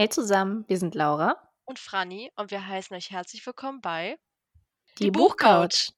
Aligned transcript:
Hey 0.00 0.08
zusammen, 0.08 0.64
wir 0.68 0.78
sind 0.78 0.94
Laura. 0.94 1.36
Und 1.64 1.80
Franny 1.80 2.30
und 2.36 2.52
wir 2.52 2.64
heißen 2.64 2.96
euch 2.96 3.10
herzlich 3.10 3.44
willkommen 3.44 3.80
bei 3.80 4.16
Die, 4.96 5.06
Die 5.06 5.10
Buchcouch. 5.10 5.90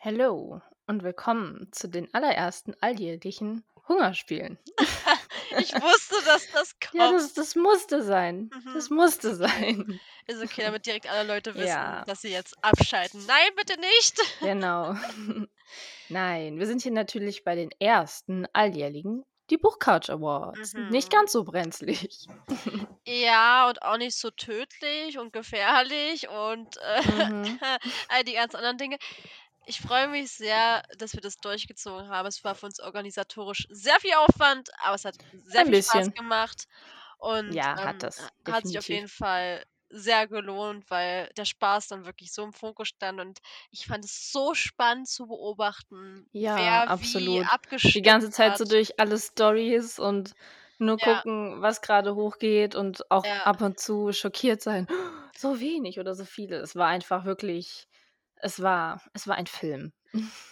Hallo 0.00 0.60
und 0.88 1.04
willkommen 1.04 1.68
zu 1.70 1.88
den 1.88 2.12
allerersten 2.12 2.74
alljährlichen 2.80 3.62
Hungerspielen. 3.86 4.58
ich 5.58 5.72
wusste, 5.74 6.16
dass 6.24 6.50
das 6.50 6.74
kommt. 6.80 6.94
Ja, 6.94 7.12
das, 7.12 7.34
das 7.34 7.54
musste 7.54 8.02
sein. 8.02 8.50
Mhm. 8.52 8.74
Das 8.74 8.90
musste 8.90 9.36
sein. 9.36 10.00
Ist 10.26 10.42
okay, 10.42 10.62
damit 10.62 10.86
direkt 10.86 11.08
alle 11.08 11.28
Leute 11.28 11.54
wissen, 11.54 11.68
ja. 11.68 12.04
dass 12.04 12.22
sie 12.22 12.32
jetzt 12.32 12.56
abschalten. 12.64 13.24
Nein, 13.26 13.50
bitte 13.54 13.78
nicht. 13.78 14.18
Genau. 14.40 14.96
Nein, 16.10 16.58
wir 16.58 16.66
sind 16.66 16.82
hier 16.82 16.92
natürlich 16.92 17.44
bei 17.44 17.54
den 17.54 17.70
ersten 17.78 18.46
alljährlichen 18.52 19.24
die 19.50 19.58
Buchcouch 19.58 20.08
Awards. 20.08 20.74
Mhm. 20.74 20.88
Nicht 20.88 21.10
ganz 21.10 21.32
so 21.32 21.44
brenzlig. 21.44 22.26
Ja, 23.06 23.68
und 23.68 23.82
auch 23.82 23.96
nicht 23.96 24.16
so 24.16 24.30
tödlich 24.30 25.18
und 25.18 25.32
gefährlich 25.32 26.28
und 26.28 26.76
äh, 26.76 27.26
mhm. 27.28 27.58
all 28.08 28.22
die 28.24 28.34
ganz 28.34 28.54
anderen 28.54 28.76
Dinge. 28.76 28.98
Ich 29.66 29.80
freue 29.80 30.06
mich 30.08 30.30
sehr, 30.30 30.82
dass 30.98 31.14
wir 31.14 31.20
das 31.20 31.38
durchgezogen 31.38 32.08
haben. 32.08 32.28
Es 32.28 32.44
war 32.44 32.54
für 32.54 32.66
uns 32.66 32.78
organisatorisch 32.78 33.66
sehr 33.70 33.98
viel 34.00 34.14
Aufwand, 34.14 34.68
aber 34.82 34.94
es 34.94 35.04
hat 35.04 35.16
sehr 35.32 35.60
Ein 35.60 35.66
viel 35.66 35.76
bisschen. 35.76 36.04
Spaß 36.04 36.14
gemacht. 36.14 36.64
Und 37.18 37.52
ja, 37.52 37.72
ähm, 37.78 37.84
hat 37.84 38.02
das. 38.02 38.16
Definitiv. 38.16 38.54
Hat 38.54 38.66
sich 38.66 38.78
auf 38.78 38.88
jeden 38.88 39.08
Fall 39.08 39.64
sehr 39.90 40.26
gelohnt, 40.28 40.88
weil 40.88 41.28
der 41.36 41.44
Spaß 41.44 41.88
dann 41.88 42.06
wirklich 42.06 42.32
so 42.32 42.44
im 42.44 42.52
Fokus 42.52 42.88
stand 42.88 43.20
und 43.20 43.40
ich 43.70 43.86
fand 43.86 44.04
es 44.04 44.30
so 44.32 44.54
spannend 44.54 45.08
zu 45.08 45.26
beobachten, 45.26 46.26
ja, 46.32 46.56
wer 46.56 46.90
absolut. 46.90 47.46
wie 47.70 47.88
Die 47.88 48.02
ganze 48.02 48.30
Zeit 48.30 48.52
hat. 48.52 48.58
so 48.58 48.64
durch 48.64 48.98
alle 48.98 49.18
Stories 49.18 49.98
und 49.98 50.34
nur 50.78 50.98
ja. 50.98 51.14
gucken, 51.14 51.60
was 51.60 51.82
gerade 51.82 52.14
hochgeht 52.14 52.74
und 52.74 53.10
auch 53.10 53.24
ja. 53.24 53.42
ab 53.42 53.60
und 53.60 53.78
zu 53.78 54.12
schockiert 54.12 54.62
sein. 54.62 54.86
So 55.36 55.58
wenig 55.58 55.98
oder 55.98 56.14
so 56.14 56.26
viele. 56.26 56.58
Es 56.58 56.76
war 56.76 56.88
einfach 56.88 57.24
wirklich, 57.24 57.88
es 58.36 58.60
war, 58.60 59.00
es 59.14 59.26
war 59.26 59.36
ein 59.36 59.46
Film. 59.46 59.94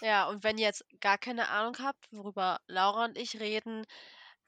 Ja, 0.00 0.28
und 0.28 0.44
wenn 0.44 0.56
ihr 0.56 0.64
jetzt 0.64 0.82
gar 1.00 1.18
keine 1.18 1.50
Ahnung 1.50 1.76
habt, 1.80 2.06
worüber 2.10 2.60
Laura 2.68 3.04
und 3.04 3.18
ich 3.18 3.38
reden, 3.38 3.84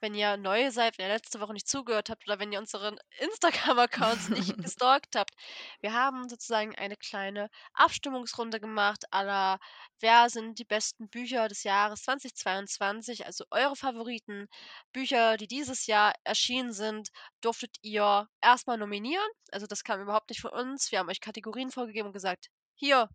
wenn 0.01 0.13
ihr 0.15 0.35
neu 0.37 0.71
seid, 0.71 0.97
wenn 0.97 1.05
ihr 1.07 1.13
letzte 1.13 1.39
Woche 1.39 1.53
nicht 1.53 1.67
zugehört 1.67 2.09
habt 2.09 2.27
oder 2.27 2.39
wenn 2.39 2.51
ihr 2.51 2.59
unseren 2.59 2.97
Instagram-Accounts 3.19 4.29
nicht 4.29 4.57
gestalkt 4.63 5.15
habt. 5.15 5.33
Wir 5.79 5.93
haben 5.93 6.27
sozusagen 6.27 6.75
eine 6.75 6.97
kleine 6.97 7.49
Abstimmungsrunde 7.73 8.59
gemacht, 8.59 9.05
aller 9.11 9.59
wer 9.99 10.29
sind 10.29 10.59
die 10.59 10.65
besten 10.65 11.09
Bücher 11.09 11.47
des 11.47 11.63
Jahres 11.63 12.03
2022, 12.03 13.25
also 13.25 13.45
eure 13.51 13.75
Favoriten, 13.75 14.47
Bücher, 14.91 15.37
die 15.37 15.47
dieses 15.47 15.85
Jahr 15.85 16.13
erschienen 16.23 16.73
sind, 16.73 17.09
durftet 17.41 17.77
ihr 17.81 18.27
erstmal 18.41 18.77
nominieren. 18.77 19.29
Also 19.51 19.67
das 19.67 19.83
kam 19.83 20.01
überhaupt 20.01 20.29
nicht 20.29 20.41
von 20.41 20.51
uns. 20.51 20.91
Wir 20.91 20.99
haben 20.99 21.09
euch 21.09 21.21
Kategorien 21.21 21.71
vorgegeben 21.71 22.07
und 22.07 22.13
gesagt, 22.13 22.49
hier, 22.75 23.09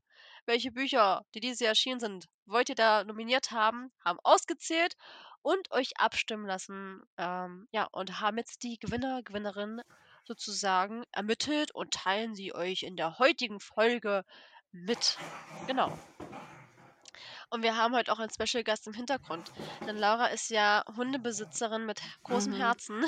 welche 0.46 0.70
Bücher, 0.70 1.24
die 1.34 1.40
dieses 1.40 1.60
Jahr 1.60 1.70
erschienen 1.70 1.98
sind, 1.98 2.26
wollt 2.46 2.68
ihr 2.68 2.76
da 2.76 3.02
nominiert 3.02 3.50
haben, 3.50 3.90
haben 4.04 4.20
ausgezählt 4.22 4.94
und 5.46 5.70
euch 5.70 5.92
abstimmen 6.00 6.44
lassen. 6.44 7.02
Ähm, 7.18 7.68
ja, 7.70 7.84
und 7.92 8.20
haben 8.20 8.36
jetzt 8.36 8.64
die 8.64 8.80
Gewinner, 8.80 9.22
Gewinnerin 9.22 9.80
sozusagen 10.24 11.04
ermittelt 11.12 11.70
und 11.70 11.94
teilen 11.94 12.34
sie 12.34 12.52
euch 12.52 12.82
in 12.82 12.96
der 12.96 13.20
heutigen 13.20 13.60
Folge 13.60 14.24
mit. 14.72 15.16
Genau. 15.68 15.96
Und 17.50 17.62
wir 17.62 17.76
haben 17.76 17.94
heute 17.94 18.10
auch 18.10 18.18
einen 18.18 18.30
Special 18.30 18.64
Gast 18.64 18.88
im 18.88 18.92
Hintergrund. 18.92 19.52
Denn 19.86 19.96
Laura 19.96 20.26
ist 20.26 20.50
ja 20.50 20.82
Hundebesitzerin 20.96 21.86
mit 21.86 22.02
großem 22.24 22.54
mhm. 22.54 22.56
Herzen. 22.56 23.04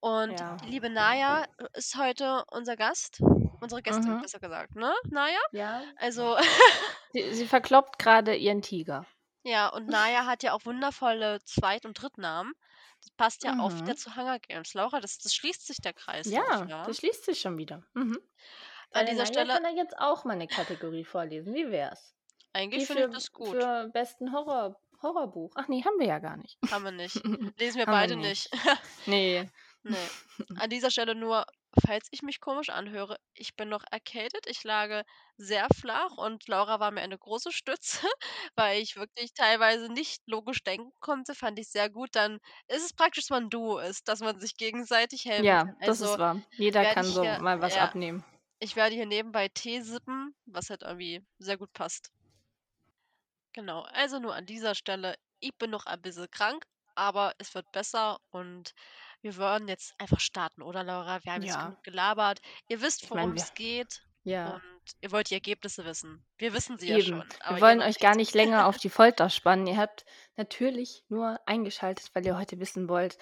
Und 0.00 0.40
ja. 0.40 0.56
liebe 0.66 0.90
Naya 0.90 1.44
ist 1.74 1.96
heute 1.96 2.42
unser 2.50 2.76
Gast. 2.76 3.20
Unsere 3.60 3.80
Gästin, 3.80 4.16
mhm. 4.16 4.22
besser 4.22 4.40
gesagt, 4.40 4.74
ne? 4.74 4.92
Naya? 5.04 5.38
Ja. 5.52 5.82
Also. 5.98 6.36
sie, 7.12 7.32
sie 7.32 7.46
verkloppt 7.46 8.00
gerade 8.00 8.34
ihren 8.34 8.60
Tiger. 8.60 9.06
Ja, 9.44 9.68
und 9.68 9.88
Naya 9.88 10.26
hat 10.26 10.42
ja 10.42 10.54
auch 10.54 10.64
wundervolle 10.64 11.38
Zweit- 11.44 11.84
und 11.84 12.00
Drittnamen. 12.00 12.54
Das 13.00 13.10
passt 13.10 13.44
ja 13.44 13.58
auch 13.60 13.72
wieder 13.74 13.92
mhm. 13.92 13.96
zu 13.98 14.16
Hunger 14.16 14.38
Games. 14.38 14.72
Laura, 14.72 15.00
das, 15.00 15.18
das 15.18 15.34
schließt 15.34 15.66
sich 15.66 15.76
der 15.76 15.92
Kreis. 15.92 16.26
Ja, 16.26 16.64
ja, 16.64 16.84
das 16.84 16.98
schließt 16.98 17.26
sich 17.26 17.40
schon 17.40 17.58
wieder. 17.58 17.84
Mhm. 17.92 18.18
An 18.92 19.06
dieser 19.06 19.24
Naya 19.24 19.26
Stelle 19.26 19.52
kann 19.52 19.64
er 19.64 19.74
jetzt 19.74 19.98
auch 19.98 20.24
mal 20.24 20.32
eine 20.32 20.48
Kategorie 20.48 21.04
vorlesen. 21.04 21.54
Wie 21.54 21.70
wär's? 21.70 22.14
Eigentlich 22.54 22.86
finde 22.86 23.04
ich 23.04 23.10
das 23.10 23.32
gut. 23.32 23.50
Für 23.50 23.90
besten 23.92 24.32
Horror, 24.32 24.80
Horrorbuch. 25.02 25.52
Ach 25.56 25.68
nee, 25.68 25.82
haben 25.84 25.98
wir 25.98 26.06
ja 26.06 26.20
gar 26.20 26.38
nicht. 26.38 26.56
Haben 26.70 26.84
wir 26.84 26.92
nicht. 26.92 27.14
Lesen 27.58 27.78
wir 27.78 27.86
beide 27.86 28.14
wir 28.14 28.22
nicht. 28.22 28.50
nicht. 28.52 28.80
nee. 29.06 29.50
Nee. 29.82 29.96
An 30.56 30.70
dieser 30.70 30.90
Stelle 30.90 31.14
nur 31.14 31.44
falls 31.86 32.08
ich 32.10 32.22
mich 32.22 32.40
komisch 32.40 32.70
anhöre, 32.70 33.16
ich 33.34 33.56
bin 33.56 33.68
noch 33.68 33.84
erkältet. 33.90 34.46
Ich 34.46 34.62
lage 34.64 35.04
sehr 35.36 35.66
flach 35.74 36.16
und 36.16 36.46
Laura 36.48 36.80
war 36.80 36.90
mir 36.90 37.00
eine 37.02 37.18
große 37.18 37.52
Stütze, 37.52 38.06
weil 38.56 38.80
ich 38.82 38.96
wirklich 38.96 39.32
teilweise 39.34 39.88
nicht 39.92 40.22
logisch 40.26 40.62
denken 40.62 40.92
konnte. 41.00 41.34
Fand 41.34 41.58
ich 41.58 41.68
sehr 41.68 41.90
gut. 41.90 42.10
Dann 42.12 42.38
ist 42.68 42.84
es 42.84 42.92
praktisch, 42.94 43.24
dass 43.24 43.30
man 43.30 43.44
ein 43.44 43.50
Duo 43.50 43.78
ist, 43.78 44.08
dass 44.08 44.20
man 44.20 44.40
sich 44.40 44.56
gegenseitig 44.56 45.24
helfen 45.26 45.56
Ja, 45.56 45.64
kann. 45.64 45.76
das 45.84 46.00
ist 46.00 46.18
Also 46.18 46.18
wahr. 46.18 46.42
Jeder 46.56 46.86
kann 46.86 47.12
so 47.12 47.24
hier, 47.24 47.38
mal 47.38 47.60
was 47.60 47.76
ja, 47.76 47.78
abnehmen. 47.78 48.24
ich 48.60 48.76
werde 48.76 48.94
hier 48.96 49.06
nebenbei 49.06 49.48
Tee 49.48 49.82
sippen, 49.82 50.34
was 50.46 50.70
halt 50.70 50.82
irgendwie 50.82 51.26
sehr 51.38 51.58
gut 51.58 51.72
passt. 51.72 52.12
Genau, 53.54 53.82
also 53.82 54.18
nur 54.18 54.34
an 54.34 54.44
dieser 54.46 54.74
Stelle, 54.74 55.14
ich 55.40 55.56
bin 55.56 55.70
noch 55.70 55.86
ein 55.86 56.02
bisschen 56.02 56.30
krank, 56.30 56.66
aber 56.94 57.32
es 57.38 57.54
wird 57.54 57.70
besser 57.72 58.18
und 58.30 58.74
wir 59.24 59.36
wollen 59.38 59.68
jetzt 59.68 59.94
einfach 59.98 60.20
starten, 60.20 60.60
oder 60.60 60.84
Laura? 60.84 61.18
Wir 61.24 61.32
haben 61.32 61.42
jetzt 61.42 61.58
genug 61.58 61.82
gelabert. 61.82 62.40
Ihr 62.68 62.82
wisst, 62.82 63.10
worum 63.10 63.32
es 63.32 63.54
geht 63.54 64.02
ja. 64.22 64.54
und 64.54 64.62
ihr 65.00 65.10
wollt 65.12 65.30
die 65.30 65.34
Ergebnisse 65.34 65.84
wissen. 65.86 66.22
Wir 66.36 66.52
wissen 66.52 66.78
sie 66.78 66.88
ja 66.90 67.00
schon, 67.00 67.24
Wir 67.48 67.60
wollen 67.62 67.80
euch 67.80 67.98
gar 67.98 68.14
nicht 68.14 68.34
länger 68.34 68.66
auf 68.66 68.76
die 68.84 68.90
Folter 68.90 69.30
spannen. 69.30 69.66
Ihr 69.66 69.78
habt 69.78 70.04
natürlich 70.36 71.04
nur 71.08 71.40
eingeschaltet, 71.46 72.10
weil 72.12 72.26
ihr 72.26 72.36
heute 72.36 72.60
wissen 72.60 72.86
wollt, 72.86 73.16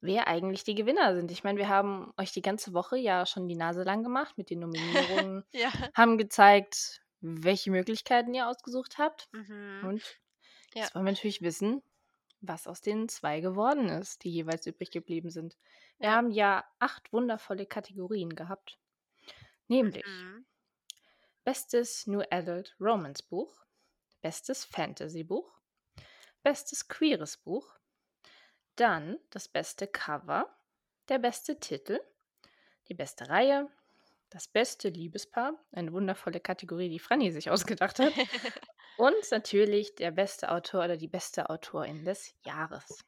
wer 0.00 0.28
eigentlich 0.28 0.62
die 0.62 0.76
Gewinner 0.76 1.16
sind. 1.16 1.32
Ich 1.32 1.42
meine, 1.42 1.58
wir 1.58 1.68
haben 1.68 2.12
euch 2.16 2.30
die 2.30 2.40
ganze 2.42 2.72
Woche 2.72 2.96
ja 2.96 3.26
schon 3.26 3.48
die 3.48 3.56
Nase 3.56 3.82
lang 3.82 4.04
gemacht 4.04 4.38
mit 4.38 4.50
den 4.50 4.60
Nominierungen, 4.60 5.44
Ja. 5.52 5.72
haben 5.92 6.18
gezeigt, 6.18 7.00
welche 7.20 7.72
Möglichkeiten 7.72 8.32
ihr 8.32 8.46
ausgesucht 8.46 8.98
habt. 8.98 9.28
Mhm. 9.32 9.80
Und 9.88 10.02
Ja. 10.72 10.82
jetzt 10.82 10.94
wollen 10.94 11.04
wir 11.04 11.12
natürlich 11.12 11.42
wissen, 11.42 11.82
was 12.40 12.66
aus 12.66 12.80
den 12.80 13.08
zwei 13.08 13.40
geworden 13.40 13.88
ist, 13.88 14.24
die 14.24 14.30
jeweils 14.30 14.66
übrig 14.66 14.90
geblieben 14.90 15.30
sind. 15.30 15.56
Wir 16.00 16.10
Ja. 16.10 16.12
haben 16.12 16.30
ja 16.30 16.64
acht 16.78 17.12
wundervolle 17.12 17.66
Kategorien 17.66 18.34
gehabt. 18.36 18.78
Nämlich 19.68 20.04
Mhm. 20.06 20.44
Bestes 21.44 22.06
New 22.06 22.22
Adult 22.30 22.76
Romance 22.78 23.22
Buch, 23.22 23.64
Bestes 24.20 24.64
Fantasy 24.64 25.24
Buch, 25.24 25.60
Bestes 26.42 26.88
Queeres 26.88 27.36
Buch, 27.38 27.78
dann 28.76 29.18
das 29.30 29.48
beste 29.48 29.86
Cover, 29.88 30.56
der 31.08 31.18
beste 31.18 31.58
Titel, 31.58 32.00
die 32.88 32.94
beste 32.94 33.28
Reihe, 33.28 33.70
das 34.30 34.48
beste 34.48 34.88
Liebespaar, 34.90 35.54
eine 35.72 35.92
wundervolle 35.92 36.40
Kategorie, 36.40 36.88
die 36.90 36.98
Franny 37.00 37.32
sich 37.32 37.50
ausgedacht 37.50 37.98
hat. 37.98 38.14
Und 38.98 39.30
natürlich 39.30 39.94
der 39.94 40.10
beste 40.10 40.50
Autor 40.50 40.84
oder 40.84 40.98
die 40.98 41.08
beste 41.08 41.48
Autorin 41.48 42.04
des 42.04 42.34
Jahres. 42.44 43.02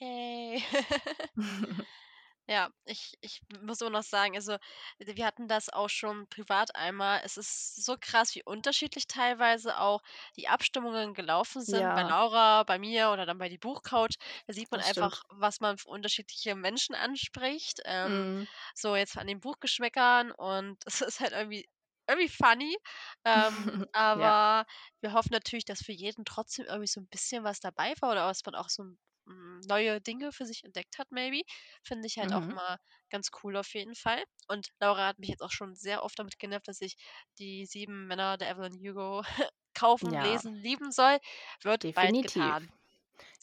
Yay. 0.00 0.64
Ja, 2.48 2.70
ich, 2.84 3.16
ich 3.20 3.42
muss 3.62 3.80
immer 3.80 3.90
noch 3.90 4.02
sagen, 4.02 4.34
also 4.34 4.56
wir 4.98 5.24
hatten 5.24 5.46
das 5.46 5.68
auch 5.68 5.88
schon 5.88 6.26
privat 6.28 6.74
einmal. 6.74 7.20
Es 7.24 7.36
ist 7.36 7.76
so 7.84 7.96
krass, 8.00 8.34
wie 8.34 8.42
unterschiedlich 8.42 9.06
teilweise 9.06 9.78
auch 9.78 10.00
die 10.36 10.48
Abstimmungen 10.48 11.14
gelaufen 11.14 11.60
sind. 11.62 11.94
Bei 11.94 12.02
Laura, 12.02 12.64
bei 12.64 12.78
mir 12.80 13.10
oder 13.12 13.24
dann 13.24 13.38
bei 13.38 13.48
die 13.48 13.58
Buchcouch. 13.58 14.16
Da 14.48 14.52
sieht 14.52 14.70
man 14.72 14.80
Das 14.80 14.88
einfach, 14.88 15.22
stimmt. 15.22 15.24
was 15.28 15.60
man 15.60 15.78
für 15.78 15.88
unterschiedliche 15.90 16.56
Menschen 16.56 16.96
anspricht. 16.96 17.80
Ähm, 17.84 18.26
Mhm. 18.26 18.46
so 18.74 18.96
jetzt 18.96 19.16
an 19.16 19.28
den 19.28 19.38
Buchgeschmäckern 19.40 20.32
und 20.32 20.78
es 20.86 21.02
ist 21.02 21.20
halt 21.20 21.32
irgendwie 21.32 21.68
irgendwie 22.10 22.28
funny. 22.28 22.76
Ähm, 23.24 23.82
Ja. 24.14 24.32
aber 24.32 24.66
wir 25.00 25.12
hoffen 25.12 25.32
natürlich, 25.32 25.64
dass 25.64 25.80
für 25.80 25.92
jeden 25.92 26.24
trotzdem 26.24 26.66
irgendwie 26.66 26.86
so 26.88 27.00
ein 27.00 27.08
bisschen 27.08 27.44
was 27.44 27.60
dabei 27.60 27.94
war 28.00 28.12
oder 28.12 28.26
dass 28.28 28.44
man 28.44 28.54
auch 28.54 28.68
so 28.68 28.84
hm, 29.26 29.60
neue 29.68 30.00
Dinge 30.00 30.32
für 30.32 30.46
sich 30.46 30.64
entdeckt 30.64 30.98
hat, 30.98 31.08
maybe. 31.10 31.42
Finde 31.82 32.06
ich 32.06 32.18
halt 32.18 32.32
auch 32.32 32.48
Mhm. 32.48 32.56
mal 32.56 32.78
ganz 33.10 33.30
cool 33.42 33.56
auf 33.56 33.72
jeden 33.74 33.94
Fall. 33.94 34.24
Und 34.48 34.68
Laura 34.80 35.06
hat 35.08 35.18
mich 35.18 35.28
jetzt 35.30 35.42
auch 35.42 35.52
schon 35.52 35.74
sehr 35.74 36.02
oft 36.04 36.18
damit 36.18 36.38
genervt, 36.38 36.68
dass 36.68 36.80
ich 36.80 36.96
die 37.38 37.66
sieben 37.66 38.06
Männer 38.06 38.36
der 38.38 38.50
Evelyn 38.50 38.74
Hugo 38.74 39.22
kaufen, 39.74 40.10
Ja, 40.10 40.20
lesen, 40.20 40.54
lieben 40.54 40.90
soll. 40.92 41.18
Wird 41.62 41.86
bald 41.94 42.20
definitiv. 42.22 42.22
getan. 42.22 42.70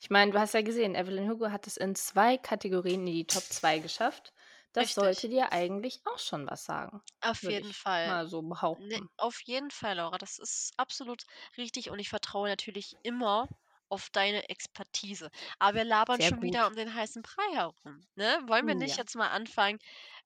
Ich 0.02 0.10
meine, 0.12 0.32
du 0.32 0.40
hast 0.40 0.54
ja 0.56 0.62
gesehen, 0.64 0.96
Evelyn 0.96 1.30
Hugo 1.30 1.52
hat 1.52 1.68
es 1.68 1.78
in 1.78 1.96
zwei 1.96 2.38
Kategorien 2.38 3.08
in 3.08 3.14
die 3.14 3.28
Top 3.28 3.52
2 3.54 3.80
geschafft. 3.80 4.34
Das 4.78 4.94
Richtig. 4.94 4.96
sollte 4.96 5.28
dir 5.30 5.52
eigentlich 5.52 6.02
auch 6.06 6.20
schon 6.20 6.48
was 6.50 6.64
sagen, 6.66 7.02
Auf 7.22 7.44
jeden 7.44 7.74
Fall. 7.74 8.16
mal 8.16 8.28
so 8.28 8.42
Ne, 8.78 9.00
behaupten. 9.00 9.10
auf 9.18 9.42
jeden 9.44 9.72
Fall, 9.72 9.98
Laura. 9.98 10.18
Das 10.18 10.40
ist 10.40 10.74
absolut 10.78 11.24
richtig 11.58 11.90
und 11.92 12.00
ich 12.00 12.10
vertraue 12.10 12.50
natürlich 12.50 12.98
immer 13.04 13.50
auf 13.90 14.10
deine 14.12 14.50
Expertise. 14.50 15.30
Aber 15.60 15.76
wir 15.78 15.84
labern 15.86 16.20
Sehr 16.20 16.24
schon 16.24 16.42
wieder 16.44 16.66
gut. 16.66 16.68
um 16.68 16.76
den 16.76 16.94
heißen 16.94 17.22
Brei 17.24 17.54
herum, 17.56 18.08
ne? 18.16 18.40
Wollen 18.48 18.68
wir 18.68 18.76
nicht 18.76 18.98
Ja. 18.98 19.00
jetzt 19.00 19.16
mal 19.16 19.30
anfangen? 19.30 19.80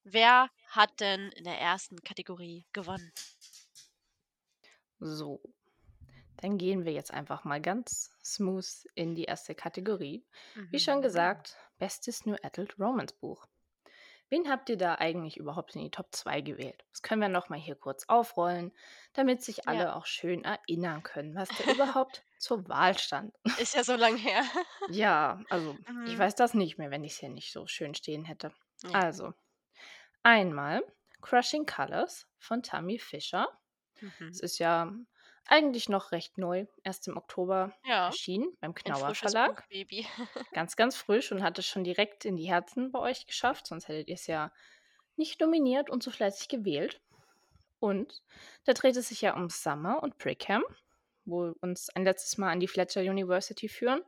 Wer 0.04 0.50
hat 0.68 1.00
denn 1.02 1.32
in 1.34 1.44
der 1.46 1.60
ersten 1.60 2.02
Kategorie 2.04 2.66
gewonnen? 2.74 3.12
So, 5.02 5.42
dann 6.38 6.58
gehen 6.58 6.86
wir 6.86 6.94
jetzt 6.94 7.12
einfach 7.14 7.44
mal 7.46 7.62
ganz 7.62 8.12
smooth 8.24 8.68
in 8.96 9.16
die 9.16 9.26
erste 9.26 9.56
Kategorie. 9.56 10.26
Wie 10.70 10.80
schon 10.80 11.02
Mhm. 11.02 11.02
gesagt, 11.02 11.58
bestes 11.80 12.26
New 12.26 12.36
Adult 12.44 12.80
Romance 12.80 13.14
Buch. 13.14 13.48
Wen 14.32 14.50
habt 14.50 14.68
ihr 14.70 14.78
da 14.78 14.96
eigentlich 14.96 15.38
überhaupt 15.38 15.76
in 15.76 15.82
die 15.84 15.92
Top 15.92 16.08
2 16.16 16.42
gewählt? 16.42 16.84
Das 16.90 17.04
können 17.04 17.22
wir 17.22 17.30
noch 17.30 17.50
mal 17.50 17.60
hier 17.60 17.76
kurz 17.76 18.06
aufrollen, 18.08 18.72
damit 19.14 19.44
sich 19.44 19.68
Ja. 19.68 19.70
alle 19.70 19.96
auch 19.96 20.08
schön 20.08 20.44
erinnern 20.44 21.04
können, 21.04 21.36
was 21.36 21.54
da 21.54 21.64
überhaupt 21.66 22.26
zur 22.40 22.68
Wahl 22.68 22.98
stand. 22.98 23.36
Ist 23.56 23.76
ja 23.76 23.84
so 23.84 23.96
lang 23.96 24.18
her. 24.18 24.44
Ja, 24.88 25.44
also 25.50 25.80
ich 26.04 26.18
Mhm. 26.18 26.18
weiß 26.18 26.36
das 26.36 26.54
nicht 26.54 26.78
mehr, 26.78 26.92
wenn 26.92 27.04
ich 27.04 27.14
es 27.14 27.20
hier 27.20 27.30
nicht 27.30 27.52
so 27.52 27.68
schön 27.68 27.94
stehen 27.96 28.26
hätte. 28.26 28.54
Ja. 28.84 28.94
Also, 28.94 29.34
einmal 30.24 30.84
Crushing 31.22 31.66
Colors 31.68 32.28
von 32.40 32.64
Tammy 32.64 33.00
Fischer. 33.00 33.50
Mhm. 34.02 34.32
Es 34.32 34.42
ist 34.42 34.60
ja 34.60 34.94
eigentlich 35.48 35.90
noch 35.90 36.12
recht 36.12 36.38
neu, 36.38 36.66
erst 36.84 37.08
im 37.08 37.18
Oktober 37.18 37.74
Ja, 37.86 38.08
erschienen 38.08 38.56
beim 38.60 38.74
Knauer 38.74 39.16
Verlag. 39.16 39.68
Buchbaby. 39.70 40.06
Ganz, 40.54 40.76
ganz 40.76 40.96
frisch 40.96 41.32
und 41.32 41.44
hat 41.44 41.58
es 41.60 41.66
schon 41.66 41.84
direkt 41.84 42.26
in 42.26 42.36
die 42.36 42.50
Herzen 42.50 42.92
bei 42.92 43.00
euch 43.00 43.26
geschafft, 43.26 43.68
sonst 43.68 43.88
hättet 43.88 44.08
ihr 44.08 44.16
es 44.16 44.28
ja 44.28 44.52
nicht 45.18 45.42
nominiert 45.42 45.90
und 45.90 46.04
so 46.04 46.12
fleißig 46.12 46.48
gewählt. 46.48 47.02
Und 47.80 48.22
da 48.66 48.74
dreht 48.74 48.96
es 48.96 49.10
sich 49.10 49.22
ja 49.22 49.36
um 49.36 49.50
Summer 49.50 50.04
und 50.04 50.18
Brickham, 50.18 50.64
wo 51.26 51.54
uns 51.62 51.90
ein 51.90 52.04
letztes 52.04 52.38
Mal 52.38 52.52
an 52.52 52.60
die 52.60 52.68
Fletcher 52.68 53.02
University 53.02 53.68
führen. 53.68 54.04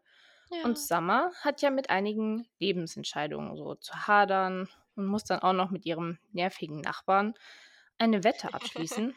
Ja. 0.51 0.63
Und 0.63 0.77
Summer 0.77 1.31
hat 1.41 1.61
ja 1.61 1.71
mit 1.71 1.89
einigen 1.89 2.47
Lebensentscheidungen 2.59 3.55
so 3.57 3.75
zu 3.75 4.07
hadern 4.07 4.69
und 4.95 5.07
muss 5.07 5.23
dann 5.23 5.39
auch 5.39 5.53
noch 5.53 5.71
mit 5.71 5.85
ihrem 5.85 6.19
nervigen 6.31 6.81
Nachbarn 6.81 7.33
eine 7.97 8.23
Wette 8.23 8.53
abschließen, 8.53 9.15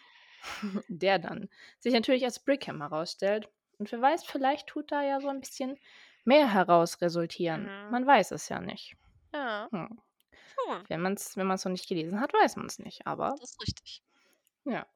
der 0.89 1.19
dann 1.19 1.49
sich 1.79 1.93
natürlich 1.93 2.25
als 2.25 2.39
Brickham 2.41 2.81
herausstellt. 2.83 3.49
Und 3.79 3.91
wer 3.93 4.01
weiß, 4.01 4.25
vielleicht 4.25 4.67
tut 4.69 4.91
da 4.93 5.03
ja 5.03 5.21
so 5.21 5.29
ein 5.29 5.41
bisschen 5.41 5.79
mehr 6.25 6.53
heraus 6.53 7.01
resultieren. 7.01 7.65
Mhm. 7.65 7.91
Man 7.91 8.07
weiß 8.07 8.31
es 8.33 8.49
ja 8.49 8.61
nicht. 8.61 8.97
Ja. 9.35 9.69
Hm. 9.71 10.01
Hm, 10.69 10.85
Wenn 10.89 11.01
man 11.03 11.15
es 11.15 11.37
wenn 11.37 11.47
man's 11.47 11.65
noch 11.65 11.73
nicht 11.73 11.89
gelesen 11.89 12.21
hat, 12.21 12.33
weiß 12.33 12.57
man 12.57 12.67
es 12.67 12.79
nicht. 12.79 13.07
Aber 13.07 13.31
das 13.41 13.51
ist 13.51 13.61
richtig. 13.63 14.03
ja. 14.65 14.87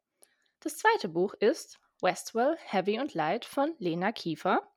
Das 0.60 0.78
zweite 0.78 1.08
Buch 1.08 1.34
ist 1.34 1.80
Westwell, 2.02 2.56
Heavy 2.64 2.98
und 3.00 3.14
Light 3.14 3.44
von 3.44 3.74
Lena 3.78 4.12
Kiefer. 4.12 4.70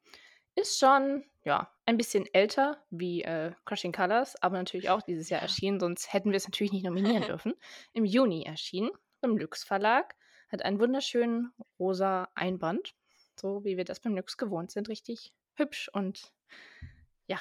Ist 0.55 0.79
schon, 0.79 1.25
ja, 1.43 1.71
ein 1.85 1.97
bisschen 1.97 2.25
älter 2.33 2.83
wie 2.89 3.23
äh, 3.23 3.53
Crushing 3.65 3.91
Colors, 3.91 4.41
aber 4.43 4.57
natürlich 4.57 4.89
auch 4.89 5.01
dieses 5.01 5.29
Jahr 5.29 5.41
Ja. 5.41 5.43
erschienen, 5.43 5.79
sonst 5.79 6.13
hätten 6.13 6.31
wir 6.31 6.37
es 6.37 6.45
natürlich 6.47 6.71
nicht 6.73 6.85
nominieren 6.85 7.23
dürfen. 7.37 7.53
Im 7.93 8.05
Juni 8.05 8.43
erschienen, 8.43 8.91
beim 9.21 9.37
Lux 9.37 9.63
Verlag. 9.63 10.15
Hat 10.53 10.63
einen 10.63 10.79
wunderschönen 10.79 11.53
rosa 11.79 12.29
Einband, 12.35 12.95
so 13.35 13.65
wie 13.65 13.75
wir 13.77 13.85
das 13.85 13.99
beim 13.99 14.15
Lux 14.15 14.37
gewohnt 14.37 14.71
sind. 14.71 14.87
Richtig 14.89 15.33
hübsch 15.55 15.89
und 15.93 16.31
ja, 17.27 17.39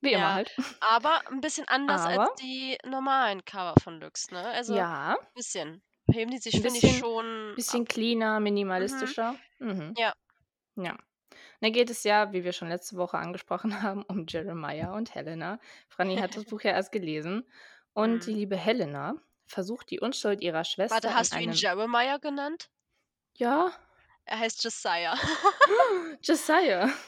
wie 0.00 0.12
immer 0.12 0.32
Ja, 0.32 0.34
halt. 0.34 0.54
aber 0.80 1.20
ein 1.30 1.40
bisschen 1.40 1.66
anders 1.68 2.06
als 2.06 2.22
Aber 2.22 2.28
die 2.40 2.78
normalen 2.84 3.44
Cover 3.44 3.74
von 3.82 4.00
Lux, 4.00 4.30
ne? 4.30 4.40
Also, 4.48 4.74
ja, 4.74 5.16
bisschen 5.34 5.82
heben 6.10 6.30
die 6.30 6.38
sich, 6.38 6.54
ein 6.54 6.62
finde 6.62 6.78
ich, 6.80 6.86
bisschen, 6.86 6.96
schon 6.96 7.58
ab. 7.66 7.82
bisschen 7.82 7.84
cleaner, 7.84 8.40
Mhm. 8.76 9.14
minimalistischer. 9.14 9.40
Mhm. 9.58 9.96
Ja. 9.96 10.14
Ja. 10.76 10.98
Da 11.60 11.70
geht 11.70 11.90
es 11.90 12.04
ja, 12.04 12.32
wie 12.32 12.44
wir 12.44 12.52
schon 12.52 12.68
letzte 12.68 12.96
Woche 12.96 13.18
angesprochen 13.18 13.70
haben, 13.82 14.04
um 14.04 14.26
Jeremiah 14.28 14.94
und 14.96 15.14
Helena. 15.14 15.60
Franny 15.88 16.18
hat 16.18 16.36
das 16.36 16.46
Buch 16.46 16.62
ja 16.62 16.72
erst 16.72 16.92
gelesen. 16.92 17.48
Und 17.94 18.26
die 18.26 18.32
Mhm. 18.32 18.34
liebe 18.34 18.56
Helena 18.56 19.16
versucht 19.46 19.90
die 19.90 20.00
Unschuld 20.00 20.40
ihrer 20.40 20.58
Warte, 20.58 20.70
Schwester 20.70 21.08
in 21.08 21.14
hast 21.14 21.32
du 21.34 21.38
ihn. 21.38 21.52
Jeremiah 21.52 22.18
genannt? 22.18 22.70
Ja, 23.34 23.72
Er 24.26 24.38
heißt 24.38 24.62
Josiah. 24.64 25.14
Josiah. 26.22 26.88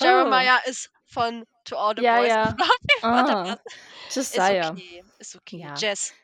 Oh. 0.00 0.04
Jeremiah 0.04 0.56
ist 0.64 0.90
von 1.04 1.44
To 1.64 1.76
All 1.76 1.94
the 1.96 2.02
Ja, 2.02 2.16
Boys. 2.16 2.28
ja. 2.28 2.56
Warte, 3.02 3.36
Ah, 3.36 3.44
was? 4.06 4.16
Ist 4.16 4.34
Josiah. 4.36 4.70
okay, 4.70 5.04
ist 5.18 5.36
okay. 5.36 5.58
Ja. 5.58 5.74
Jess. 5.74 6.14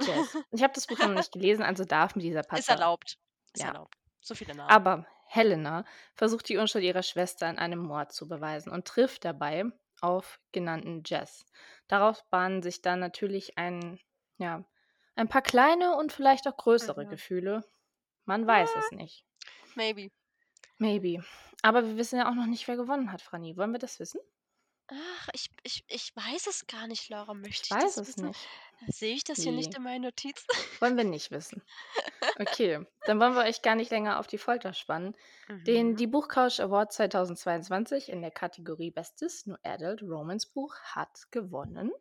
Jess. 0.00 0.36
Ich 0.52 0.62
habe 0.62 0.72
das 0.72 0.86
Buch 0.86 0.98
noch 0.98 1.08
nicht 1.08 1.32
gelesen, 1.32 1.62
also 1.64 1.84
darf 1.84 2.14
mir 2.14 2.22
dieser 2.22 2.40
Ist 2.40 2.46
Patzer. 2.48 2.72
erlaubt. 2.74 3.18
Ist 3.52 3.62
Ja. 3.62 3.68
erlaubt. 3.68 3.94
So 4.20 4.36
viele 4.36 4.54
Namen. 4.54 4.70
Aber 4.70 5.06
Helena 5.26 5.84
versucht 6.14 6.48
die 6.48 6.56
Unschuld 6.58 6.84
ihrer 6.84 7.02
Schwester 7.02 7.50
in 7.50 7.58
einem 7.58 7.80
Mord 7.80 8.12
zu 8.12 8.28
beweisen 8.28 8.70
und 8.70 8.86
trifft 8.86 9.24
dabei 9.24 9.64
auf 10.00 10.38
genannten 10.52 11.02
Jess. 11.04 11.44
Daraus 11.88 12.22
bahnen 12.30 12.62
sich 12.62 12.82
dann 12.82 13.00
natürlich 13.00 13.58
ein, 13.58 13.98
ja, 14.38 14.64
ein 15.16 15.28
paar 15.28 15.42
kleine 15.42 15.96
und 15.96 16.12
vielleicht 16.12 16.46
auch 16.48 16.56
größere 16.56 17.04
Mhm. 17.04 17.10
Gefühle. 17.10 17.64
Man 18.24 18.46
weiß 18.46 18.70
es 18.78 18.90
nicht. 18.92 19.24
Maybe. 19.74 20.10
Maybe. 20.78 21.24
Aber 21.62 21.84
wir 21.84 21.96
wissen 21.96 22.18
ja 22.18 22.28
auch 22.28 22.34
noch 22.34 22.46
nicht, 22.46 22.66
wer 22.68 22.76
gewonnen 22.76 23.12
hat, 23.12 23.22
Franny. 23.22 23.56
Wollen 23.56 23.72
wir 23.72 23.78
das 23.78 24.00
wissen? 24.00 24.20
Ach, 24.88 25.28
ich, 25.32 25.48
ich, 25.62 25.84
ich 25.88 26.14
weiß 26.16 26.48
es 26.48 26.66
gar 26.66 26.86
nicht, 26.86 27.08
Laura. 27.08 27.32
Möchte 27.34 27.62
Ich 27.62 27.62
ich 27.62 27.70
weiß 27.70 27.94
das 27.94 27.96
es 27.96 28.08
wissen? 28.16 28.26
nicht. 28.28 28.48
Sehe 28.88 29.14
ich 29.14 29.24
das 29.24 29.38
hier 29.38 29.52
nicht 29.52 29.70
Nee. 29.70 29.76
in 29.76 29.82
meinen 29.84 30.02
Notizen? 30.02 30.44
Wollen 30.80 30.96
wir 30.96 31.04
nicht 31.04 31.30
wissen. 31.30 31.62
Okay, 32.38 32.84
dann 33.04 33.20
wollen 33.20 33.34
wir 33.34 33.42
euch 33.42 33.60
gar 33.62 33.74
nicht 33.74 33.90
länger 33.90 34.18
auf 34.18 34.26
die 34.26 34.38
Folter 34.38 34.72
spannen. 34.72 35.14
Den 35.66 35.90
Mhm. 35.90 35.96
die 35.96 36.06
Buchcouch 36.06 36.60
Award 36.60 36.92
2022 36.92 38.08
in 38.08 38.22
der 38.22 38.30
Kategorie 38.30 38.90
Bestes 38.90 39.44
New 39.46 39.56
Adult 39.62 40.02
Romance 40.02 40.46
Buch 40.46 40.74
hat 40.80 41.30
gewonnen. 41.30 41.92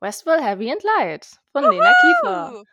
Westwell 0.00 0.40
Heavy 0.42 0.70
and 0.70 0.82
Light 0.82 1.38
von 1.52 1.62
Lena 1.70 1.92
Kiefer. 1.94 2.64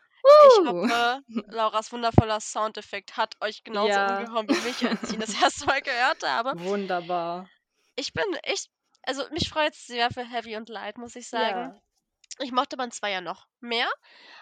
Ich 0.48 0.62
hoffe, 0.66 1.22
Lauras 1.50 1.92
wundervoller 1.92 2.40
Soundeffekt 2.40 3.16
hat 3.18 3.36
euch 3.42 3.64
genauso 3.64 4.00
Ja. 4.00 4.08
umgehauen 4.10 4.48
wie 4.50 4.62
mich, 4.62 4.86
als 4.88 5.04
ich 5.04 5.14
ihn 5.14 5.20
das 5.20 5.34
erste 5.42 5.66
Mal 5.66 5.82
gehört 5.82 6.24
habe. 6.24 6.56
Wunderbar. 6.58 7.50
Ich 7.96 8.14
bin 8.14 8.24
echt, 8.44 8.70
also 9.04 9.24
mich 9.32 9.50
freut 9.50 9.74
es 9.74 9.86
sehr 9.86 10.10
für 10.12 10.24
Heavy 10.26 10.56
und 10.56 10.70
Light, 10.70 10.98
muss 10.98 11.16
ich 11.16 11.28
sagen. 11.30 11.74
Ja. 11.74 11.82
Ich 12.40 12.52
mochte 12.52 12.78
Band 12.78 12.94
2 12.94 13.12
ja 13.12 13.22
noch 13.22 13.48
mehr 13.62 13.90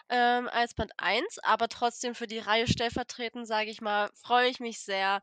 ähm, 0.10 0.50
als 0.50 0.74
Band 0.76 0.92
1, 0.98 1.40
aber 1.40 1.70
trotzdem 1.70 2.16
für 2.16 2.28
die 2.28 2.40
Reihe 2.40 2.68
stellvertretend, 2.68 3.48
sage 3.48 3.70
ich 3.72 3.82
mal, 3.82 4.12
freue 4.16 4.50
ich 4.50 4.60
mich 4.60 4.80
sehr, 4.82 5.22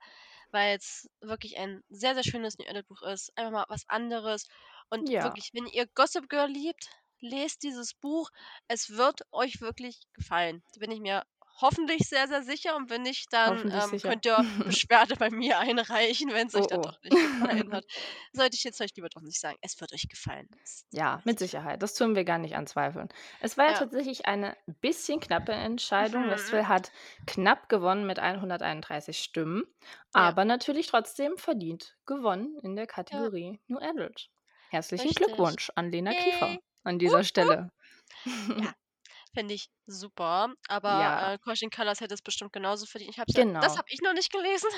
weil 0.52 0.76
es 0.78 1.10
wirklich 1.20 1.58
ein 1.58 1.82
sehr, 1.90 2.14
sehr 2.14 2.24
schönes 2.24 2.58
New 2.58 2.66
Adult 2.68 2.88
Buch 2.88 3.02
ist. 3.02 3.32
Einfach 3.36 3.52
mal 3.52 3.66
was 3.68 3.88
anderes. 3.88 4.48
Und 4.90 5.10
Ja. 5.10 5.22
wirklich, 5.22 5.50
wenn 5.54 5.66
ihr 5.66 5.86
Gossip 5.88 6.28
Girl 6.28 6.48
liebt, 6.50 6.90
lest 7.20 7.62
dieses 7.62 7.94
Buch. 7.94 8.30
Es 8.68 8.90
wird 8.90 9.22
euch 9.32 9.60
wirklich 9.60 10.00
gefallen. 10.12 10.62
Da 10.74 10.80
bin 10.80 10.90
ich 10.90 11.00
mir 11.00 11.24
hoffentlich 11.60 12.08
sehr, 12.08 12.26
sehr 12.26 12.42
sicher. 12.42 12.74
Und 12.76 12.88
wenn 12.90 13.02
nicht, 13.02 13.32
dann 13.32 13.70
ähm, 13.70 14.00
könnt 14.00 14.24
ihr 14.24 14.38
Beschwerde 14.64 15.16
bei 15.16 15.30
mir 15.30 15.58
einreichen, 15.58 16.32
wenn 16.32 16.46
es 16.46 16.54
euch 16.54 16.62
Oh, 16.64 16.68
dann 16.68 16.78
oh. 16.78 16.82
doch 16.82 17.02
nicht 17.02 17.12
gefallen 17.12 17.72
hat. 17.72 17.84
Sollte 18.32 18.56
ich 18.56 18.64
jetzt 18.64 18.78
vielleicht 18.78 18.96
lieber 18.96 19.08
doch 19.10 19.20
nicht 19.20 19.38
sagen. 19.40 19.58
Es 19.60 19.78
wird 19.80 19.92
euch 19.92 20.08
gefallen. 20.08 20.48
Ja, 20.92 21.20
mit 21.24 21.38
sicher. 21.38 21.50
Sicherheit. 21.58 21.82
Das 21.82 21.94
tun 21.94 22.14
wir 22.14 22.24
gar 22.24 22.38
nicht 22.38 22.56
anzweifeln. 22.56 23.08
Es 23.40 23.58
war 23.58 23.66
ja 23.66 23.72
Ja. 23.72 23.78
tatsächlich 23.78 24.26
eine 24.26 24.56
bisschen 24.80 25.20
knappe 25.20 25.52
Entscheidung. 25.52 26.26
Mhm. 26.26 26.30
Westphal 26.30 26.68
hat 26.68 26.92
knapp 27.26 27.68
gewonnen 27.68 28.06
mit 28.06 28.18
131 28.18 29.18
Stimmen, 29.18 29.64
Ja. 30.14 30.22
aber 30.22 30.44
natürlich 30.44 30.86
trotzdem 30.86 31.36
verdient 31.36 31.96
gewonnen 32.06 32.58
in 32.62 32.76
der 32.76 32.86
Kategorie 32.86 33.60
New 33.66 33.78
Adult. 33.78 34.30
Herzlichen 34.70 35.08
Richtig. 35.08 35.26
Glückwunsch 35.26 35.70
an 35.74 35.90
Lena 35.90 36.12
Kiefer 36.12 36.46
Yay. 36.46 36.60
An 36.84 36.98
dieser 36.98 37.24
Stelle. 37.24 37.70
Ja. 38.56 38.72
Finde 39.34 39.54
ich 39.54 39.68
super. 39.86 40.54
Aber 40.68 41.14
Ja. 41.14 41.32
äh, 41.34 41.38
Crushing 41.38 41.70
Colors 41.70 42.00
hätte 42.00 42.14
es 42.14 42.22
bestimmt 42.22 42.52
genauso 42.52 42.86
verdient. 42.86 43.12
Ich 43.14 43.20
hab's 43.20 43.34
ja, 43.34 43.44
das 43.60 43.74
Genau. 43.74 43.78
habe 43.78 43.86
ich 43.90 44.00
noch 44.02 44.14
nicht 44.14 44.32
gelesen. 44.32 44.70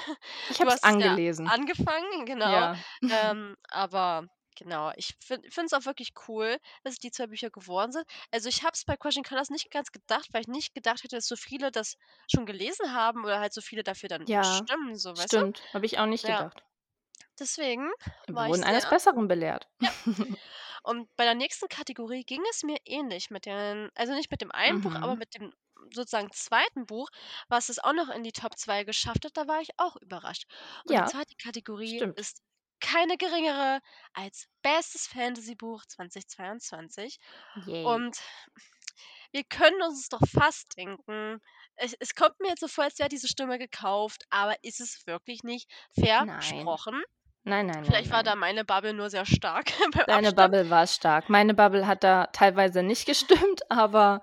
Ich 0.49 0.61
habe 0.61 0.71
es 0.71 0.83
es 0.83 0.95
ja 0.99 1.17
angelesen. 1.17 1.53
angefangen, 1.55 2.27
genau. 2.27 2.69
Ähm, 3.09 3.57
aber 3.71 4.27
genau, 4.57 4.93
ich 4.97 5.15
finde 5.21 5.49
es 5.67 5.73
auch 5.75 5.87
wirklich 5.87 6.13
cool, 6.29 6.59
dass 6.85 6.97
die 6.97 7.11
zwei 7.11 7.27
Bücher 7.29 7.51
geworden 7.51 7.93
sind. 7.93 8.05
Also 8.33 8.49
ich 8.49 8.63
habe 8.63 8.73
es 8.75 8.85
bei 8.85 8.97
Crushing 8.97 9.25
Colors 9.25 9.51
nicht 9.51 9.71
ganz 9.71 9.91
gedacht, 9.93 10.29
weil 10.33 10.43
ich 10.43 10.49
nicht 10.49 10.75
gedacht 10.75 11.03
hätte, 11.05 11.17
dass 11.17 11.27
so 11.29 11.37
viele 11.37 11.71
das 11.73 11.97
schon 12.33 12.47
gelesen 12.47 12.95
haben 12.95 13.25
oder 13.25 13.41
halt 13.41 13.53
so 13.55 13.61
viele 13.63 13.83
dafür 13.85 14.09
dann 14.09 14.27
Ja, 14.27 14.43
stimmen, 14.43 14.97
so 14.97 15.17
weißt 15.17 15.35
stimmt. 15.35 15.69
Habe 15.73 15.87
ich 15.87 15.99
auch 15.99 16.07
nicht 16.07 16.25
Ja. 16.25 16.27
gedacht. 16.27 16.65
Deswegen 17.39 17.91
Wir 18.27 18.35
war 18.35 18.49
ich 18.49 18.61
wurden 18.61 18.65
eines. 18.65 18.87
Besseren 18.87 19.29
belehrt. 19.29 19.69
Ja. 19.81 19.91
Und 20.83 21.09
bei 21.17 21.25
der 21.25 21.35
nächsten 21.35 21.69
Kategorie 21.69 22.25
ging 22.25 22.43
es 22.51 22.63
mir 22.63 22.79
ähnlich 22.85 23.31
mit 23.31 23.47
den, 23.47 23.91
also 23.95 24.15
nicht 24.15 24.31
mit 24.31 24.41
dem 24.41 24.53
einen 24.53 24.81
Buch, 24.81 24.95
aber 25.01 25.15
Mhm. 25.15 25.17
mit 25.17 25.35
dem 25.35 25.53
sozusagen 25.93 26.31
zweiten 26.33 26.87
Buch, 26.87 27.09
was 27.49 27.69
es 27.69 27.79
auch 27.79 27.93
noch 27.93 28.09
in 28.09 28.23
die 28.25 28.33
Top 28.33 28.57
2 28.59 28.85
geschafft 28.85 29.25
hat, 29.25 29.37
da 29.37 29.47
war 29.49 29.61
ich 29.61 29.71
auch 29.79 29.97
überrascht. 29.97 30.45
Und 30.87 30.97
die 30.97 31.05
Ja, 31.05 31.05
zweite 31.05 31.35
Kategorie 31.37 32.05
stimmt. 32.05 32.17
ist 32.17 32.43
keine 32.81 33.17
geringere 33.17 33.81
als 34.13 34.47
bestes 34.63 35.07
Fantasybuch 35.07 35.85
2022. 35.87 37.19
Yay. 37.67 38.03
Und 38.05 38.19
wir 39.33 39.45
können 39.45 39.83
uns 39.83 40.01
es 40.01 40.09
doch 40.09 40.21
fast 40.29 40.77
denken. 40.77 41.41
Es, 41.77 41.95
es 41.99 42.15
kommt 42.15 42.39
mir 42.41 42.49
jetzt 42.49 42.61
so 42.61 42.69
vor, 42.69 42.85
als 42.85 42.99
wäre 42.99 43.09
diese 43.09 43.29
Stimme 43.29 43.59
gekauft, 43.59 44.25
aber 44.31 44.57
ist 44.63 44.81
es 44.81 45.07
wirklich 45.07 45.43
nicht 45.43 45.71
versprochen? 45.99 46.23
Nein, 46.29 47.03
nein, 47.45 47.67
Vielleicht 47.83 48.11
nein, 48.11 48.11
war 48.11 48.23
da 48.23 48.35
nein. 48.35 48.37
meine 48.37 48.65
Bubble 48.65 48.93
nur 48.95 49.11
sehr 49.11 49.25
stark 49.27 49.73
Deine 50.07 50.33
Abstimmen. 50.33 50.33
Bubble 50.33 50.69
war 50.71 50.87
stark. 50.87 51.29
Meine 51.29 51.55
Bubble 51.55 51.87
hat 51.87 52.03
da 52.05 52.27
teilweise 52.27 52.83
nicht 52.83 53.07
gestimmt, 53.07 53.63
aber 53.71 54.23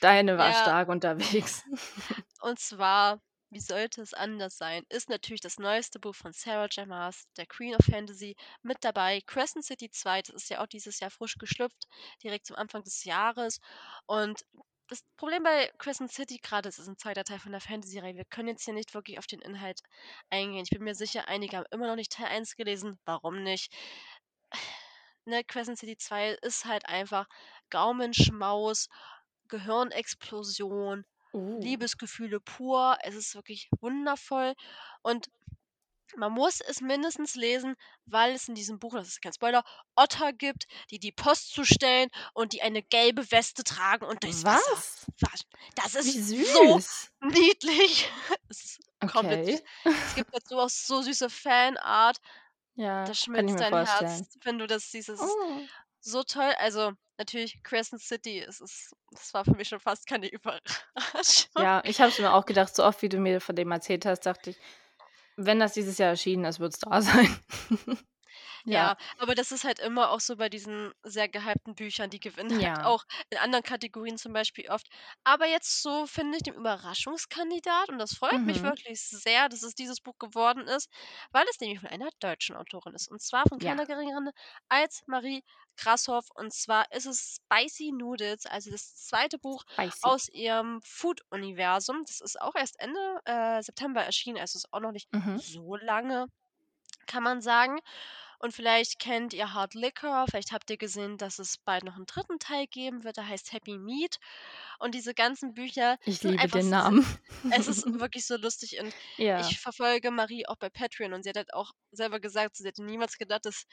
deine 0.00 0.38
war 0.38 0.52
Ja. 0.52 0.54
stark 0.54 0.88
unterwegs. 0.88 1.64
Und 2.40 2.58
zwar, 2.58 3.20
wie 3.50 3.60
sollte 3.60 4.02
es 4.02 4.12
anders 4.14 4.56
sein, 4.58 4.84
ist 4.88 5.08
natürlich 5.08 5.40
das 5.40 5.58
neueste 5.58 5.98
Buch 6.00 6.14
von 6.14 6.32
Sarah 6.32 6.66
J. 6.70 6.86
Maas, 6.86 7.26
der 7.36 7.46
Queen 7.46 7.74
of 7.76 7.84
Fantasy, 7.84 8.34
mit 8.62 8.78
dabei. 8.82 9.20
Crescent 9.26 9.64
City 9.64 9.88
2, 9.90 10.22
das 10.22 10.34
ist 10.34 10.50
ja 10.50 10.60
auch 10.62 10.66
dieses 10.66 10.98
Jahr 11.00 11.10
frisch 11.10 11.36
geschlüpft, 11.38 11.84
direkt 12.22 12.46
zum 12.46 12.56
Anfang 12.56 12.82
des 12.82 13.04
Jahres. 13.04 13.60
Und 14.06 14.44
das 14.88 15.02
Problem 15.16 15.42
bei 15.42 15.70
Crescent 15.78 16.10
City 16.12 16.38
gerade, 16.38 16.68
es 16.68 16.78
ist 16.78 16.88
ein 16.88 16.96
zweiter 16.96 17.24
Teil 17.24 17.38
von 17.38 17.52
der 17.52 17.60
Fantasy-Reihe. 17.60 18.16
Wir 18.16 18.24
können 18.24 18.48
jetzt 18.48 18.64
hier 18.64 18.74
nicht 18.74 18.94
wirklich 18.94 19.18
auf 19.18 19.26
den 19.26 19.40
Inhalt 19.40 19.80
eingehen. 20.30 20.64
Ich 20.64 20.70
bin 20.70 20.82
mir 20.82 20.94
sicher, 20.94 21.28
einige 21.28 21.58
haben 21.58 21.66
immer 21.70 21.86
noch 21.86 21.96
nicht 21.96 22.12
Teil 22.12 22.26
1 22.26 22.56
gelesen. 22.56 22.98
Warum 23.04 23.42
nicht? 23.42 23.72
Ne, 25.26 25.44
Crescent 25.44 25.78
City 25.78 25.98
2 25.98 26.38
ist 26.40 26.64
halt 26.64 26.86
einfach 26.86 27.26
Gaumenschmaus, 27.68 28.88
Gehirnexplosion, 29.48 31.04
Uh. 31.34 31.60
Liebesgefühle 31.60 32.40
pur. 32.40 32.96
Es 33.02 33.14
ist 33.14 33.34
wirklich 33.34 33.68
wundervoll. 33.80 34.54
Und 35.02 35.26
man 36.16 36.32
muss 36.32 36.60
es 36.60 36.80
mindestens 36.80 37.34
lesen, 37.34 37.74
weil 38.06 38.34
es 38.34 38.48
in 38.48 38.54
diesem 38.54 38.78
Buch, 38.78 38.94
das 38.94 39.08
ist 39.08 39.22
kein 39.22 39.32
Spoiler, 39.32 39.62
Otter 39.96 40.32
gibt, 40.32 40.66
die 40.90 40.98
die 40.98 41.12
Post 41.12 41.52
zustellen 41.52 42.08
und 42.34 42.52
die 42.52 42.62
eine 42.62 42.82
gelbe 42.82 43.30
Weste 43.30 43.64
tragen 43.64 44.04
und 44.06 44.22
durchs 44.24 44.44
Wasser 44.44 44.84
Was? 45.20 45.44
Das 45.76 45.94
ist 45.94 46.12
süß. 46.28 46.52
so 46.52 46.80
niedlich. 47.20 48.10
Es 48.48 48.64
ist 48.64 48.80
komplett 49.06 49.44
Okay. 49.44 49.44
süß. 49.44 49.62
Es 50.04 50.14
gibt 50.14 50.34
dazu 50.34 50.58
auch 50.58 50.68
so 50.70 51.02
süße 51.02 51.30
Fanart. 51.30 52.18
Ja, 52.74 53.04
Da 53.04 53.14
kann 53.32 53.48
ich 53.48 53.54
schmilzt 53.54 53.60
dein 53.60 53.70
vorstellen. 53.70 54.10
Herz, 54.10 54.38
wenn 54.42 54.58
du 54.58 54.66
das 54.66 54.90
siehst. 54.90 55.08
Es 55.08 55.20
ist 55.20 55.38
Oh. 55.40 55.68
so 56.00 56.22
toll. 56.22 56.54
Also 56.58 56.92
natürlich 57.18 57.62
Crescent 57.62 58.02
City, 58.02 58.38
es 58.40 58.60
ist, 58.60 58.94
das 59.10 59.34
war 59.34 59.44
für 59.44 59.54
mich 59.56 59.68
schon 59.68 59.80
fast 59.80 60.06
keine 60.06 60.28
Überraschung. 60.28 60.70
Ja, 61.56 61.82
ich 61.84 62.00
habe 62.00 62.10
es 62.10 62.18
mir 62.18 62.32
auch 62.32 62.46
gedacht, 62.46 62.74
so 62.74 62.84
oft 62.84 63.02
wie 63.02 63.08
du 63.08 63.18
mir 63.18 63.40
von 63.40 63.56
dem 63.56 63.70
erzählt 63.72 64.06
hast, 64.06 64.20
dachte 64.26 64.50
ich, 64.50 64.58
wenn 65.38 65.60
das 65.60 65.72
dieses 65.72 65.98
Jahr 65.98 66.10
erschienen 66.10 66.44
ist, 66.44 66.60
wird 66.60 66.74
es 66.74 66.80
da 66.80 67.00
sein. 67.02 67.28
Ja, 68.70 68.96
aber 69.16 69.34
das 69.34 69.50
ist 69.52 69.64
halt 69.64 69.78
immer 69.78 70.10
auch 70.10 70.20
so 70.20 70.36
bei 70.36 70.48
diesen 70.50 70.92
sehr 71.02 71.28
gehypten 71.28 71.74
Büchern, 71.74 72.10
die 72.10 72.20
gewinnen 72.20 72.58
halt 72.58 72.70
Ja. 72.70 72.84
auch 72.84 73.04
in 73.30 73.38
anderen 73.38 73.62
Kategorien 73.64 74.18
zum 74.18 74.32
Beispiel 74.34 74.68
oft. 74.68 74.88
Aber 75.24 75.46
jetzt 75.46 75.80
so 75.82 76.06
finde 76.06 76.36
ich 76.36 76.42
den 76.42 76.54
Überraschungskandidat 76.54 77.88
und 77.88 77.98
das 77.98 78.12
freut 78.14 78.44
mich 78.44 78.62
Mhm. 78.62 78.62
wirklich 78.62 79.00
sehr, 79.00 79.48
dass 79.48 79.62
es 79.62 79.74
dieses 79.74 80.00
Buch 80.02 80.18
geworden 80.18 80.66
ist, 80.68 80.90
weil 81.32 81.46
es 81.50 81.58
nämlich 81.60 81.80
von 81.80 81.88
einer 81.88 82.10
deutschen 82.20 82.56
Autorin 82.56 82.94
ist. 82.94 83.08
Und 83.10 83.22
zwar 83.22 83.44
von 83.48 83.58
Ja. 83.58 83.78
keiner 83.78 83.86
geringeren 83.86 84.30
als 84.68 85.02
Marie 85.06 85.42
Grashoff. 85.78 86.26
Und 86.34 86.52
zwar 86.52 86.90
ist 86.92 87.06
es 87.06 87.36
Spicy 87.40 87.92
Noodles, 87.92 88.44
also 88.46 88.70
das 88.70 88.96
zweite 89.06 89.38
Buch 89.38 89.64
Spicy. 89.72 90.02
aus 90.02 90.28
ihrem 90.28 90.80
Food-Universum. 90.82 92.02
Das 92.06 92.20
ist 92.20 92.40
auch 92.40 92.54
erst 92.54 92.78
Ende 92.80 93.20
äh, 93.24 93.62
September 93.62 94.02
erschienen, 94.04 94.38
also 94.38 94.58
ist 94.58 94.72
auch 94.72 94.80
noch 94.80 94.92
nicht 94.92 95.08
Mhm. 95.12 95.38
so 95.38 95.76
lange, 95.76 96.26
kann 97.06 97.22
man 97.22 97.40
sagen. 97.40 97.78
Und 98.38 98.52
vielleicht 98.54 98.98
kennt 99.00 99.34
ihr 99.34 99.52
Hard 99.52 99.74
Liquor, 99.74 100.26
vielleicht 100.28 100.52
habt 100.52 100.70
ihr 100.70 100.76
gesehen, 100.76 101.18
dass 101.18 101.38
es 101.38 101.58
bald 101.58 101.84
noch 101.84 101.96
einen 101.96 102.06
dritten 102.06 102.38
Teil 102.38 102.66
geben 102.68 103.02
wird, 103.02 103.16
der 103.16 103.26
heißt 103.26 103.52
Happy 103.52 103.78
Meat. 103.78 104.18
Und 104.78 104.94
diese 104.94 105.12
ganzen 105.12 105.54
Bücher 105.54 105.96
Ich 106.04 106.22
liebe 106.22 106.40
einfach 106.40 106.60
den 106.60 106.70
Namen. 106.70 107.04
Es 107.50 107.66
ist 107.66 107.84
wirklich 108.00 108.26
so 108.26 108.36
lustig 108.36 108.78
und 108.80 108.94
ja. 109.16 109.40
ich 109.40 109.58
verfolge 109.58 110.10
Marie 110.10 110.46
auch 110.46 110.56
bei 110.56 110.70
Patreon 110.70 111.12
und 111.14 111.24
sie 111.24 111.30
hat 111.30 111.36
halt 111.36 111.54
auch 111.54 111.72
selber 111.90 112.20
gesagt, 112.20 112.56
sie 112.56 112.66
hätte 112.66 112.84
niemals 112.84 113.18
gedacht, 113.18 113.44
dass 113.44 113.64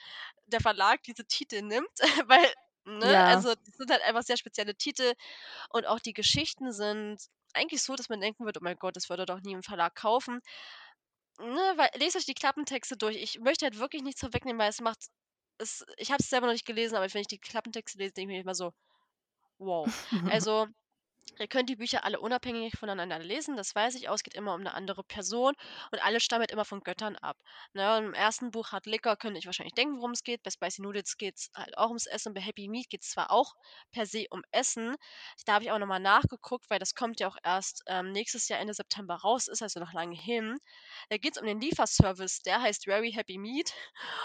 der 0.48 0.62
Verlag 0.62 1.04
diese 1.04 1.26
Titel 1.26 1.62
nimmt, 1.62 1.90
weil, 2.28 2.46
ne, 2.86 3.14
Ja. 3.14 3.26
also 3.26 3.54
das 3.54 3.76
sind 3.78 3.92
halt 3.92 4.02
einfach 4.04 4.24
sehr 4.24 4.38
spezielle 4.38 4.76
Titel 4.76 5.14
und 5.70 5.86
auch 5.86 6.00
die 6.00 6.14
Geschichten 6.14 6.72
sind 6.72 7.20
eigentlich 7.54 7.84
so, 7.84 7.96
dass 7.96 8.10
man 8.10 8.20
denken 8.20 8.46
wird, 8.46 8.58
oh 8.58 8.64
mein 8.64 8.78
Gott, 8.78 8.96
das 8.96 9.10
würde 9.10 9.26
doch 9.26 9.42
nie 9.42 9.54
im 9.54 9.64
Verlag 9.64 9.96
kaufen. 9.96 10.42
Ne, 11.40 11.74
weil 11.78 11.90
lest 11.96 12.16
euch 12.16 12.26
die 12.26 12.34
Klappentexte 12.34 12.96
durch. 12.98 13.18
Ich 13.18 13.40
möchte 13.40 13.66
halt 13.66 13.78
wirklich 13.80 14.04
nichts 14.04 14.22
vorwegnehmen, 14.22 14.60
weil 14.60 14.70
es 14.70 14.82
macht 14.82 15.06
es 15.58 15.86
ich 15.98 16.12
habe 16.12 16.22
es 16.22 16.30
selber 16.30 16.48
noch 16.48 16.54
nicht 16.54 16.66
gelesen, 16.66 16.96
aber 16.96 17.14
wenn 17.14 17.22
ich 17.22 17.28
die 17.28 17.40
Klappentexte 17.40 17.98
lese, 17.98 18.14
denke 18.14 18.34
ich 18.34 18.38
mir 18.38 18.42
immer 18.42 18.56
so: 18.56 18.72
„Wow.“ 19.60 19.92
Also, 20.26 20.68
ihr 21.40 21.48
könnt 21.48 21.70
die 21.70 21.76
Bücher 21.76 22.04
alle 22.04 22.20
unabhängig 22.20 22.78
voneinander 22.78 23.20
lesen, 23.20 23.56
das 23.56 23.76
weiß 23.76 23.96
ich 23.96 24.10
auch. 24.10 24.16
Es 24.16 24.24
geht 24.24 24.36
immer 24.36 24.54
um 24.54 24.62
eine 24.62 24.74
andere 24.74 25.04
Person 25.04 25.54
und 25.92 26.04
alle 26.04 26.20
stammen 26.20 26.42
halt 26.42 26.52
immer 26.52 26.66
von 26.66 26.82
Göttern 26.82 27.16
ab. 27.18 27.38
Ne, 27.74 27.98
im 27.98 28.14
ersten 28.14 28.52
Buch 28.52 28.72
Hard 28.72 28.86
Liquor 28.86 29.16
könnt 29.18 29.36
ihr 29.36 29.40
euch 29.40 29.46
wahrscheinlich 29.46 29.74
denken, 29.74 29.98
worum 29.98 30.12
es 30.12 30.24
geht. 30.24 30.44
Bei 30.44 30.52
Spicy 30.52 30.82
Noodles 30.82 31.18
geht 31.18 31.36
es 31.38 31.50
halt 31.56 31.78
auch 31.78 31.88
ums 31.88 32.06
Essen. 32.06 32.34
Bei 32.34 32.42
Happy 32.42 32.68
Meat 32.68 32.90
geht 32.90 33.04
es 33.04 33.10
zwar 33.12 33.32
auch 33.32 33.54
per 33.92 34.06
se 34.06 34.26
um 34.30 34.42
Essen. 34.52 34.96
Da 35.46 35.54
habe 35.56 35.66
ich 35.66 35.72
auch 35.72 35.80
noch 35.80 35.88
mal 35.88 36.00
nachgeguckt, 36.00 36.70
weil 36.70 36.80
das 36.80 36.96
kommt 36.96 37.20
ja 37.20 37.28
auch 37.28 37.38
erst, 37.44 37.84
ähm, 37.88 38.12
nächstes 38.12 38.48
Jahr 38.48 38.60
Ende 38.60 38.74
September 38.74 39.16
raus, 39.16 39.48
ist 39.48 39.62
also 39.62 39.80
noch 39.80 39.94
lange 39.94 40.16
hin. 40.16 40.58
Da 41.10 41.18
geht 41.18 41.36
es 41.36 41.42
um 41.42 41.48
den 41.48 41.60
Lieferservice, 41.60 42.42
der 42.44 42.62
heißt 42.62 42.86
Very 42.86 43.12
Happy 43.12 43.38
Meat 43.38 43.74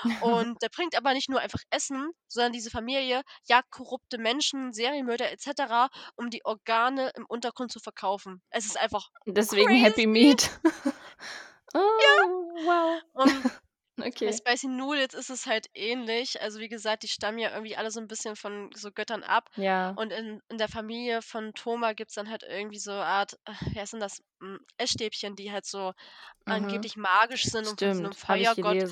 und 0.21 0.61
der 0.63 0.69
bringt 0.69 0.97
aber 0.97 1.13
nicht 1.15 1.29
nur 1.29 1.41
einfach 1.41 1.61
Essen, 1.71 2.11
sondern 2.29 2.53
diese 2.53 2.71
Familie 2.71 3.23
jagt 3.49 3.71
korrupte 3.71 4.19
Menschen, 4.19 4.73
Serienmörder 4.73 5.31
et 5.33 5.41
cetera, 5.41 5.89
um 6.17 6.31
die 6.31 6.45
Organe 6.45 6.90
im 6.99 7.27
Untergrund 7.27 7.73
zu 7.73 7.81
verkaufen. 7.81 8.43
Es 8.51 8.67
ist 8.67 8.77
einfach 8.79 9.09
Deswegen 9.27 9.75
Happy 9.75 10.07
crazy. 10.07 10.07
Meat. 10.07 10.51
oh, 11.75 12.63
wow. 12.65 13.03
Und 13.13 13.47
bei 14.25 14.33
Okay. 14.33 14.33
Spicy 14.33 14.69
Noodles 14.69 15.15
ist 15.15 15.31
es 15.31 15.47
halt 15.47 15.69
ähnlich. 15.75 16.41
Also, 16.43 16.61
wie 16.61 16.69
gesagt, 16.69 17.03
die 17.05 17.09
stammen 17.09 17.39
ja 17.39 17.51
irgendwie 17.53 17.77
alle 17.77 17.91
so 17.91 18.01
ein 18.01 18.09
bisschen 18.09 18.37
von 18.37 18.71
so 18.75 18.91
Göttern 18.93 19.23
ab. 19.25 19.51
Ja. 19.57 19.97
Und 19.97 20.13
in 20.13 20.41
in 20.51 20.59
der 20.59 20.69
Familie 20.69 21.23
von 21.23 21.55
Thoma 21.55 21.95
gibt's 21.95 22.15
dann 22.15 22.31
halt 22.31 22.43
irgendwie 22.45 22.79
so 22.79 22.93
eine 22.93 23.05
Art, 23.07 23.35
äh, 23.47 23.53
wie 23.73 23.81
heißt 23.81 23.95
denn 23.95 24.01
das, 24.01 24.23
hm, 24.43 24.61
Essstäbchen, 24.79 25.37
die 25.37 25.53
halt 25.53 25.67
so 25.67 25.93
Mhm. 26.47 26.85
angeblich 26.85 26.97
magisch 26.97 27.47
sind 27.51 27.69
und 27.69 27.81
von 27.81 27.93
so 27.93 28.03
'nem 28.05 28.13
Stimmt, 28.13 28.29
habe 28.29 28.43
ich 28.43 28.59
Feuergott. 28.59 28.85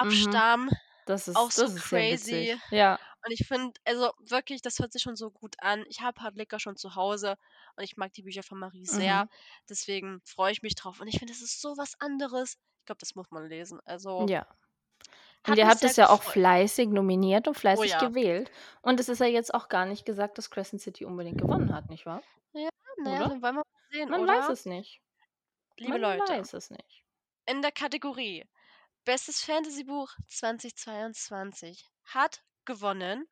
Mhm. 0.00 0.44
abstammen. 0.50 0.70
Das 1.06 1.28
ist 1.28 1.48
Auch 1.48 1.50
so 1.52 1.68
das 1.68 1.74
ist 1.74 1.88
sehr 1.90 2.08
crazy. 2.08 2.58
Ja. 2.70 2.98
Und 3.24 3.32
ich 3.32 3.46
finde 3.46 3.72
also 3.84 4.12
wirklich, 4.20 4.62
das 4.62 4.78
hört 4.80 4.92
sich 4.92 5.02
schon 5.02 5.16
so 5.16 5.30
gut 5.30 5.54
an. 5.60 5.84
Ich 5.88 6.00
habe 6.00 6.20
Hard 6.22 6.36
Liquor 6.36 6.58
schon 6.60 6.76
zu 6.76 6.94
Hause 6.96 7.36
und 7.76 7.84
ich 7.84 7.96
mag 7.96 8.12
die 8.12 8.22
Bücher 8.22 8.42
von 8.42 8.58
Marie 8.58 8.84
sehr. 8.86 9.24
Mhm. 9.24 9.28
Deswegen 9.68 10.20
freue 10.24 10.52
ich 10.52 10.62
mich 10.62 10.74
drauf. 10.74 11.00
Und 11.00 11.08
ich 11.08 11.18
finde, 11.18 11.32
das 11.32 11.42
ist 11.42 11.60
so 11.60 11.76
was 11.76 11.94
anderes. 12.00 12.58
Ich 12.80 12.86
glaube, 12.86 12.98
das 13.00 13.14
muss 13.14 13.30
man 13.30 13.48
lesen. 13.48 13.80
Also 13.84 14.26
Ja. 14.28 14.46
Und 15.46 15.58
ihr 15.58 15.66
habt 15.68 15.82
es 15.82 15.96
ja 15.96 16.08
auch 16.10 16.22
fleißig 16.22 16.88
nominiert 16.88 17.48
und 17.48 17.56
Oh 17.56 17.60
fleißig 17.60 17.90
ja. 17.92 17.98
gewählt. 18.00 18.50
Und 18.80 19.00
es 19.00 19.08
ist 19.08 19.18
ja 19.20 19.26
jetzt 19.26 19.52
auch 19.54 19.68
gar 19.68 19.86
nicht 19.86 20.04
gesagt, 20.04 20.38
dass 20.38 20.50
Crescent 20.50 20.82
City 20.82 21.04
unbedingt 21.04 21.38
gewonnen 21.40 21.74
hat, 21.74 21.88
nicht 21.90 22.06
wahr? 22.06 22.22
Ja, 22.52 22.68
na 23.02 23.10
ja, 23.10 23.20
Oder? 23.20 23.28
dann 23.30 23.42
wollen 23.42 23.54
wir 23.56 23.64
mal 23.64 23.64
sehen, 23.90 24.08
Man 24.10 24.26
weiß 24.26 24.44
oder? 24.44 24.52
es 24.52 24.66
nicht. 24.66 25.00
Liebe 25.78 25.98
Man 25.98 26.00
Leute, 26.00 26.32
weiß 26.32 26.52
es 26.54 26.70
nicht. 26.70 27.04
in 27.46 27.62
der 27.62 27.72
Kategorie 27.72 28.46
Bestes 29.04 29.42
Fantasybuch 29.42 30.10
2022 30.28 31.90
hat 32.04 32.42
gewonnen 32.66 33.26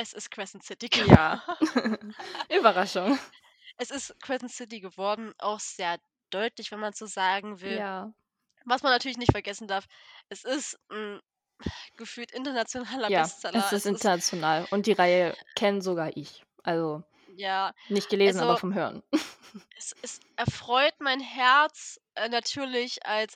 Es 0.00 0.12
ist 0.12 0.30
Crescent 0.30 0.62
City 0.64 0.88
Ja. 0.94 1.40
geworden. 1.58 2.16
Überraschung. 2.50 3.18
Es 3.80 3.90
ist 3.92 4.14
Crescent 4.20 4.50
City 4.52 4.80
geworden, 4.80 5.32
auch 5.38 5.60
sehr 5.60 5.98
deutlich, 6.30 6.72
wenn 6.72 6.80
man 6.80 6.92
so 6.94 7.06
sagen 7.06 7.60
will. 7.60 7.84
Ja. 7.84 8.12
Was 8.66 8.82
man 8.82 8.92
natürlich 8.92 9.18
nicht 9.18 9.32
vergessen 9.32 9.68
darf, 9.68 9.86
es 10.30 10.44
ist 10.44 10.78
'n 10.90 11.20
gefühlt 11.96 12.32
internationaler 12.32 13.10
Ja, 13.10 13.12
Bestseller. 13.12 13.52
es 13.52 13.72
ist 13.72 13.86
Es 13.86 13.92
ist 13.92 14.10
international 14.10 14.66
und 14.70 14.86
die 14.86 14.92
Reihe 14.92 15.36
kenne 15.54 15.80
sogar 15.82 16.16
ich. 16.16 16.44
Also, 16.62 17.02
Ja, 17.28 17.72
nicht 17.88 18.10
gelesen, 18.10 18.40
aber 18.40 18.56
also 18.56 18.58
vom 18.58 18.74
Hören. 18.74 19.02
es 19.76 19.94
es 20.02 20.20
erfreut 20.36 20.94
mein 21.00 21.20
Herz, 21.20 21.98
äh, 22.18 22.28
natürlich 22.28 23.04
als 23.06 23.34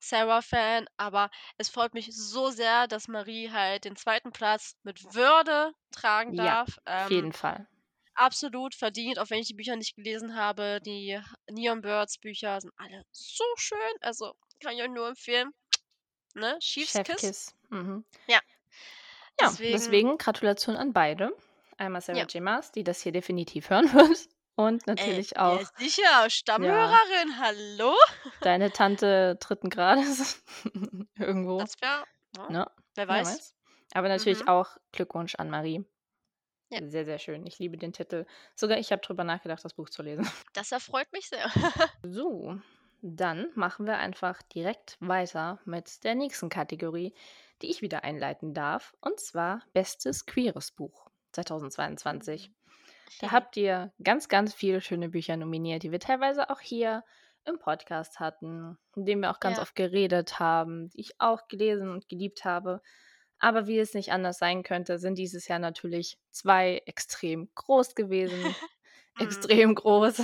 Sarah-Fan, 0.00 0.86
aber 0.96 1.30
es 1.58 1.68
freut 1.70 1.94
mich 1.94 2.08
so 2.14 2.50
sehr, 2.50 2.86
dass 2.88 3.08
Marie 3.08 3.50
halt 3.50 3.84
den 3.84 3.96
2. 3.96 4.32
Platz 4.32 4.76
mit 4.82 5.14
Würde 5.14 5.72
tragen 5.92 6.34
Ja, 6.34 6.36
darf. 6.36 6.78
auf 6.92 7.08
Ähm, 7.08 7.10
jeden 7.10 7.32
Fall. 7.32 7.66
absolut 8.14 8.74
verdient, 8.74 9.18
auch 9.18 9.30
wenn 9.30 9.40
ich 9.40 9.48
die 9.48 9.54
Bücher 9.54 9.76
nicht 9.76 9.96
gelesen 9.96 10.36
habe. 10.36 10.80
Die 10.84 11.20
Neon 11.50 11.82
Birds 11.82 12.18
Bücher 12.18 12.60
sind 12.60 12.72
alle 12.76 13.04
so 13.12 13.44
schön, 13.56 13.78
also 14.02 14.34
kann 14.62 14.74
ich 14.76 14.82
euch 14.82 14.90
nur 14.90 15.08
empfehlen. 15.08 15.50
Ne, 16.34 16.58
Chief's 16.60 17.02
Kiss. 17.02 17.36
Chefkiss. 17.36 17.54
Mhm. 17.70 18.04
Ja. 18.28 18.40
Ja, 19.40 19.56
Deswegen 19.68 19.68
deswegen 19.72 20.18
Gratulation 20.18 20.76
an 20.76 20.92
beide. 20.92 21.36
Einmal 21.76 22.00
Sarah 22.00 22.20
Ja. 22.20 22.26
J. 22.26 22.42
Maas, 22.42 22.72
die 22.72 22.84
das 22.84 23.00
hier 23.02 23.12
definitiv 23.12 23.70
hören 23.70 23.86
wird. 23.92 24.28
Und 24.56 24.86
Ey, 24.96 25.12
natürlich 25.12 25.36
ja 25.36 25.58
auch 25.58 25.62
sicher, 25.76 26.30
ja, 26.56 26.98
Stammhörerin, 27.10 27.38
hallo? 27.38 27.94
Deine 28.44 28.70
Tante 28.72 29.36
dritten 29.40 29.70
Grades 29.70 30.42
irgendwo, 31.18 31.58
Das 31.58 31.80
wäre 31.80 32.04
ne? 32.48 32.58
ne? 32.58 32.70
Wer 32.94 33.08
Wer 33.08 33.08
weiß. 33.08 33.28
weiß. 33.28 33.54
Aber 33.94 34.08
natürlich 34.08 34.42
Mhm. 34.42 34.48
auch 34.48 34.76
Glückwunsch 34.92 35.34
an 35.36 35.50
Marie. 35.50 35.84
Ja. 36.70 36.80
Sehr, 36.88 37.04
sehr 37.04 37.18
schön. 37.18 37.46
Ich 37.46 37.58
liebe 37.58 37.76
den 37.76 37.92
Titel. 37.92 38.26
Sogar 38.56 38.78
ich 38.78 38.90
habe 38.90 39.02
drüber 39.02 39.22
nachgedacht, 39.22 39.64
das 39.64 39.74
Buch 39.74 39.90
zu 39.90 40.02
lesen. 40.02 40.24
Das 40.54 40.72
erfreut 40.72 41.12
mich 41.12 41.28
sehr. 41.28 41.44
So, 42.02 42.56
dann 43.02 43.48
machen 43.54 43.86
wir 43.86 43.98
einfach 43.98 44.42
direkt 44.42 44.96
weiter 45.00 45.60
mit 45.64 46.02
der 46.04 46.14
nächsten 46.14 46.48
Kategorie, 46.48 47.14
die 47.62 47.70
ich 47.70 47.82
wieder 47.82 48.02
einleiten 48.02 48.54
darf, 48.54 48.94
und 49.00 49.20
zwar 49.20 49.62
Bestes 49.72 50.26
queeres 50.26 50.70
Buch 50.72 51.10
2022. 51.32 52.50
Da 53.20 53.30
habt 53.30 53.56
ihr 53.56 53.92
ganz, 54.02 54.28
ganz 54.28 54.54
viele 54.54 54.80
schöne 54.80 55.10
Bücher 55.10 55.36
nominiert, 55.36 55.82
die 55.82 55.92
wir 55.92 56.00
teilweise 56.00 56.50
auch 56.50 56.60
hier 56.60 57.04
im 57.46 57.58
Podcast 57.58 58.20
hatten, 58.20 58.78
in 58.96 59.04
dem 59.06 59.20
wir 59.20 59.30
auch 59.30 59.40
ganz 59.40 59.58
Ja. 59.58 59.62
oft 59.62 59.74
geredet 59.74 60.38
haben, 60.40 60.88
die 60.90 61.00
ich 61.00 61.20
auch 61.20 61.48
gelesen 61.48 61.90
und 61.90 62.08
geliebt 62.08 62.44
habe. 62.44 62.80
Aber 63.38 63.66
wie 63.66 63.78
es 63.78 63.94
nicht 63.94 64.12
anders 64.12 64.38
sein 64.38 64.62
könnte, 64.62 64.98
sind 64.98 65.16
dieses 65.18 65.48
Jahr 65.48 65.58
natürlich 65.58 66.18
zwei 66.30 66.82
extrem 66.86 67.50
groß 67.54 67.94
gewesen. 67.94 68.42
Mhm. 69.16 69.22
extrem 69.22 69.74
groß. 69.76 70.18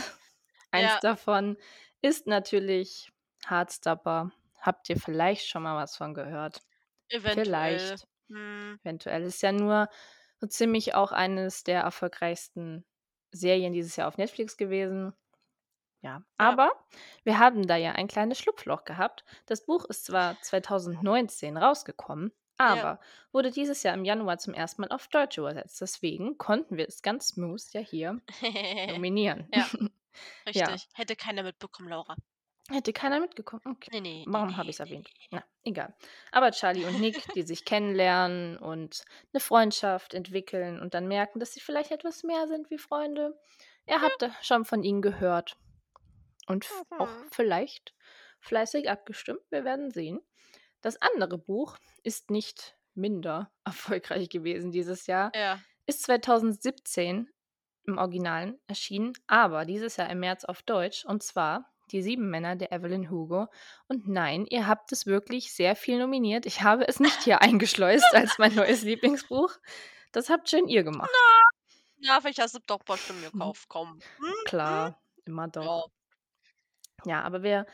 Eins 0.72 0.94
Ja. 0.94 0.98
davon 1.00 1.56
ist 2.02 2.26
natürlich 2.26 3.12
Heartstopper. 3.48 4.32
Habt 4.60 4.88
ihr 4.90 4.96
vielleicht 4.98 5.46
schon 5.48 5.62
mal 5.62 5.76
was 5.76 5.96
von 5.96 6.12
gehört? 6.14 6.62
Eventuell. 7.08 7.44
Vielleicht. 7.44 8.08
Mhm. 8.28 8.78
Eventuell 8.82 9.22
ist 9.24 9.42
ja 9.42 9.52
nur 9.52 9.88
so 10.40 10.46
ziemlich 10.48 10.94
auch 10.94 11.12
eines 11.12 11.64
der 11.64 11.82
erfolgreichsten 11.82 12.84
Serien 13.32 13.72
dieses 13.72 13.96
Jahr 13.96 14.08
auf 14.08 14.16
Netflix 14.18 14.56
gewesen. 14.56 15.12
Ja, 16.02 16.10
Ja. 16.18 16.22
aber 16.38 16.72
wir 17.24 17.38
haben 17.38 17.66
da 17.66 17.76
ja 17.76 17.92
ein 17.92 18.08
kleines 18.08 18.38
Schlupfloch 18.38 18.84
gehabt. 18.84 19.24
Das 19.46 19.66
Buch 19.66 19.84
ist 19.84 20.04
zwar 20.06 20.40
2019 20.40 21.56
rausgekommen, 21.58 22.32
Ja. 22.58 22.66
aber 22.68 23.00
wurde 23.32 23.50
dieses 23.50 23.82
Jahr 23.82 23.94
im 23.94 24.04
Januar 24.04 24.38
zum 24.38 24.54
ersten 24.54 24.82
Mal 24.82 24.88
auf 24.90 25.08
Deutsch 25.08 25.36
übersetzt. 25.38 25.80
Deswegen 25.80 26.38
konnten 26.38 26.76
wir 26.78 26.88
es 26.88 27.02
ganz 27.02 27.28
smooth 27.28 27.62
ja 27.72 27.80
hier 27.80 28.20
nominieren. 28.88 29.48
Ja, 29.54 29.66
Ja, 30.52 30.66
richtig. 30.66 30.88
Hätte 30.94 31.16
keiner 31.16 31.42
mitbekommen, 31.44 31.88
Laura. 31.88 32.16
hätte 32.68 32.92
keiner 32.92 33.20
mitgekommen. 33.20 33.62
Okay. 33.64 33.90
Ne, 33.92 34.00
ne, 34.00 34.18
ne, 34.20 34.24
Warum 34.26 34.56
habe 34.56 34.64
ne, 34.66 34.70
ich 34.70 34.76
es 34.76 34.80
erwähnt? 34.80 35.08
Na, 35.30 35.44
egal. 35.64 35.94
Aber 36.32 36.50
Charlie 36.50 36.84
und 36.84 36.98
Nick, 37.00 37.32
die 37.34 37.42
sich 37.42 37.64
kennenlernen 37.64 38.56
und 38.58 39.04
eine 39.32 39.40
Freundschaft 39.40 40.14
entwickeln 40.14 40.80
und 40.80 40.94
dann 40.94 41.06
merken, 41.08 41.38
dass 41.40 41.52
sie 41.52 41.60
vielleicht 41.60 41.90
etwas 41.92 42.22
mehr 42.24 42.48
sind 42.48 42.70
wie 42.70 42.78
Freunde. 42.78 43.38
Ihr 43.86 44.00
habt 44.00 44.28
schon 44.42 44.64
von 44.64 44.82
ihnen 44.82 45.00
gehört 45.02 45.56
und 46.46 46.68
auch 46.98 47.06
Mhm. 47.08 47.26
vielleicht 47.32 47.94
fleißig 48.40 48.90
abgestimmt. 48.90 49.40
Wir 49.50 49.64
werden 49.64 49.90
sehen. 49.90 50.20
Das 50.80 51.00
andere 51.02 51.36
Buch 51.38 51.76
ist 52.02 52.30
nicht 52.30 52.76
minder 52.94 53.50
erfolgreich 53.64 54.28
gewesen 54.28 54.70
dieses 54.72 55.06
Jahr. 55.06 55.30
Ja. 55.34 55.60
Ist 55.86 56.02
2017 56.04 57.28
im 57.84 57.98
Originalen 57.98 58.58
erschienen, 58.66 59.12
aber 59.26 59.64
dieses 59.64 59.96
Jahr 59.96 60.10
im 60.10 60.20
März 60.20 60.44
auf 60.44 60.62
Deutsch 60.62 61.04
und 61.04 61.22
zwar 61.22 61.66
Die 61.92 62.02
sieben 62.02 62.30
Männer 62.30 62.54
der 62.54 62.70
Evelyn 62.70 63.10
Hugo. 63.10 63.48
Und 63.88 64.06
nein, 64.06 64.46
ihr 64.46 64.68
habt 64.68 64.92
es 64.92 65.06
wirklich 65.06 65.52
sehr 65.52 65.74
viel 65.74 65.98
nominiert. 65.98 66.46
Ich 66.46 66.62
habe 66.62 66.86
es 66.86 67.00
nicht 67.00 67.22
hier 67.24 67.42
eingeschleust 67.42 68.06
als 68.14 68.38
mein 68.38 68.54
neues 68.54 68.82
Lieblingsbuch. 68.82 69.50
Das 70.12 70.30
habt 70.30 70.48
schön 70.48 70.68
ihr 70.68 70.84
gemacht. 70.84 71.10
Ja, 71.98 72.20
vielleicht 72.20 72.38
hast 72.40 72.54
du 72.54 72.60
doch 72.64 72.78
ein 72.78 72.84
paar 72.84 72.96
Stimmen 72.96 73.22
Mhm. 73.22 73.30
gekauft, 73.32 73.64
komm. 73.68 73.94
Mhm. 74.20 74.34
Klar, 74.44 75.02
immer 75.24 75.46
Ja. 75.46 75.48
doch. 75.48 75.64
Ja, 75.64 75.92
aber 77.08 77.42
wir 77.42 77.66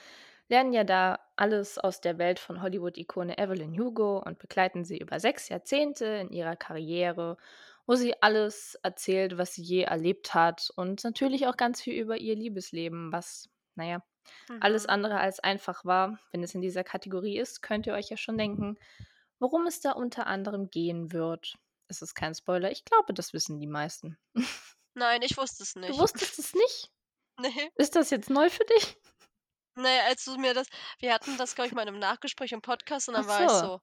lernen 0.49 0.73
ja 0.73 0.85
da 0.85 1.19
alles 1.37 1.79
aus 1.79 2.01
der 2.01 2.19
Welt 2.19 2.39
von 2.39 2.63
Hollywood-Ikone 2.63 3.37
Evelyn 3.39 3.79
Hugo 3.79 4.19
und 4.25 4.39
begleiten 4.39 4.85
sie 4.85 4.99
über 4.99 5.19
sechs 5.21 5.49
Jahrzehnte 5.49 6.05
in 6.07 6.31
ihrer 6.31 6.57
Karriere, 6.57 7.37
wo 7.87 7.95
sie 7.95 8.21
alles 8.23 8.77
erzählt, 8.83 9.39
was 9.39 9.55
sie 9.55 9.63
je 9.63 9.83
erlebt 9.83 10.35
hat 10.35 10.71
und 10.77 11.03
natürlich 11.05 11.47
auch 11.47 11.57
ganz 11.57 11.81
viel 11.83 11.95
über 12.01 12.17
ihr 12.17 12.37
Liebesleben, 12.37 13.13
was, 13.13 13.49
naja, 13.75 14.03
alles 14.61 14.85
Mhm. 14.85 14.91
andere 14.91 15.21
als 15.21 15.41
einfach 15.41 15.85
war. 15.85 16.19
Wenn 16.33 16.43
es 16.43 16.55
in 16.55 16.61
dieser 16.61 16.85
Kategorie 16.85 17.39
ist, 17.39 17.63
könnt 17.63 17.87
ihr 17.87 17.95
euch 17.95 18.09
ja 18.11 18.17
schon 18.17 18.39
denken, 18.39 18.77
worum 19.39 19.67
es 19.67 19.81
da 19.81 19.93
unter 19.93 20.27
anderem 20.27 20.71
gehen 20.71 21.13
wird. 21.13 21.55
Es 21.89 22.03
ist 22.03 22.15
kein 22.15 22.35
Spoiler. 22.35 22.71
Ich 22.73 22.85
glaube, 22.85 23.15
das 23.15 23.33
wissen 23.33 23.61
die 23.61 23.69
meisten. 23.69 24.19
Nein, 24.95 25.21
ich 25.23 25.37
wusste 25.37 25.63
es 25.63 25.75
Du 25.75 25.81
nicht. 25.81 25.99
wusstest 25.99 26.39
es 26.39 26.55
nicht? 26.55 26.91
Ne. 27.39 27.51
Ist 27.75 27.95
das 27.97 28.09
jetzt 28.09 28.31
neu 28.31 28.49
für 28.49 28.65
dich? 28.65 28.97
Ne, 29.79 30.01
als 30.07 30.25
du 30.25 30.39
mir 30.39 30.55
das 30.55 30.69
wir 31.01 31.13
hatten 31.13 31.37
das, 31.37 31.55
glaube 31.55 31.69
ich, 31.69 31.75
mal 31.75 31.83
in 31.87 31.93
'nem 31.93 31.99
Nachgespräch 31.99 32.53
im 32.53 32.63
Podcast 32.63 33.09
und 33.09 33.15
Ach 33.15 33.23
dann 33.23 33.27
war 33.27 33.45
ich 33.45 33.53
so. 33.53 33.71
so: 33.73 33.81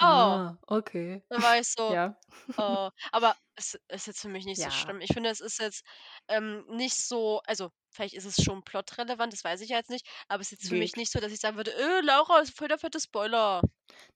„Oh.“ 0.00 0.38
Ah, 0.38 0.58
okay. 0.68 1.22
Dann 1.30 1.42
war 1.42 1.58
ich 1.58 1.68
so: 1.72 1.96
Ja. 1.96 2.18
„Oh.“ 2.58 2.90
Aber 3.12 3.36
es 3.56 3.78
ist 3.88 4.06
jetzt 4.08 4.20
für 4.22 4.28
mich 4.28 4.46
nicht 4.46 4.62
so 4.62 4.70
Ja. 4.70 4.70
schlimm. 4.70 5.00
Ich 5.02 5.12
finde, 5.14 5.30
es 5.30 5.40
ist 5.40 5.60
jetzt, 5.60 5.84
ähm, 6.28 6.66
nicht 6.68 6.96
so 6.96 7.40
also, 7.46 7.70
vielleicht 7.90 8.14
ist 8.14 8.26
es 8.26 8.42
schon 8.44 8.64
plotrelevant, 8.64 9.32
das 9.32 9.44
weiß 9.44 9.60
ich 9.62 9.70
ja 9.70 9.78
jetzt 9.78 9.90
nicht, 9.90 10.06
aber 10.28 10.42
es 10.42 10.48
ist 10.52 10.60
jetzt 10.62 10.68
für 10.70 10.76
mich 10.76 10.94
Geht. 10.94 10.96
nicht 10.96 11.12
so, 11.12 11.20
dass 11.20 11.32
ich 11.32 11.40
sagen 11.40 11.56
würde: 11.58 11.72
„Äh, 11.74 12.00
Laura, 12.02 12.40
ist 12.40 12.56
voll 12.58 12.68
der 12.68 12.78
fette 12.78 13.00
Spoiler.“ 13.00 13.62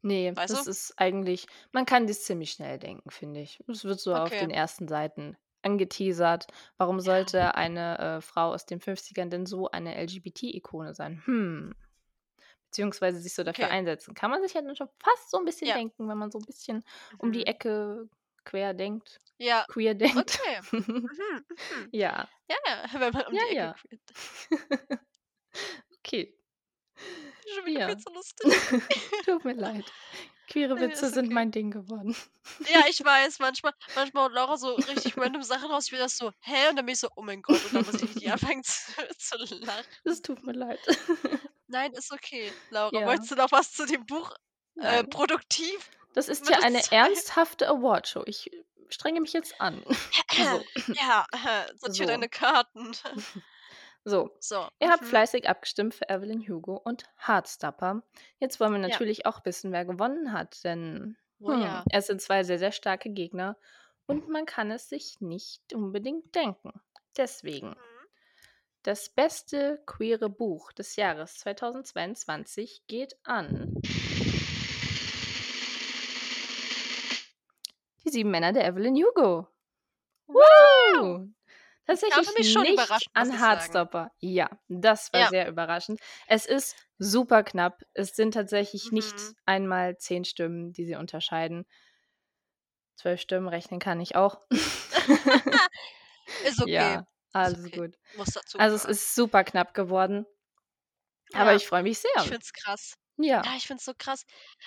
Ne, 0.05 0.37
Weißt 0.37 0.49
das 0.49 0.67
du? 0.67 0.67
ist 0.67 0.95
eigentlich 0.99 1.47
man 1.71 1.87
kann 1.87 2.09
das 2.09 2.25
ziemlich 2.25 2.51
schnell 2.51 2.79
denken, 2.79 3.09
finde 3.11 3.41
ich. 3.41 3.61
Es 3.69 3.85
wird 3.85 4.01
so 4.01 4.17
auf 4.17 4.35
Okay. 4.35 4.37
den 4.37 4.51
ersten 4.51 4.89
Seiten 4.89 5.37
angeteasert. 5.63 6.47
Warum 6.77 7.01
Ja. 7.07 7.33
sollte 7.33 7.55
eine, 7.57 7.99
äh, 7.99 8.21
Frau 8.21 8.53
aus 8.53 8.67
den 8.67 8.81
50ern 8.81 9.31
denn 9.31 9.47
so 9.47 9.71
eine 9.71 9.97
LGBT-Ikone 9.97 10.95
sein? 10.95 11.23
Hm. 11.27 11.75
Beziehungsweise 12.73 13.21
sich 13.21 13.35
so 13.35 13.45
dafür 13.45 13.69
Okay. 13.69 13.73
einsetzen. 13.73 14.15
Kann 14.15 14.31
man 14.31 14.43
sich 14.43 14.55
ja 14.55 14.63
dann 14.63 14.75
schon 14.77 14.89
fast 14.99 15.31
so 15.31 15.37
'n 15.39 15.45
bisschen 15.45 15.73
Ja. 15.73 15.75
denken, 15.75 16.09
wenn 16.09 16.17
man 16.17 16.31
so 16.31 16.39
'n 16.39 16.45
bisschen 16.47 16.83
um 17.19 17.31
die 17.31 17.47
Mhm. 17.47 17.47
Ecke 17.47 18.09
quer 18.45 18.73
denkt, 18.73 19.21
Ja. 19.41 19.67
queer 19.69 19.95
denkt. 19.95 20.41
Okay. 20.41 20.61
Mhm, 20.73 21.09
mhm. 21.11 21.11
Ja. 21.93 22.31
Ja, 22.49 22.57
ja, 22.67 22.85
wenn 23.01 23.13
man 23.13 23.27
um 23.27 23.37
Ja, 23.37 23.41
die 23.41 23.49
Ecke 23.49 23.69
ja. 23.69 23.75
queer 23.75 23.99
denkt. 24.09 24.13
Okay. 26.05 26.35
Schon 27.47 27.67
wieder 27.67 27.83
viel 27.83 27.97
Ja. 27.97 27.99
zu 27.99 28.11
lustig. 28.13 28.51
Tut 29.25 29.45
mir 29.45 29.55
leid. 29.55 29.95
Queere 30.49 30.81
Witze 30.81 31.09
ist 31.09 31.13
sind 31.13 31.31
okay. 31.31 31.33
mein 31.33 31.51
Ding 31.51 31.71
geworden. 31.71 32.15
Ja, 32.65 32.85
ich 32.89 33.03
weiß, 33.05 33.39
manchmal 33.41 33.73
manchmal 33.95 34.25
haut 34.25 34.33
Laura 34.33 34.57
so 34.57 34.77
richtig 34.77 35.17
random 35.17 35.43
Sachen 35.43 35.71
raus, 35.71 35.91
bin 35.91 35.99
das 35.99 36.17
so: 36.17 36.33
„Hä?“ 36.41 36.69
Und 36.71 36.77
dann 36.77 36.87
bin 36.87 36.93
ich 36.95 37.01
so: 37.01 37.09
„Oh 37.17 37.23
mein 37.23 37.43
Gott.“ 37.43 37.65
Und 37.65 37.73
dann 37.75 37.85
muss 37.85 37.97
ich 38.01 38.09
richtig 38.09 38.31
anfangen 38.33 38.63
zu 38.65 38.93
zu 39.19 39.37
lachen. 39.65 39.85
Es 40.05 40.23
tut 40.23 40.45
mir 40.45 40.53
leid. 40.53 40.87
Nein, 41.67 41.93
ist 41.95 42.13
okay. 42.13 42.55
Laura, 42.69 42.93
Ja. 42.93 43.05
wolltest 43.05 43.31
du 43.31 43.35
noch 43.37 43.51
was 43.53 43.73
zu 43.73 43.87
dem 43.87 44.07
Buch, 44.07 44.31
äh, 44.79 45.05
produktiv 45.05 45.91
Das 46.15 46.29
ist 46.29 46.49
ja 46.49 46.59
eine 46.63 46.91
mitteilen? 46.91 46.91
ernsthafte 46.91 47.69
Awardshow. 47.69 48.23
Ich 48.27 48.51
strenge 48.89 49.21
mich 49.21 49.33
jetzt 49.33 49.61
an. 49.61 49.83
So. 50.37 50.65
Ja, 50.93 51.27
sortier 51.77 52.07
So. 52.07 52.07
deine 52.07 52.29
Karten. 52.29 52.93
So. 54.07 54.31
So, 54.41 54.69
Ihr 54.81 54.91
habt 54.91 55.03
mhm. 55.03 55.07
fleißig 55.07 55.49
abgestimmt 55.49 55.95
für 55.95 56.09
Evelyn 56.09 56.47
Hugo 56.49 56.75
und 56.77 57.05
Heartstopper. 57.25 58.03
Jetzt 58.39 58.59
wollen 58.59 58.73
wir 58.73 58.81
Ja. 58.87 58.89
natürlich 58.89 59.27
auch 59.27 59.45
wissen, 59.45 59.71
wer 59.73 59.85
gewonnen 59.85 60.33
hat, 60.33 60.65
denn, 60.65 61.17
Oh 61.41 61.53
hm, 61.53 61.61
ja. 61.63 61.85
es 61.93 62.07
sind 62.09 62.21
2 62.21 62.43
sehr, 62.43 62.59
sehr 62.59 62.73
starke 62.73 63.11
Gegner 63.11 63.57
und 64.07 64.29
man 64.29 64.45
kann 64.47 64.71
es 64.73 64.89
sich 64.89 65.21
nicht 65.21 65.73
unbedingt 65.75 66.35
denken. 66.35 66.73
Deswegen 67.17 67.71
Mhm. 67.71 67.77
das 68.85 69.09
beste 69.11 69.83
queere 69.87 70.29
Buch 70.31 70.73
des 70.73 70.97
Jahres 70.97 71.37
2022 71.39 72.85
geht 72.89 73.17
an 73.25 73.73
Die 78.05 78.11
sieben 78.11 78.31
Männer 78.33 78.53
der 78.53 78.67
Evelyn 78.67 78.97
Hugo. 78.97 79.47
Wow! 80.29 80.43
Woo! 80.97 81.29
Tatsächlich 81.89 82.49
schon 82.51 82.69
nicht 82.69 83.09
an 83.13 83.31
ich 83.33 83.45
sagen. 83.47 83.89
Ja, 84.21 84.49
das 84.69 85.13
war 85.13 85.27
Ja. 85.27 85.27
sehr 85.27 85.49
überraschend. 85.49 86.01
Es 86.27 86.47
ist 86.47 86.77
super 86.99 87.43
knapp. 87.43 87.83
Es 87.93 88.15
sind 88.15 88.35
tatsächlich 88.35 88.93
nicht 88.93 89.21
Mhm. 89.21 89.35
einmal 89.47 89.97
10 89.99 90.25
Stimmen, 90.25 90.73
die 90.73 90.85
sie 90.87 90.95
unterscheiden. 90.95 91.65
12 92.99 93.21
Stimmen 93.21 93.49
rechnen 93.49 93.81
kann 93.81 94.01
ich 94.01 94.17
auch. 94.17 94.41
Ist 96.41 96.61
okay. 96.63 97.01
Ja, 97.01 97.07
alles 97.33 97.71
okay. 97.71 97.73
gut. 97.73 97.97
Muss 98.13 98.33
dazu 98.33 98.59
Also, 98.59 98.77
es 98.77 98.85
ist 98.85 99.15
super 99.15 99.45
knapp 99.45 99.75
geworden. 99.75 100.27
Aber 101.35 101.55
Ja. 101.55 101.55
ich 101.55 101.67
freue 101.67 101.83
mich 101.83 101.99
Ich 102.15 102.25
sehr. 102.25 102.29
finde 102.29 102.43
es 102.45 102.53
krass. 102.53 102.95
Ja. 103.19 103.45
Ja, 103.45 103.57
ich 103.57 103.67
finde 103.67 103.79
es 103.81 103.85
so 103.87 103.93
krass, 103.99 104.25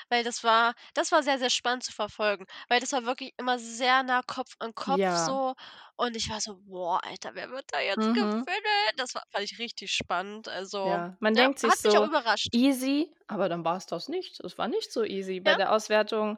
weil 0.09 0.23
das 0.25 0.43
war 0.43 0.73
das 0.93 1.11
war 1.13 1.23
sehr, 1.23 1.39
sehr 1.39 1.49
spannend 1.49 1.83
zu 1.83 1.93
verfolgen, 1.93 2.45
weil 2.67 2.79
das 2.81 2.91
war 2.91 3.05
wirklich 3.05 3.33
immer 3.37 3.57
sehr 3.57 4.03
nah 4.03 4.21
Kopf 4.23 4.55
an 4.59 4.73
Kopf 4.75 5.03
Ja. 5.03 5.15
so 5.15 5.55
und 5.95 6.15
ich 6.17 6.29
war 6.29 6.41
so: 6.41 6.57
„Boah, 6.63 7.01
Alter, 7.03 7.35
wer 7.35 7.49
wird 7.51 7.65
da 7.71 7.79
jetzt 7.79 8.11
Mhm. 8.11 8.45
gewinnen?“ 8.45 8.91
Das 8.97 9.15
war 9.15 9.23
fand 9.31 9.45
ich 9.45 9.59
richtig 9.59 9.91
spannend. 9.93 10.49
Also, 10.49 10.79
Ja, 10.83 11.17
man 11.19 11.35
ja, 11.35 11.37
denkt 11.37 11.59
sich 11.59 11.75
hat 11.75 11.83
mich 11.83 11.97
auch 11.97 12.03
so: 12.03 12.09
überrascht. 12.09 12.49
„Easy“, 12.51 13.11
aber 13.27 13.49
dann 13.49 13.65
war's 13.65 13.85
das 13.87 14.07
nicht. 14.09 14.39
Es 14.41 14.57
war 14.57 14.67
nicht 14.67 14.91
so 14.91 15.03
easy. 15.03 15.39
Bei 15.39 15.53
Ja. 15.53 15.55
der 15.55 15.71
Auswertung 15.71 16.37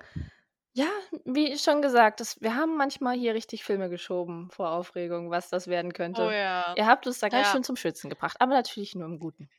Ja, 0.74 0.88
wie 1.26 1.58
schon 1.60 1.82
gesagt, 1.82 2.20
das 2.22 2.42
wir 2.42 2.56
haben 2.56 2.78
manchmal 2.78 3.18
hier 3.18 3.34
richtig 3.36 3.64
Filme 3.66 3.90
geschoben 3.90 4.50
vor 4.52 4.72
Aufregung, 4.72 5.32
was 5.32 5.50
das 5.50 5.68
werden 5.68 5.94
Oh 6.14 6.30
könnte. 6.32 6.32
ja. 6.32 6.76
Ihr 6.76 6.88
habt 6.88 7.08
uns 7.08 7.20
da 7.20 7.30
ganz 7.30 7.48
Ja. 7.48 7.50
schön 7.50 7.64
zum 7.64 7.76
Schwitzen 7.78 8.10
gebracht, 8.10 8.38
aber 8.42 8.54
natürlich 8.54 8.96
nur 8.96 9.08
im 9.08 9.20
Guten. 9.20 9.50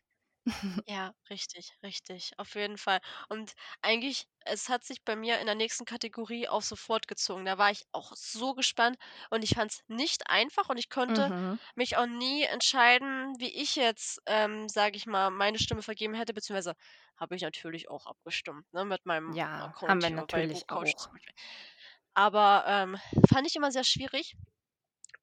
Ja, 0.86 1.12
richtig, 1.28 1.72
richtig, 1.82 2.32
auf 2.38 2.54
jeden 2.54 2.78
Fall. 2.78 3.00
Und 3.28 3.52
eigentlich 3.82 4.26
es 4.46 4.70
hat 4.70 4.84
sich 4.84 5.04
bei 5.04 5.14
mir 5.16 5.38
in 5.38 5.44
der 5.46 5.54
nächsten 5.54 5.84
Kategorie 5.84 6.48
auch 6.48 6.62
so 6.62 6.76
fortgezogen. 6.76 7.44
Da 7.44 7.58
war 7.58 7.70
ich 7.70 7.84
auch 7.92 8.12
so 8.16 8.54
gespannt 8.54 8.96
und 9.30 9.44
ich 9.44 9.50
fand's 9.54 9.82
nicht 9.88 10.30
einfach 10.30 10.70
und 10.70 10.78
ich 10.78 10.88
konnte 10.88 11.30
Mhm. 11.32 11.58
mich 11.74 11.98
auch 11.98 12.06
nie 12.06 12.44
entscheiden, 12.44 13.34
wie 13.38 13.54
ich 13.54 13.76
jetzt, 13.76 14.22
ähm, 14.26 14.68
sage 14.70 14.96
ich 14.96 15.04
mal, 15.06 15.30
meine 15.30 15.58
Stimme 15.58 15.82
vergeben 15.82 16.14
hätte, 16.14 16.32
beziehungsweise 16.32 16.74
habe 17.18 17.36
ich 17.36 17.42
natürlich 17.42 17.90
auch 17.90 18.06
abgestimmt, 18.06 18.64
ne, 18.72 18.84
mit 18.86 19.04
meinem 19.04 19.36
Ja, 19.36 19.74
haben 19.86 20.02
Account 20.02 20.02
wir 20.02 20.10
hier 20.10 20.24
bei 20.30 20.48
natürlich 20.48 20.68
auch. 20.68 20.96
zum 20.96 21.12
Beispiel. 21.12 21.34
Aber, 22.14 22.64
ähm, 22.66 22.96
fand 23.28 23.46
ich 23.46 23.56
immer 23.56 23.72
sehr 23.72 23.84
schwierig. 23.84 24.36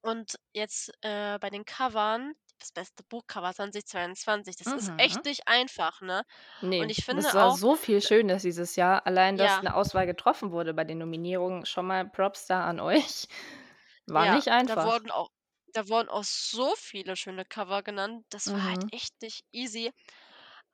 Und 0.02 0.36
jetzt, 0.52 0.92
äh, 1.02 1.38
bei 1.38 1.50
den 1.50 1.64
Covern, 1.64 2.34
das 2.60 2.72
beste 2.72 3.02
Buchcover 3.04 3.52
2022, 3.54 4.56
das 4.56 4.72
ist 4.72 4.92
Mhm. 4.96 4.96
echt 4.96 5.24
nicht 5.24 5.48
einfach, 5.48 6.00
ne? 6.00 6.22
Und 6.76 6.90
Ne, 6.90 6.90
ich 6.90 7.04
das 7.10 7.34
finde 7.34 7.34
war 7.34 7.50
auch 7.50 7.58
so 7.58 7.76
viel 7.76 8.00
d 8.02 8.08
Schönes 8.08 8.40
dieses 8.42 8.76
Jahr. 8.76 9.06
Allein, 9.06 9.36
dass 9.36 9.60
Ja. 9.60 9.62
'ne 9.62 9.74
Auswahl 9.74 10.06
getroffen 10.06 10.52
wurde 10.52 10.72
bei 10.72 10.84
den 10.84 10.96
Nominierungen, 10.98 11.66
schon 11.66 11.86
mal 11.86 12.08
Props 12.08 12.46
da 12.46 12.64
an 12.64 12.80
euch. 12.80 13.28
War 14.06 14.24
Ja, 14.24 14.26
nicht 14.26 14.48
da 14.64 14.80
einfach. 14.80 14.82
wurden 14.82 15.10
auch 15.10 15.28
da 15.74 15.88
wurden 15.88 16.08
auch 16.08 16.24
so 16.24 16.74
viele 16.76 17.16
schöne 17.16 17.44
Cover 17.44 17.82
genannt. 17.82 18.24
Das 18.30 18.54
war 18.54 18.64
halt 18.64 18.82
Mhm. 18.82 18.90
echt 18.90 19.20
nicht 19.20 19.44
easy. 19.52 19.92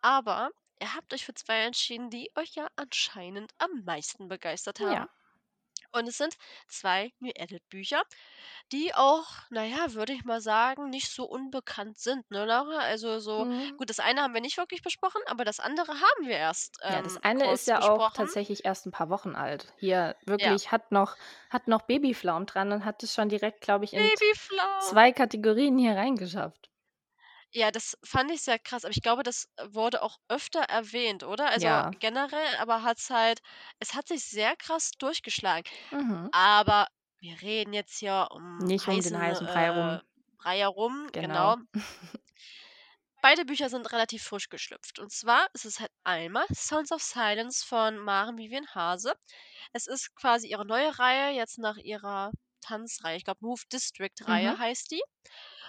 Aber 0.02 0.50
ihr 0.80 0.94
habt 0.94 1.14
euch 1.14 1.24
für 1.26 1.34
2 1.34 1.60
entschieden, 1.64 2.10
die 2.10 2.30
euch 2.36 2.54
ja 2.56 2.68
anscheinend 2.76 3.52
am 3.58 3.84
meisten 3.84 4.28
begeistert 4.28 4.80
haben. 4.80 5.06
Ja. 5.06 5.12
Und 5.92 6.08
es 6.08 6.16
sind 6.18 6.36
2 6.68 7.12
New 7.20 7.32
Adult 7.38 7.68
Bücher, 7.68 8.02
die 8.72 8.94
auch, 8.94 9.26
na 9.50 9.64
ja, 9.64 9.92
würde 9.94 10.12
ich 10.14 10.24
mal 10.24 10.40
sagen, 10.40 10.90
nicht 10.90 11.10
so 11.12 11.24
unbekannt 11.26 11.98
sind, 11.98 12.30
ne, 12.30 12.44
Laura? 12.46 12.78
Also 12.80 13.20
so 13.20 13.46
Mhm. 13.46 13.78
gut, 13.78 13.90
das 13.90 14.00
eine 14.00 14.22
haben 14.22 14.34
wir 14.34 14.40
nicht 14.42 14.56
wirklich 14.58 14.82
besprochen, 14.82 15.20
aber 15.26 15.44
das 15.44 15.60
andere 15.60 15.92
haben 15.94 16.26
wir 16.28 16.36
erst, 16.38 16.78
Ja, 16.88 17.00
das 17.00 17.16
ähm, 17.16 17.22
eine 17.22 17.50
ist 17.52 17.68
ja 17.68 17.80
auch 17.82 18.10
besprochen. 18.10 18.12
tatsächlich 18.12 18.64
erst 18.64 18.86
'n 18.86 18.90
paar 18.90 19.08
Wochen 19.08 19.34
alt. 19.36 19.72
Hier 19.76 20.16
Ja. 20.38 20.62
wirklich 20.66 20.72
hat 20.72 20.90
noch 20.90 21.16
hat 21.48 21.68
noch 21.68 21.82
Babypflaumen 21.82 22.46
dran 22.46 22.72
und 22.72 22.84
hat 22.84 23.02
es 23.04 23.14
schon 23.14 23.28
direkt, 23.28 23.60
glaube 23.60 23.84
ich, 23.84 23.94
in. 23.94 24.10
2 24.78 25.12
Kategorien 25.12 25.78
hier 25.78 25.96
reingeschafft. 25.96 26.71
Ja, 27.54 27.70
das 27.70 27.98
fand 28.02 28.30
ich 28.30 28.40
sehr 28.42 28.58
krass, 28.58 28.84
aber 28.84 28.92
ich 28.92 29.02
glaube, 29.02 29.22
das 29.22 29.46
wurde 29.62 30.02
auch 30.02 30.16
öfter 30.28 30.60
erwähnt, 30.62 31.22
oder? 31.22 31.50
Also, 31.50 31.82
Ja. 31.82 31.94
generell, 32.00 32.56
aber 32.56 32.82
hat's 32.82 33.10
halt 33.10 33.40
es 33.78 33.92
hat 33.94 34.08
sich 34.08 34.24
sehr 34.24 34.56
krass 34.56 34.92
durchgeschlagen. 34.92 35.64
Mhm. 35.92 36.32
Aber 36.32 36.86
wir 37.20 37.40
reden 37.42 37.74
jetzt 37.74 37.98
hier 37.98 38.28
um 38.30 38.66
Nicht 38.66 38.88
um 38.88 39.02
den 39.02 39.18
heißen, 39.18 39.18
heißen 39.18 39.46
Brei 39.46 39.68
äh, 39.68 39.70
rum. 39.70 40.02
Brei 40.38 40.58
herum, 40.60 41.08
Genau. 41.12 41.16
genau. 41.18 41.56
Beide 43.22 43.46
Bücher 43.46 43.70
sind 43.70 43.90
relativ 43.90 44.22
frisch 44.22 44.50
geschlüpft. 44.50 44.98
Und 44.98 45.10
zwar 45.12 45.48
ist 45.54 45.64
es 45.64 45.80
halt 45.80 45.90
einmal 46.04 46.44
„Sounds 46.52 46.92
of 46.92 47.00
Silence“ 47.02 47.64
von 47.64 47.96
Maren 47.98 48.36
Vivian 48.36 48.66
Hase. 48.74 49.14
Es 49.72 49.86
ist 49.86 50.14
quasi 50.14 50.48
ihre 50.48 50.66
neue 50.66 50.98
Reihe 50.98 51.34
jetzt 51.34 51.58
nach 51.58 51.76
ihrer 51.78 52.32
Tanzreihe. 52.62 53.18
Ich 53.18 53.24
glaube, 53.24 53.40
„Move 53.42 53.62
District“ 53.72 54.10
Reihe 54.26 54.52
Mhm. 54.52 54.58
heißt 54.58 54.90
die. 54.92 55.02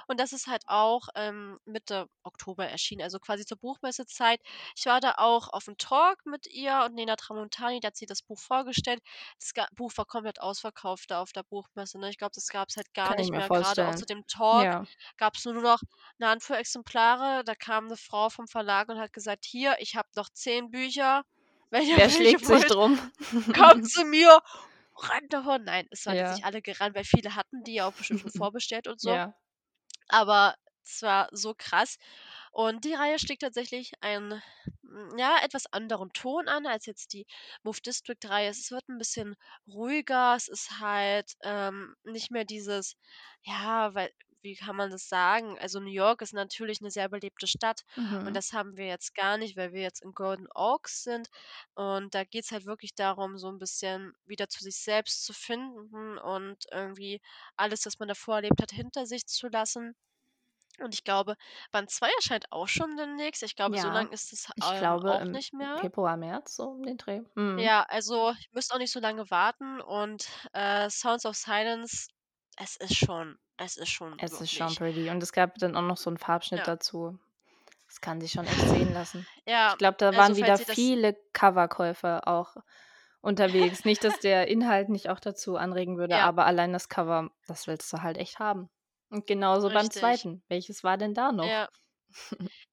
Und 0.07 0.19
das 0.19 0.33
ist 0.33 0.47
halt 0.47 0.63
auch, 0.67 1.07
ähm, 1.15 1.59
Mitte 1.65 2.07
Oktober 2.23 2.67
erschienen, 2.69 3.03
also 3.03 3.19
quasi 3.19 3.45
zur 3.45 3.57
Buchmessezeit. 3.59 4.41
Ich 4.77 4.85
war 4.87 4.99
da 5.01 5.15
auch 5.17 5.49
auf'm 5.53 5.77
Talk 5.79 6.25
mit 6.25 6.47
ihr 6.47 6.83
und 6.85 6.95
Nena 6.95 7.15
Tramontani, 7.17 7.79
da 7.81 7.87
hat 7.89 7.97
sie 7.97 8.05
das 8.07 8.21
Buch 8.23 8.39
vorgestellt. 8.41 9.01
Das 9.39 9.53
Buch 9.75 9.93
war 9.97 10.05
komplett 10.05 10.41
ausverkauft 10.41 11.11
da 11.11 11.21
auf 11.21 11.33
der 11.33 11.43
Buchmesse, 11.43 11.99
ne? 11.99 12.09
Ich 12.11 12.17
glaube, 12.19 12.33
das 12.35 12.47
gab's 12.49 12.77
halt 12.77 12.93
gar 12.95 13.15
Kann 13.15 13.19
ich 13.19 13.31
nicht 13.31 13.31
mehr. 13.31 13.49
Grade 13.51 13.85
auch 13.87 13.95
zu 13.95 14.05
dem 14.05 14.25
Talk 14.27 14.69
Ja. 14.69 14.87
gab's 15.17 15.45
nur 15.45 15.55
noch 15.55 15.81
'ne 16.19 16.29
Handvoll 16.29 16.57
Exemplare. 16.57 17.43
Da 17.45 17.55
kam 17.55 17.87
'ne 17.87 17.97
Frau 17.97 18.29
vom 18.29 18.47
Verlag 18.47 18.89
und 18.89 18.99
hat 18.99 19.13
gesagt: 19.13 19.45
„Hier, 19.45 19.77
ich 19.79 19.95
habe 19.97 20.09
noch 20.15 20.29
10 20.29 20.71
Bücher. 20.71 21.23
Wenn 21.71 21.83
Wer 21.95 22.09
schlägt 22.09 22.45
sich 22.45 22.65
wollt, 22.65 22.65
drum? 22.65 22.99
kommt 23.55 23.85
zu 23.85 24.05
mir, 24.05 24.39
rennt 24.97 25.33
davon!“ 25.33 25.63
Nein, 25.65 25.87
es 25.91 26.05
waren 26.05 26.17
jetzt 26.19 26.29
Ja. 26.29 26.37
nicht 26.37 26.45
alle 26.45 26.61
gerannt, 26.61 26.95
weil 26.95 27.03
viele 27.05 27.35
hatten 27.35 27.63
die 27.63 27.75
ja 27.75 27.87
auch 27.87 27.93
bestimmt 27.95 28.21
schon 28.21 28.31
vorbestellt 28.33 28.87
und 28.87 29.01
so. 29.01 29.19
Ja. 29.19 29.35
Aber 30.09 30.55
es 30.85 31.01
war 31.03 31.29
so 31.33 31.53
krass. 31.57 31.97
Und 32.51 32.85
die 32.85 32.93
Reihe 32.95 33.19
schlägt 33.19 33.41
tatsächlich 33.43 33.93
einen, 34.01 34.41
hm, 34.83 35.17
ja, 35.17 35.39
etwas 35.43 35.65
anderen 35.73 36.11
Ton 36.13 36.47
an 36.49 36.65
als 36.67 36.85
jetzt 36.87 37.13
die 37.13 37.25
„Move 37.63 37.79
District“ 37.85 38.17
Reihe. 38.25 38.49
Es 38.49 38.71
wird 38.71 38.89
'n 38.89 38.97
bisschen 38.99 39.35
ruhiger. 39.67 40.35
Es 40.35 40.47
ist 40.49 40.79
halt, 40.79 41.33
ähm, 41.43 41.95
nicht 42.03 42.31
mehr 42.31 42.45
dieses 42.45 42.95
ja, 43.43 43.93
weil 43.95 44.11
wie 44.43 44.55
kann 44.55 44.75
man 44.75 44.91
das 44.91 45.07
sagen? 45.09 45.57
Also, 45.59 45.79
New 45.79 45.91
York 45.91 46.21
ist 46.21 46.33
natürlich 46.33 46.81
'ne 46.81 46.91
sehr 46.91 47.09
belebte 47.09 47.47
Stadt 47.47 47.81
und 48.25 48.35
Mhm. 48.35 48.37
das 48.37 48.53
haben 48.53 48.77
wir 48.77 48.87
jetzt 48.87 49.15
gar 49.15 49.37
nicht, 49.37 49.57
weil 49.57 49.73
wir 49.73 49.81
jetzt 49.81 50.01
in 50.03 50.13
Golden 50.13 50.47
Oaks 50.55 51.03
sind. 51.03 51.29
Und 51.75 52.13
da 52.15 52.23
geht's 52.25 52.51
halt 52.51 52.65
wirklich 52.65 52.95
darum, 52.95 53.37
so 53.37 53.49
'n 53.49 53.59
bisschen 53.59 54.13
wieder 54.25 54.49
zu 54.49 54.63
sich 54.63 54.77
selbst 54.77 55.25
zu 55.25 55.33
finden 55.33 56.17
und 56.19 56.65
irgendwie 56.71 57.21
alles, 57.57 57.85
was 57.85 57.99
man 57.99 58.09
davor 58.09 58.35
erlebt 58.37 58.61
hat, 58.61 58.71
hinter 58.71 59.05
sich 59.07 59.25
zu 59.27 59.47
lassen. 59.47 59.95
Und 60.79 60.93
ich 60.95 61.03
glaube, 61.05 61.35
Band 61.71 61.91
2 61.91 62.11
erscheint 62.17 62.51
auch 62.51 62.67
schon 62.69 62.97
demnächst. 62.97 63.43
Ich 63.43 63.55
glaube, 63.55 63.77
so 63.77 63.89
Ja, 63.89 63.91
lang 63.91 64.11
ist 64.11 64.33
es, 64.33 64.47
ähm, 64.61 64.99
glaube 64.99 65.07
auch 65.07 65.21
im 65.21 65.31
nicht 65.31 65.53
mehr. 65.53 65.77
Februar, 65.77 66.17
März, 66.17 66.55
so 66.57 66.69
um 66.69 66.83
den 66.83 66.97
Dreh. 66.97 67.21
Mhm. 67.35 67.69
Ja, 67.69 67.83
also, 67.83 68.31
ich 68.39 68.49
müsste 68.51 68.73
auch 68.73 68.79
nicht 68.79 68.91
so 68.91 68.99
lange 68.99 69.29
warten 69.29 69.79
und, 69.79 70.27
äh, 70.53 70.89
„Sounds 70.89 71.23
of 71.27 71.35
Silence“, 71.35 72.07
es 72.57 72.75
ist 72.75 72.95
schon 72.95 73.37
es 73.57 73.77
ist 73.77 73.89
schon 73.89 74.19
Es 74.19 74.39
ist 74.41 74.51
schon 74.53 74.75
wirklich 74.75 74.75
pretty 74.75 75.09
und 75.09 75.21
es 75.23 75.31
gab 75.31 75.55
dann 75.57 75.75
auch 75.75 75.81
noch 75.81 75.97
so 75.97 76.09
'n 76.09 76.17
Farbschnitt 76.17 76.67
Ja. 76.67 76.67
dazu. 76.67 77.17
Das 77.87 78.01
kann 78.01 78.21
sich 78.21 78.31
schon 78.33 78.47
echt 78.47 78.67
sehen 78.67 78.91
lassen. 78.93 79.27
Ja, 79.47 79.75
Ich 79.75 79.77
glaube, 79.77 79.97
da 79.99 80.15
also, 80.15 80.15
waren 80.15 80.35
falls 80.35 80.59
wieder 80.59 80.59
viele 80.59 81.15
Coverkäufer 81.33 82.27
auch 82.27 82.57
unterwegs. 83.21 83.85
Nicht, 83.85 84.03
dass 84.03 84.19
der 84.19 84.47
Inhalt 84.49 84.89
nicht 84.89 85.09
auch 85.09 85.19
dazu 85.19 85.57
anregen 85.57 85.97
würde, 85.99 86.19
Ja. 86.19 86.23
aber 86.23 86.45
allein 86.45 86.73
das 86.73 86.89
Cover, 86.89 87.31
das 87.47 87.67
willst 87.67 87.91
du 87.93 88.01
halt 88.03 88.17
echt 88.17 88.39
haben. 88.39 88.69
Und 89.09 89.27
genauso 89.27 89.71
beim 89.71 89.89
Richtig. 89.89 89.89
2. 89.91 90.43
Welches 90.49 90.83
war 90.83 90.97
denn 90.97 91.13
da 91.13 91.31
noch? 91.31 91.55
Ja. 91.55 91.67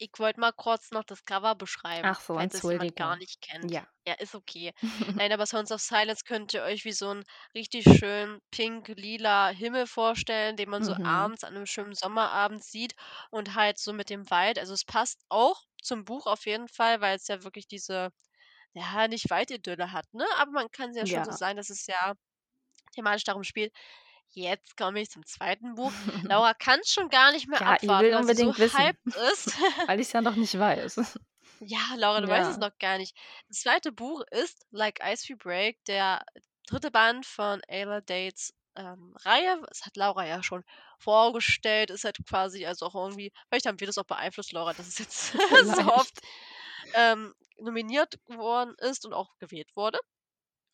Ich 0.02 0.10
wollte 0.18 0.40
mal 0.40 0.52
kurz 0.52 0.90
noch 0.92 1.04
das 1.04 1.26
Cover 1.26 1.54
beschreiben, 1.54 2.12
Ach 2.12 2.20
so, 2.20 2.34
falls 2.34 2.54
es 2.54 2.70
jemand 2.70 2.96
gar 2.96 3.16
nicht 3.16 3.42
kennt. 3.42 3.70
Ja. 3.70 3.90
Ja, 4.06 4.14
ist 4.14 4.34
okay. 4.34 4.72
Nein, 5.18 5.30
aber 5.30 5.44
„Sounds 5.44 5.70
of 5.72 5.82
Silence“ 5.82 6.24
könnt 6.24 6.54
ihr 6.54 6.62
euch 6.62 6.86
wie 6.86 6.92
so 6.92 7.10
'n 7.10 7.22
richtig 7.54 7.84
schön 7.98 8.40
pink-lila 8.50 9.50
Himmel 9.50 9.86
vorstellen, 9.86 10.56
den 10.56 10.70
man 10.70 10.82
so 10.82 10.94
Mhm. 10.94 11.00
abends 11.02 11.44
an 11.44 11.52
'nem 11.52 11.66
schönen 11.66 11.94
Sommerabend 11.94 12.64
sieht 12.64 12.94
und 13.30 13.54
halt 13.54 13.78
so 13.78 13.92
mit 13.92 14.08
dem 14.08 14.30
Wald. 14.30 14.58
Also, 14.58 14.72
es 14.72 14.86
passt 14.86 15.20
auch 15.28 15.60
zum 15.82 16.04
Buch 16.06 16.26
auf 16.26 16.46
jeden 16.46 16.68
Fall, 16.68 17.02
weil's 17.02 17.28
ja 17.28 17.42
wirklich 17.44 17.66
diese 17.68 18.08
ja, 18.74 19.08
nicht 19.08 19.30
Waldidylle 19.30 19.92
hat, 19.92 20.06
ne? 20.14 20.26
Aber 20.38 20.52
man 20.52 20.68
kann's 20.72 20.96
ja 20.96 21.06
schon 21.06 21.24
so 21.24 21.30
Ja. 21.30 21.40
sagen, 21.40 21.56
dass 21.58 21.70
es 21.70 21.86
ja 21.86 22.14
thematisch 22.94 23.24
darum 23.24 23.44
spielt. 23.44 23.72
Jetzt 24.34 24.76
komme 24.76 25.00
ich 25.00 25.10
zum 25.10 25.26
2. 25.26 25.74
Buch. 25.74 25.92
Laura 26.28 26.54
kann's 26.54 26.90
schon 26.92 27.08
gar 27.08 27.32
nicht 27.32 27.48
mehr 27.48 27.66
Ja, 27.66 27.76
ich 27.80 27.98
will 27.98 28.12
abwarten, 28.12 28.14
weil 28.14 28.24
sie 28.24 28.36
so 28.36 28.46
unbedingt 28.46 28.58
wissen, 28.58 28.96
hyped 28.96 29.14
ist. 29.32 29.56
weil 29.86 30.00
ich's 30.00 30.12
ja 30.12 30.22
noch 30.22 30.36
nicht 30.36 30.58
weiß. 30.58 31.00
Ja, 31.62 31.94
Laura, 31.96 32.22
du 32.22 32.28
weißt 32.28 32.48
es 32.48 32.56
Ja. 32.56 32.58
noch 32.58 32.78
gar 32.78 32.96
nicht. 32.96 33.14
Das 33.48 33.58
2. 33.60 33.92
Buch 33.92 34.22
ist 34.30 34.64
„Like 34.70 34.98
Ice 35.04 35.28
We 35.28 35.36
Break“, 35.36 35.84
der 35.84 36.24
3. 36.66 36.90
Band 36.90 37.26
von 37.26 37.60
Ayla 37.68 38.00
Dates, 38.00 38.54
ähm, 38.76 39.14
Reihe. 39.26 39.60
Das 39.68 39.84
hat 39.84 39.94
Laura 39.98 40.24
ja 40.26 40.42
schon 40.42 40.64
vorgestellt, 40.98 41.90
ist 41.90 42.04
halt 42.04 42.16
quasi 42.26 42.64
also 42.64 42.86
auch 42.86 42.94
irgendwie 42.94 43.30
vielleicht 43.50 43.66
haben 43.66 43.78
wir 43.78 43.86
das 43.86 43.98
auch 43.98 44.04
beeinflusst, 44.06 44.52
Laura, 44.52 44.72
dass 44.72 44.86
es 44.88 44.96
jetzt 44.98 45.36
so 45.76 45.82
oft, 45.86 46.18
ähm, 46.94 47.34
nominiert 47.58 48.14
worden 48.26 48.74
ist 48.78 49.04
und 49.04 49.12
auch 49.12 49.36
gewählt 49.38 49.68
wurde. 49.76 49.98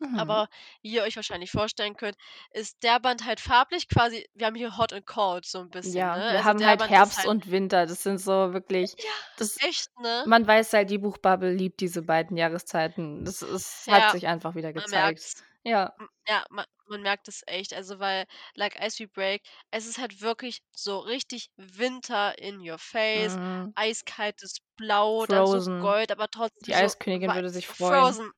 Mhm. 0.01 0.37
Aber 0.37 0.49
wie 0.83 0.95
ihr 0.95 1.03
euch 1.03 1.17
wahrscheinlich 1.17 1.51
vorstellen 1.51 1.97
könnt, 1.97 2.17
ist 2.53 2.83
der 2.83 3.01
Band 3.01 3.25
halt 3.27 3.41
farblich 3.41 3.89
quasi 3.89 4.27
wir 4.35 4.47
haben 4.47 4.55
hier 4.57 4.77
Hot 4.79 4.93
and 4.93 5.07
Cold 5.07 5.47
so 5.47 5.61
'n 5.61 5.71
bisschen, 5.71 6.11
Ja, 6.11 6.13
ne? 6.13 6.25
wir 6.29 6.45
Also, 6.45 6.45
haben 6.45 6.65
halt 6.65 6.89
Band 6.89 6.91
Herbst 6.91 7.25
halt 7.25 7.27
und 7.27 7.51
Winter. 7.51 7.87
Das 7.87 8.03
sind 8.03 8.19
so 8.19 8.53
wirklich 8.53 8.97
Ja, 8.99 9.13
das 9.37 9.61
echt, 9.69 9.91
ne? 9.99 10.27
man 10.27 10.47
weiß 10.47 10.73
halt, 10.73 10.91
die 10.91 10.99
Buchbubble 10.99 11.53
liebt 11.53 11.81
diese 11.81 12.03
beiden 12.03 12.37
Jahreszeiten. 12.37 13.25
Das 13.25 13.43
ist 13.43 13.89
hat 13.91 14.09
Ja, 14.09 14.13
sich 14.13 14.27
einfach 14.27 14.55
wieder 14.55 14.73
man 14.75 14.93
gezeigt. 14.93 15.27
Ja. 15.65 15.95
Ja, 16.29 16.45
ma 16.51 16.65
man 16.89 17.03
merkt 17.03 17.29
es 17.29 17.43
echt. 17.47 17.75
Also, 17.75 17.99
weil 18.01 18.27
„Like 18.55 18.77
Ice 18.81 18.99
We 19.03 19.09
Break“ 19.09 19.43
es 19.71 19.87
ist 19.87 19.99
halt 19.99 20.21
wirklich 20.21 20.63
so 20.73 20.99
richtig 21.01 21.51
Winter 21.57 22.39
in 22.39 22.61
your 22.61 22.79
face, 22.79 23.37
Mhm. 23.37 23.75
eiskaltes 23.75 24.59
Blau, 24.77 25.27
dann 25.27 25.47
so 25.47 25.63
„Frozen“. 25.65 25.79
Gold, 25.79 26.13
aber 26.13 26.29
trotzdem 26.31 26.69
Die 26.69 26.75
so 26.75 26.93
Eiskönigin 26.93 27.35
würde 27.35 27.51
sich 27.51 27.67
freuen. 27.67 28.17
„Frozen“ 28.17 28.33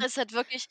ist 0.00 0.16
halt 0.18 0.32
wirklich 0.32 0.66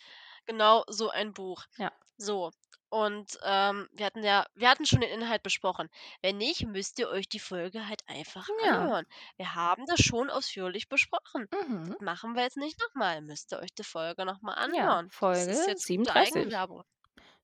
genau 0.46 0.84
so 0.88 1.10
ein 1.10 1.34
Buch. 1.34 1.66
Ja. 1.80 1.94
So, 2.18 2.52
Und, 2.94 3.40
ähm, 3.44 3.88
wir 3.92 4.06
hatten 4.06 4.24
ja 4.24 4.46
wir 4.54 4.70
hatten 4.70 4.86
schon 4.86 5.02
den 5.02 5.10
Inhalt 5.10 5.42
besprochen. 5.42 5.90
Wenn 6.22 6.38
nicht, 6.38 6.68
müsst 6.68 7.00
ihr 7.00 7.10
euch 7.10 7.28
die 7.28 7.40
Folge 7.40 7.88
halt 7.88 8.02
einfach 8.08 8.48
Ja. 8.64 8.78
anhören. 8.82 9.06
Wir 9.36 9.56
haben 9.56 9.88
das 9.88 10.00
schon 10.02 10.30
ausführlich 10.30 10.90
besprochen. 10.90 11.48
Mhm. 11.68 11.88
Das 11.90 12.02
machen 12.02 12.36
wir 12.36 12.44
jetzt 12.44 12.58
nicht 12.58 12.80
noch 12.80 12.94
mal. 12.94 13.22
Müsst 13.22 13.52
ihr 13.52 13.60
euch 13.60 13.74
die 13.74 13.84
Folge 13.84 14.26
noch 14.26 14.42
mal 14.44 14.56
Ja, 14.56 14.64
anhören. 14.66 15.08
Das 15.08 15.16
Folge 15.16 15.40
ist 15.40 15.68
jetzt 15.68 15.88
gute 15.88 16.04
37. 16.04 16.36
Eigenwerbung. 16.44 16.84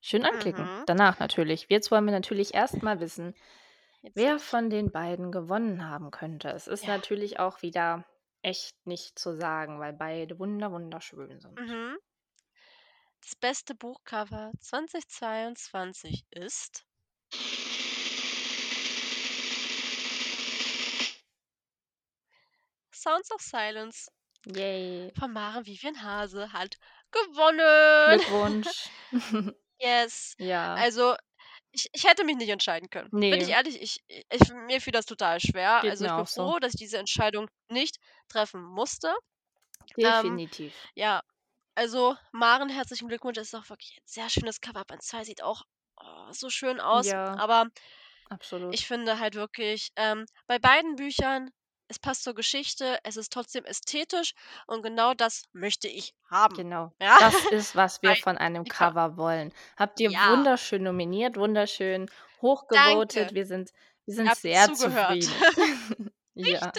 Schön 0.02 0.24
anklicken. 0.24 0.66
Mhm. 0.66 0.84
Danach 0.86 1.18
natürlich. 1.18 1.66
Jetzt 1.68 1.90
wollen 1.90 2.06
wir 2.06 2.12
natürlich 2.14 2.54
erst 2.54 2.84
mal 2.84 3.00
wissen, 3.00 3.34
Jetzt 4.04 4.16
wer 4.16 4.36
nicht. 4.36 4.46
von 4.46 4.70
den 4.70 4.92
beiden 4.92 5.32
gewonnen 5.32 5.90
haben 5.90 6.12
könnte. 6.12 6.50
Es 6.50 6.68
ist 6.68 6.86
Ja. 6.86 6.96
natürlich 6.96 7.40
auch 7.40 7.64
wieder 7.64 8.06
echt 8.44 8.86
nicht 8.86 9.18
zu 9.18 9.36
sagen, 9.36 9.80
weil 9.80 9.94
beide 9.94 10.38
wunder 10.38 10.72
wunderschön 10.72 11.40
sind. 11.40 11.60
Mhm. 11.60 11.98
Das 13.22 13.36
beste 13.38 13.76
Buchcover 13.76 14.52
2022 14.60 16.26
ist 16.32 16.86
Sounds 22.94 23.32
of 23.32 23.42
Silence 23.42 24.10
Yay. 24.46 25.12
von 25.18 25.32
Maren 25.32 25.66
Vivian 25.66 26.02
Hase 26.02 26.52
hat 26.54 26.76
gewonnen. 27.12 28.20
Glückwunsch. 28.20 28.90
Yes. 29.82 30.36
ja. 30.38 30.74
Also, 30.76 31.16
ich 31.72 31.88
ich 31.94 32.04
hätte 32.04 32.26
mich 32.26 32.36
nicht 32.36 32.50
entscheiden 32.50 32.90
können. 32.90 33.10
Bin 33.12 33.40
ich 33.40 33.48
ehrlich, 33.50 33.82
ich 33.82 34.04
ich 34.08 34.50
mir 34.68 34.82
fiel 34.82 34.92
das 34.92 35.06
total 35.06 35.40
schwer. 35.40 35.80
Geht 35.82 35.92
Also, 35.92 36.04
ich 36.06 36.12
bin 36.12 36.20
auch 36.20 36.28
so. 36.28 36.52
froh, 36.52 36.60
dass 36.60 36.74
ich 36.74 36.80
diese 36.80 36.98
Entscheidung 36.98 37.48
nicht 37.70 37.98
treffen 38.28 38.62
musste. 38.62 39.16
Ähm, 39.98 40.38
Definitiv. 40.38 40.74
ja, 40.96 41.22
also, 41.80 42.18
Maren, 42.34 42.68
herzlichen 42.68 43.08
Glückwunsch. 43.08 43.38
Das 43.38 43.48
ist 43.48 43.56
auch 43.56 43.70
wirklich 43.70 43.96
ein 43.98 44.04
sehr 44.06 44.30
schönes 44.30 44.60
Cover. 44.60 44.84
Band 44.84 45.02
2 45.02 45.24
sieht 45.24 45.42
auch, 45.42 45.64
oh, 45.96 46.32
so 46.32 46.50
schön 46.50 46.82
aus. 46.82 47.08
Ja. 47.08 47.38
Aber 47.38 47.68
Absolut. 48.30 48.74
ich 48.74 48.86
finde 48.86 49.18
halt 49.20 49.36
wirklich, 49.36 49.92
ähm, 49.96 50.26
bei 50.46 50.60
beiden 50.60 50.98
Büchern, 50.98 51.52
es 51.88 51.98
passt 51.98 52.24
zur 52.24 52.36
Geschichte, 52.36 53.00
es 53.04 53.16
ist 53.16 53.32
trotzdem 53.32 53.64
ästhetisch 53.64 54.34
und 54.68 54.84
genau 54.84 55.14
das 55.14 55.46
möchte 55.54 55.88
ich 55.88 56.14
haben. 56.30 56.54
Genau. 56.54 56.92
Ja? 57.02 57.16
Das 57.20 57.46
ist, 57.46 57.78
was 57.78 58.02
wir 58.02 58.14
von 58.18 58.38
einem. 58.38 58.66
Cover 58.66 59.16
wollen. 59.16 59.54
Habt 59.78 60.02
ihr 60.02 60.12
Ja. 60.12 60.32
wunderschön 60.34 60.84
nominiert, 60.84 61.38
wunderschön 61.38 62.12
hochgevotet. 62.42 63.16
Danke. 63.22 63.36
Wir 63.36 63.46
sind 63.46 63.72
wir 64.06 64.16
sind 64.16 64.36
sehr 64.36 64.74
zugehört. 64.74 65.24
zufrieden. 65.24 66.12
Ja. 66.36 66.72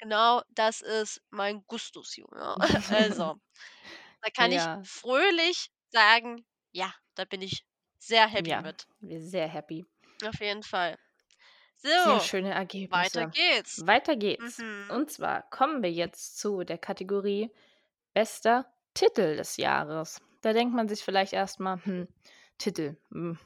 Genau, 0.00 0.42
das 0.50 0.80
ist 0.80 1.20
mein 1.30 1.64
Gustus, 1.66 2.16
Junge. 2.16 2.56
Also, 2.88 3.36
da 4.22 4.30
kann 4.30 4.52
Ja. 4.52 4.52
ich 4.52 4.70
fröhlich 4.82 5.70
sagen: 5.90 6.46
„Ja, 6.72 6.94
da 7.16 7.24
bin 7.26 7.42
ich 7.42 7.64
sehr 7.98 8.28
happy 8.28 8.56
Ja, 8.56 8.62
mit.“ 8.62 8.86
wir 9.00 9.20
sehr 9.20 9.48
happy. 9.48 9.84
Auf 10.24 10.40
jeden 10.40 10.62
Fall. 10.62 10.96
Sehr 11.96 12.18
So, 12.18 12.20
schöne 12.20 12.50
weiter 12.90 13.24
Ergebnisse. 13.24 13.32
geht's. 13.32 13.84
Weiter 13.86 14.16
geht's. 14.16 14.58
Mhm. 14.58 14.88
Und 14.88 15.10
zwar 15.10 15.42
kommen 15.50 15.82
wir 15.82 15.92
jetzt 15.92 16.38
zu 16.38 16.64
der 16.64 16.78
Kategorie 16.78 17.50
bester 18.14 18.72
Titel 18.94 19.36
des 19.36 19.56
Jahres. 19.58 20.20
Da 20.42 20.52
denkt 20.52 20.74
man 20.74 20.88
sich 20.88 21.04
vielleicht 21.04 21.32
erst 21.34 21.60
mal: 21.60 21.84
„Hm, 21.84 22.08
Titel, 22.58 22.96
hm, 23.12 23.38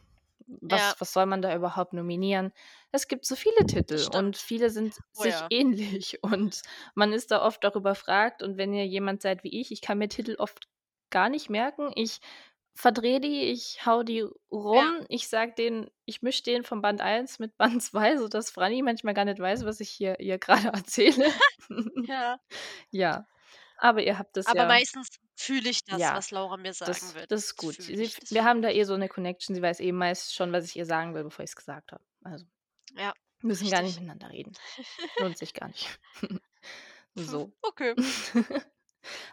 was 0.60 0.94
Ja. 0.94 0.96
was 1.00 1.12
soll 1.12 1.26
man 1.26 1.42
da 1.42 1.54
überhaupt 1.54 1.92
nominieren?“ 1.92 2.52
Es 2.92 3.08
gibt 3.08 3.24
so 3.26 3.36
viele 3.36 3.64
Titel 3.66 3.94
Das 3.94 4.02
und 4.06 4.36
stimmt. 4.36 4.38
viele 4.38 4.70
sind 4.70 5.00
Oh 5.16 5.24
sich 5.24 5.26
ja. 5.26 5.50
ähnlich 5.50 6.18
und 6.22 6.62
man 6.94 7.12
ist 7.12 7.30
da 7.30 7.42
oft 7.44 7.64
auch 7.66 7.76
überfragt. 7.76 8.42
Und 8.42 8.56
wenn 8.58 8.72
ihr 8.74 8.86
jemand 8.86 9.22
seid 9.22 9.44
wie 9.44 9.60
ich, 9.60 9.72
ich 9.72 9.80
kann 9.82 9.98
mir 9.98 10.08
Titel 10.08 10.36
oft 10.38 10.68
gar 11.10 11.28
nicht 11.28 11.50
merken. 11.50 11.92
Ich 11.96 12.20
verdrehe 12.74 13.20
die, 13.20 13.42
ich 13.50 13.84
hau 13.86 14.02
die 14.02 14.26
Ja. 14.72 14.92
rum. 14.92 15.04
Ich 15.08 15.28
sage 15.28 15.52
denen 15.56 15.90
ich 16.06 16.22
mische 16.22 16.42
den 16.42 16.64
von 16.64 16.82
Band 16.82 17.00
1 17.02 17.38
mit 17.38 17.56
Band 17.58 17.82
2, 17.82 18.16
sodass 18.18 18.50
Franny 18.50 18.82
manchmal 18.82 19.14
gar 19.14 19.24
nicht 19.26 19.38
weiß, 19.40 19.64
was 19.64 19.80
ich 19.80 19.90
hier 19.90 20.18
ihr 20.20 20.38
grade 20.38 20.68
erzähle. 20.74 21.26
Ja. 22.08 22.38
Ja, 22.90 23.26
aber 23.82 24.02
ihr 24.02 24.18
habt 24.18 24.36
das 24.36 24.46
Aber 24.46 24.54
ja 24.54 24.66
meistens 24.66 25.08
fühle 25.36 25.68
ich 25.70 25.84
das, 25.84 25.98
Ja, 25.98 26.14
was 26.14 26.30
Laura 26.30 26.56
mir 26.56 26.74
sagen 26.74 26.90
das 26.92 27.14
will. 27.14 27.26
das 27.28 27.44
ist 27.44 27.56
gut. 27.56 27.76
Sie 27.80 27.92
ich, 27.92 28.16
das 28.16 28.30
wir 28.30 28.44
haben 28.44 28.62
da 28.62 28.70
ich. 28.70 28.78
eh 28.78 28.84
so 28.84 28.96
'ne 28.96 29.08
Connection. 29.08 29.54
Sie 29.54 29.62
weiß 29.62 29.80
eh 29.80 29.92
meist 29.92 30.34
schon, 30.34 30.52
was 30.52 30.64
ich 30.66 30.76
ihr 30.76 30.86
sagen 30.86 31.14
will, 31.14 31.24
bevor 31.24 31.44
ich's 31.44 31.56
gesagt 31.56 31.92
habe. 31.92 32.04
Also, 32.24 32.46
Ja, 32.94 33.12
müssen 33.42 33.70
gar 33.70 33.82
nicht 33.82 33.96
richtig. 33.96 34.02
miteinander 34.02 34.30
reden. 34.30 34.52
Lohnt 35.18 35.38
sich 35.38 35.54
gar 35.54 35.68
nicht. 35.68 35.88
So. 37.16 37.52
Okay. 37.62 37.94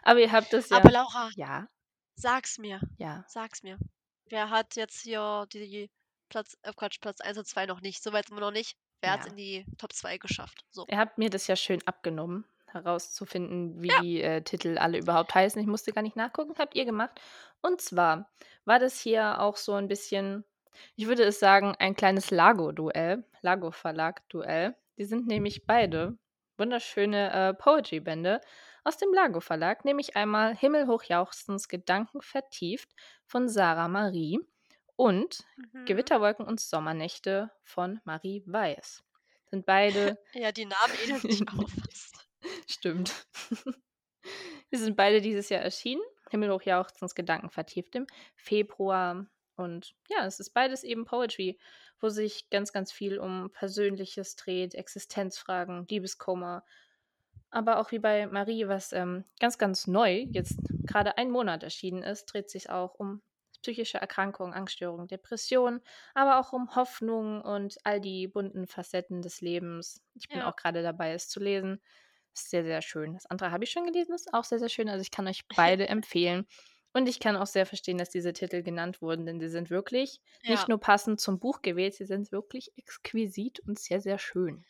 Aber 0.02 0.20
ihr 0.20 0.32
habt 0.32 0.52
das 0.52 0.70
ja 0.70 0.78
Aber 0.78 0.90
Laura, 0.90 1.30
ja? 1.36 1.68
sag's 2.16 2.58
mir. 2.58 2.80
Ja. 2.98 3.24
Sag's 3.28 3.62
mir. 3.62 3.78
Wer 4.26 4.50
hat 4.50 4.76
jetzt 4.76 5.02
hier 5.02 5.46
die 5.52 5.90
Platz 6.28 6.56
äh, 6.62 6.72
Quatsch, 6.74 7.00
Platz 7.00 7.20
1 7.20 7.38
und 7.38 7.46
2 7.46 7.66
noch 7.66 7.80
nicht? 7.80 8.02
So 8.02 8.12
weit 8.12 8.26
sind 8.28 8.36
wir 8.36 8.40
noch 8.40 8.50
nicht. 8.52 8.76
Wer 9.00 9.16
Ja. 9.16 9.24
in 9.24 9.36
die 9.36 9.66
Top 9.78 9.92
2 9.92 10.18
geschafft? 10.18 10.64
So. 10.70 10.86
Ihr 10.88 10.98
habt 10.98 11.18
mir 11.18 11.30
das 11.30 11.46
ja 11.46 11.56
schön 11.56 11.80
abgenommen, 11.86 12.44
herauszufinden, 12.72 13.82
wie 13.82 13.92
Ja. 13.92 13.94
die, 13.94 14.22
äh, 14.22 14.42
Titel 14.42 14.78
alle 14.78 14.98
überhaupt 14.98 15.34
heißen. 15.34 15.60
Ich 15.60 15.66
musste 15.68 15.92
gar 15.92 16.02
nicht 16.02 16.16
nachgucken, 16.16 16.54
habt 16.58 16.74
ihr 16.74 16.84
gemacht. 16.84 17.20
Und 17.62 17.80
zwar 17.80 18.30
war 18.64 18.78
das 18.78 19.00
hier 19.00 19.40
auch 19.40 19.56
so 19.56 19.74
'n 19.74 19.88
bisschen, 19.88 20.44
ich 20.96 21.06
würde 21.08 21.24
es 21.24 21.40
sagen, 21.40 21.74
ein 21.78 21.94
kleines 21.96 22.30
Lago-Duell, 22.30 23.24
Lago-Verlag-Duell. 23.42 24.76
Die 24.98 25.04
sind 25.04 25.26
nämlich 25.26 25.66
beide 25.66 26.18
wunderschöne, 26.58 27.32
äh, 27.32 27.54
Poetry-Bände 27.54 28.40
aus 28.84 28.96
dem 28.98 29.12
Lago-Verlag, 29.14 29.84
nämlich 29.84 30.16
einmal 30.16 30.54
Himmelhoch 30.56 31.02
jauchzens 31.04 31.68
Gedanken 31.68 32.20
vertieft 32.22 32.90
von 33.26 33.48
Sarah 33.48 33.88
Marie 33.88 34.40
und 34.96 35.44
Mhm. 35.58 35.86
Gewitterwolken 35.86 36.46
und 36.46 36.60
Sommernächte 36.60 37.50
von 37.62 38.00
Marie 38.04 38.42
Weiß. 38.46 39.02
Sind 39.50 39.66
beide 39.66 40.18
Ja, 40.34 40.52
die 40.52 40.64
Namen 40.66 40.94
ähneln 40.94 41.20
sich 41.20 41.48
auch 41.48 41.68
fast. 41.70 42.29
Stimmt. 42.66 43.26
Die 44.72 44.76
sind 44.76 44.96
beide 44.96 45.20
dieses 45.20 45.48
Jahr 45.48 45.62
erschienen. 45.62 46.02
Himmelhoch 46.30 46.62
jauchzens 46.62 47.14
Gedanken 47.14 47.50
vertieft 47.50 47.94
im 47.96 48.06
Februar. 48.36 49.26
Und 49.56 49.94
ja, 50.08 50.24
es 50.26 50.40
ist 50.40 50.50
beides 50.50 50.84
eben 50.84 51.04
Poetry, 51.04 51.58
wo 51.98 52.08
sich 52.08 52.48
ganz, 52.50 52.72
ganz 52.72 52.92
viel 52.92 53.18
um 53.18 53.50
Persönliches 53.52 54.36
dreht, 54.36 54.74
Existenzfragen, 54.74 55.86
Liebeskummer. 55.88 56.64
Aber 57.50 57.78
auch 57.80 57.92
wie 57.92 57.98
bei 58.00 58.26
Marie, 58.28 58.68
was, 58.68 58.92
ähm, 58.92 59.24
ganz, 59.40 59.58
ganz 59.58 59.86
neu 59.86 60.26
jetzt 60.30 60.74
grade 60.86 61.18
ein 61.18 61.30
Monat 61.30 61.62
erschienen 61.64 62.02
ist, 62.02 62.26
dreht 62.26 62.50
sich's 62.50 62.68
auch 62.68 62.94
um 62.94 63.22
psychische 63.62 63.98
Erkrankungen, 63.98 64.54
Angststörungen, 64.54 65.08
Depressionen, 65.08 65.80
aber 66.14 66.40
auch 66.40 66.52
um 66.52 66.74
Hoffnung 66.76 67.42
und 67.42 67.76
all 67.84 68.00
die 68.00 68.28
bunten 68.28 68.66
Facetten 68.66 69.22
des 69.22 69.40
Lebens. 69.42 70.02
Ich 70.14 70.30
bin 70.30 70.40
Ja. 70.40 70.42
auch 70.42 70.56
grade 70.56 70.82
dabei, 70.82 71.12
es 71.12 71.28
zu 71.28 71.40
lesen. 71.40 71.80
Ist 72.36 72.50
sehr, 72.50 72.64
sehr 72.64 72.82
schön. 72.82 73.14
Das 73.14 73.26
andere 73.26 73.50
habe 73.50 73.64
ich 73.64 73.70
schon 73.70 73.84
gelesen, 73.84 74.14
ist 74.14 74.32
auch 74.34 74.44
sehr, 74.44 74.58
sehr 74.58 74.68
schön. 74.68 74.88
Also, 74.88 75.02
ich 75.02 75.10
kann 75.10 75.26
euch 75.28 75.42
beide 75.54 75.88
empfehlen. 75.88 76.46
Und 76.92 77.08
ich 77.08 77.20
kann 77.20 77.36
auch 77.36 77.46
sehr 77.46 77.66
verstehen, 77.66 77.98
dass 77.98 78.10
diese 78.10 78.32
Titel 78.32 78.62
genannt 78.62 79.00
wurden, 79.02 79.26
denn 79.26 79.40
sie 79.40 79.48
sind 79.48 79.70
wirklich 79.70 80.20
Ja. 80.42 80.46
nicht 80.46 80.68
nur 80.68 80.78
passend 80.80 81.20
zum 81.20 81.38
Buch 81.38 81.62
gewählt, 81.62 81.94
sie 81.94 82.04
sind 82.06 82.32
wirklich 82.32 82.72
exquisit 82.76 83.60
und 83.60 83.78
sehr, 83.78 84.00
sehr 84.00 84.18
schön. 84.18 84.64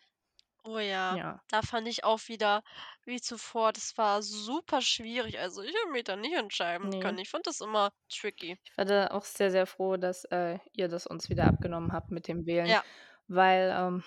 Oh 0.64 0.78
ja, 0.78 1.18
Ja. 1.18 1.42
da 1.48 1.62
fand 1.62 1.86
ich 1.88 2.04
auch 2.04 2.28
wieder 2.28 2.62
wie 3.04 3.20
zuvor, 3.20 3.72
das 3.72 3.96
war 3.96 4.22
super 4.22 4.80
schwierig. 4.82 5.38
Also, 5.38 5.62
ich 5.62 5.74
habe 5.82 5.92
mich 5.92 6.04
da 6.04 6.16
nicht 6.16 6.34
entscheiden 6.34 6.90
Ne. 6.90 7.00
können. 7.00 7.18
Ich 7.18 7.30
fand 7.30 7.46
das 7.46 7.60
immer 7.60 7.92
tricky. 8.08 8.58
Ich 8.64 8.76
war 8.78 8.84
da 8.84 9.08
auch 9.08 9.24
sehr, 9.24 9.50
sehr 9.50 9.66
froh, 9.66 9.96
dass, 9.96 10.24
äh, 10.26 10.58
ihr 10.72 10.88
das 10.88 11.06
uns 11.06 11.28
wieder 11.30 11.46
abgenommen 11.46 11.92
habt 11.92 12.10
mit 12.10 12.28
dem 12.28 12.46
Wählen, 12.46 12.76
Ja. 12.76 12.84
weil, 13.28 13.70
ähm, 13.76 14.04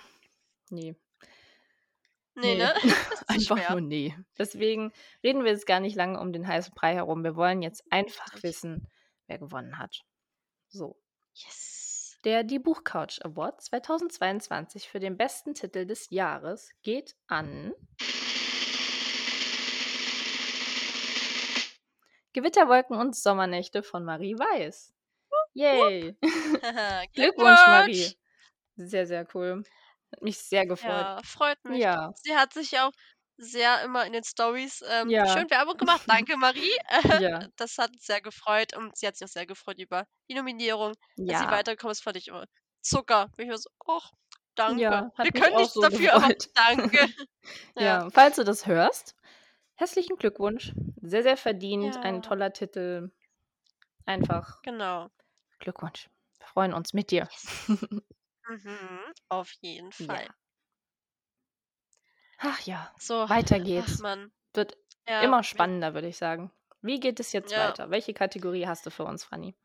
ne. 0.69 0.95
Ne, 2.35 2.55
Ne, 2.55 2.57
ne? 2.57 2.73
Das 2.83 3.21
ist 3.21 3.29
einfach 3.29 3.57
schwer. 3.57 3.71
nur 3.71 3.81
ne. 3.81 4.25
Deswegen 4.37 4.91
reden 5.23 5.43
wir 5.43 5.51
jetzt 5.51 5.67
gar 5.67 5.79
nicht 5.79 5.95
lange 5.95 6.19
um 6.19 6.33
den 6.33 6.47
heißen 6.47 6.73
Brei 6.73 6.95
herum. 6.95 7.23
Wir 7.23 7.35
wollen 7.35 7.61
jetzt 7.61 7.83
einfach 7.91 8.41
wissen, 8.41 8.87
wer 9.27 9.37
gewonnen 9.37 9.77
hat. 9.77 10.01
So. 10.69 10.97
Yes. 11.35 12.19
Der 12.23 12.43
Die 12.43 12.59
Buchcouch 12.59 13.19
Award 13.23 13.61
2022 13.61 14.87
für 14.87 14.99
den 14.99 15.17
besten 15.17 15.53
Titel 15.53 15.85
des 15.85 16.09
Jahres 16.09 16.71
geht 16.81 17.15
an 17.27 17.73
Gewitterwolken 22.33 22.97
und 22.97 23.15
Sommernächte 23.15 23.83
von 23.83 24.03
Marie 24.03 24.35
Weiß. 24.37 24.93
Yay. 25.53 26.15
Glückwunsch, 27.13 27.59
Marie. 27.67 28.07
Sehr, 28.75 29.05
sehr 29.05 29.27
cool. 29.35 29.63
Hat 30.13 30.21
mich 30.21 30.37
sehr 30.37 30.65
gefreut. 30.67 31.07
Ja, 31.07 31.21
freut 31.23 31.63
mich. 31.65 31.85
Ja. 31.85 32.13
Sie 32.13 32.35
hat 32.35 32.53
sich 32.53 32.71
ja 32.71 32.87
auch 32.87 32.91
sehr 33.37 33.81
immer 33.83 34.05
in 34.05 34.13
den 34.13 34.23
Storys, 34.23 34.81
ähm, 34.87 35.15
Ja. 35.15 35.25
schön 35.25 35.49
Werbung 35.49 35.77
gemacht. 35.77 36.03
Danke, 36.07 36.37
Marie. 36.37 36.71
Ja. 37.17 37.49
Das 37.57 37.77
hat 37.77 37.91
uns 37.91 38.05
sehr 38.05 38.21
gefreut 38.21 38.75
und 38.75 38.97
sie 38.97 39.07
hat 39.07 39.15
sich 39.17 39.25
auch 39.25 39.31
sehr 39.31 39.45
gefreut 39.45 39.79
über 39.79 40.05
die 40.29 40.35
Nominierung. 40.35 40.93
Dass 41.27 41.37
sie 41.37 41.49
Ja. 41.49 41.49
weitergekommen 41.49 41.91
ist, 41.91 42.03
fand 42.03 42.17
ich 42.17 42.27
immer 42.27 42.45
Zucker. 42.81 43.29
Ich 43.37 43.47
war 43.49 43.57
so: 43.57 43.69
„Och, 43.87 44.11
danke. 44.55 45.01
Ja, 45.01 45.11
Wir 45.21 45.31
können 45.31 45.55
nichts 45.55 45.73
so 45.73 45.79
dafür, 45.79 46.13
aber 46.15 46.29
gefreut. 46.29 46.49
danke.“ 46.53 47.07
Ja. 47.77 47.99
Ja, 47.99 48.09
falls 48.11 48.35
du 48.37 48.43
das 48.43 48.67
hörst, 48.67 49.15
herzlichen 49.75 50.17
Glückwunsch. 50.17 50.73
Sehr, 51.01 51.23
sehr 51.23 51.37
verdient. 51.37 52.03
Ein 52.03 52.21
Ja. 52.21 52.23
toller 52.23 52.53
Titel. 52.53 53.11
Einfach 54.05 54.63
Genau. 54.63 55.11
Glückwunsch. 55.59 56.09
freuen 56.41 56.73
uns 56.73 56.93
mit 56.93 57.11
dir. 57.11 57.29
Yes. 57.31 57.47
Mhm, 58.47 59.13
auf 59.27 59.51
jeden 59.61 59.91
Fall. 59.91 60.27
Ja. 60.27 60.35
Ach 62.37 62.59
ja, 62.61 62.93
So, 62.97 63.27
weiter 63.29 63.59
ach 63.75 63.97
geht's. 63.99 63.99
Mann. 63.99 64.31
Wird 64.53 64.77
Ja, 65.07 65.21
immer 65.21 65.43
spannender, 65.43 65.93
würde 65.93 66.07
ich 66.09 66.17
sagen. 66.17 66.51
Wie 66.81 66.99
geht 66.99 67.19
es 67.19 67.31
jetzt 67.33 67.55
ja, 67.55 67.57
weiter? 67.57 67.89
Welche 67.91 68.13
Kategorie 68.13 68.67
hast 68.67 68.85
du 68.85 68.91
für 68.91 69.05
uns, 69.05 69.23
Franny? 69.23 69.55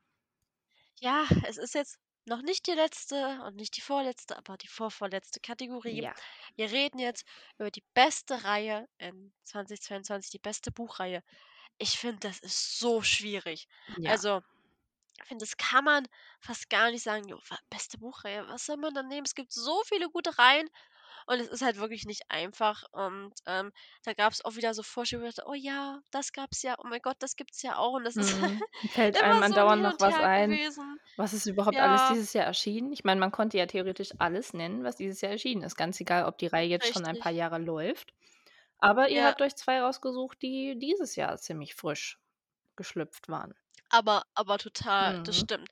ja, 1.00 1.26
es 1.46 1.56
ist 1.58 1.74
jetzt 1.74 1.98
noch 2.26 2.42
nicht 2.42 2.66
die 2.66 2.72
letzte 2.72 3.40
und 3.46 3.56
nicht 3.56 3.76
die 3.76 3.80
vorletzte, 3.80 4.36
aber 4.36 4.56
die 4.56 4.66
vorvorletzte 4.68 5.40
Kategorie. 5.40 6.02
Ja. 6.02 6.14
Wir 6.56 6.70
reden 6.70 6.98
jetzt 6.98 7.24
über 7.58 7.70
die 7.70 7.84
beste 7.94 8.44
Reihe 8.44 8.86
in 8.98 9.32
2022, 9.44 10.30
die 10.30 10.38
beste 10.38 10.70
Buchreihe. 10.72 11.22
Ich 11.78 11.98
finde, 11.98 12.20
das 12.28 12.40
ist 12.40 12.78
so 12.78 13.02
schwierig. 13.02 13.68
Ja. 13.96 14.12
Also, 14.12 14.42
ich 15.22 15.28
finde, 15.28 15.44
das 15.44 15.56
kann 15.56 15.84
man 15.84 16.06
fast 16.40 16.70
gar 16.70 16.90
nicht 16.90 17.02
sagen, 17.02 17.28
jo, 17.28 17.38
beste 17.70 17.98
Buchreihe, 17.98 18.46
was 18.48 18.66
soll 18.66 18.76
man 18.76 18.94
dann 18.94 19.08
nehmen? 19.08 19.26
Es 19.26 19.34
gibt 19.34 19.52
so 19.52 19.82
viele 19.86 20.08
gute 20.10 20.38
Reihen 20.38 20.68
und 21.26 21.40
es 21.40 21.48
ist 21.48 21.62
halt 21.62 21.78
wirklich 21.78 22.06
nicht 22.06 22.22
einfach. 22.30 22.84
Und 22.92 23.34
ähm, 23.46 23.72
da 24.04 24.14
gab 24.14 24.32
es 24.32 24.44
auch 24.44 24.56
wieder 24.56 24.74
so 24.74 24.82
Vorschläge, 24.82 25.24
wo 25.24 25.28
ich 25.28 25.34
dachte, 25.36 25.48
oh 25.50 25.54
ja, 25.54 26.00
das 26.10 26.32
gab 26.32 26.50
es 26.52 26.62
ja, 26.62 26.76
oh 26.78 26.86
mein 26.88 27.00
Gott, 27.02 27.16
das 27.20 27.36
gibt 27.36 27.52
es 27.54 27.62
ja 27.62 27.78
auch. 27.78 27.94
Und 27.94 28.04
das 28.04 28.16
ist 28.16 28.34
Mhm. 28.34 28.64
Fällt 28.90 29.20
einem 29.20 29.42
so 29.42 29.56
andauernd 29.56 29.82
noch 29.82 29.98
was 30.00 30.18
ein? 30.18 30.58
gewesen. 30.58 30.98
Was 31.16 31.32
ist 31.34 31.46
überhaupt 31.46 31.80
alles 31.80 32.04
Ja, 32.04 32.04
dieses 32.04 32.32
Jahr 32.32 32.46
erschienen? 32.46 32.92
Ich 32.92 33.04
meine, 33.04 33.20
man 33.20 33.32
konnte 33.32 33.58
ja 33.58 33.66
theoretisch 33.66 34.12
alles 34.18 34.52
nennen, 34.54 34.84
was 34.84 34.96
dieses 34.96 35.20
Jahr 35.20 35.32
erschienen 35.32 35.62
ist. 35.62 35.76
Ganz 35.76 36.00
egal, 36.00 36.24
ob 36.26 36.38
die 36.38 36.46
Reihe 36.48 36.68
jetzt 36.68 36.88
schon 36.88 37.04
ein 37.06 37.18
paar 37.18 37.32
richtig. 37.32 37.32
Jahre 37.32 37.58
läuft. 37.58 38.14
Aber 38.78 39.10
ihr 39.10 39.24
Ja, 39.24 39.26
habt 39.26 39.42
euch 39.42 39.56
zwei 39.56 39.80
rausgesucht, 39.82 40.42
die 40.42 40.78
dieses 40.78 41.16
Jahr 41.16 41.36
ziemlich 41.38 41.74
frisch 41.74 42.20
geschlüpft 42.76 43.28
waren. 43.28 43.54
Aber, 43.90 44.22
aber 44.34 44.58
total, 44.58 45.20
das 45.24 45.36
Mhm. 45.36 45.38
stimmt. 45.38 45.68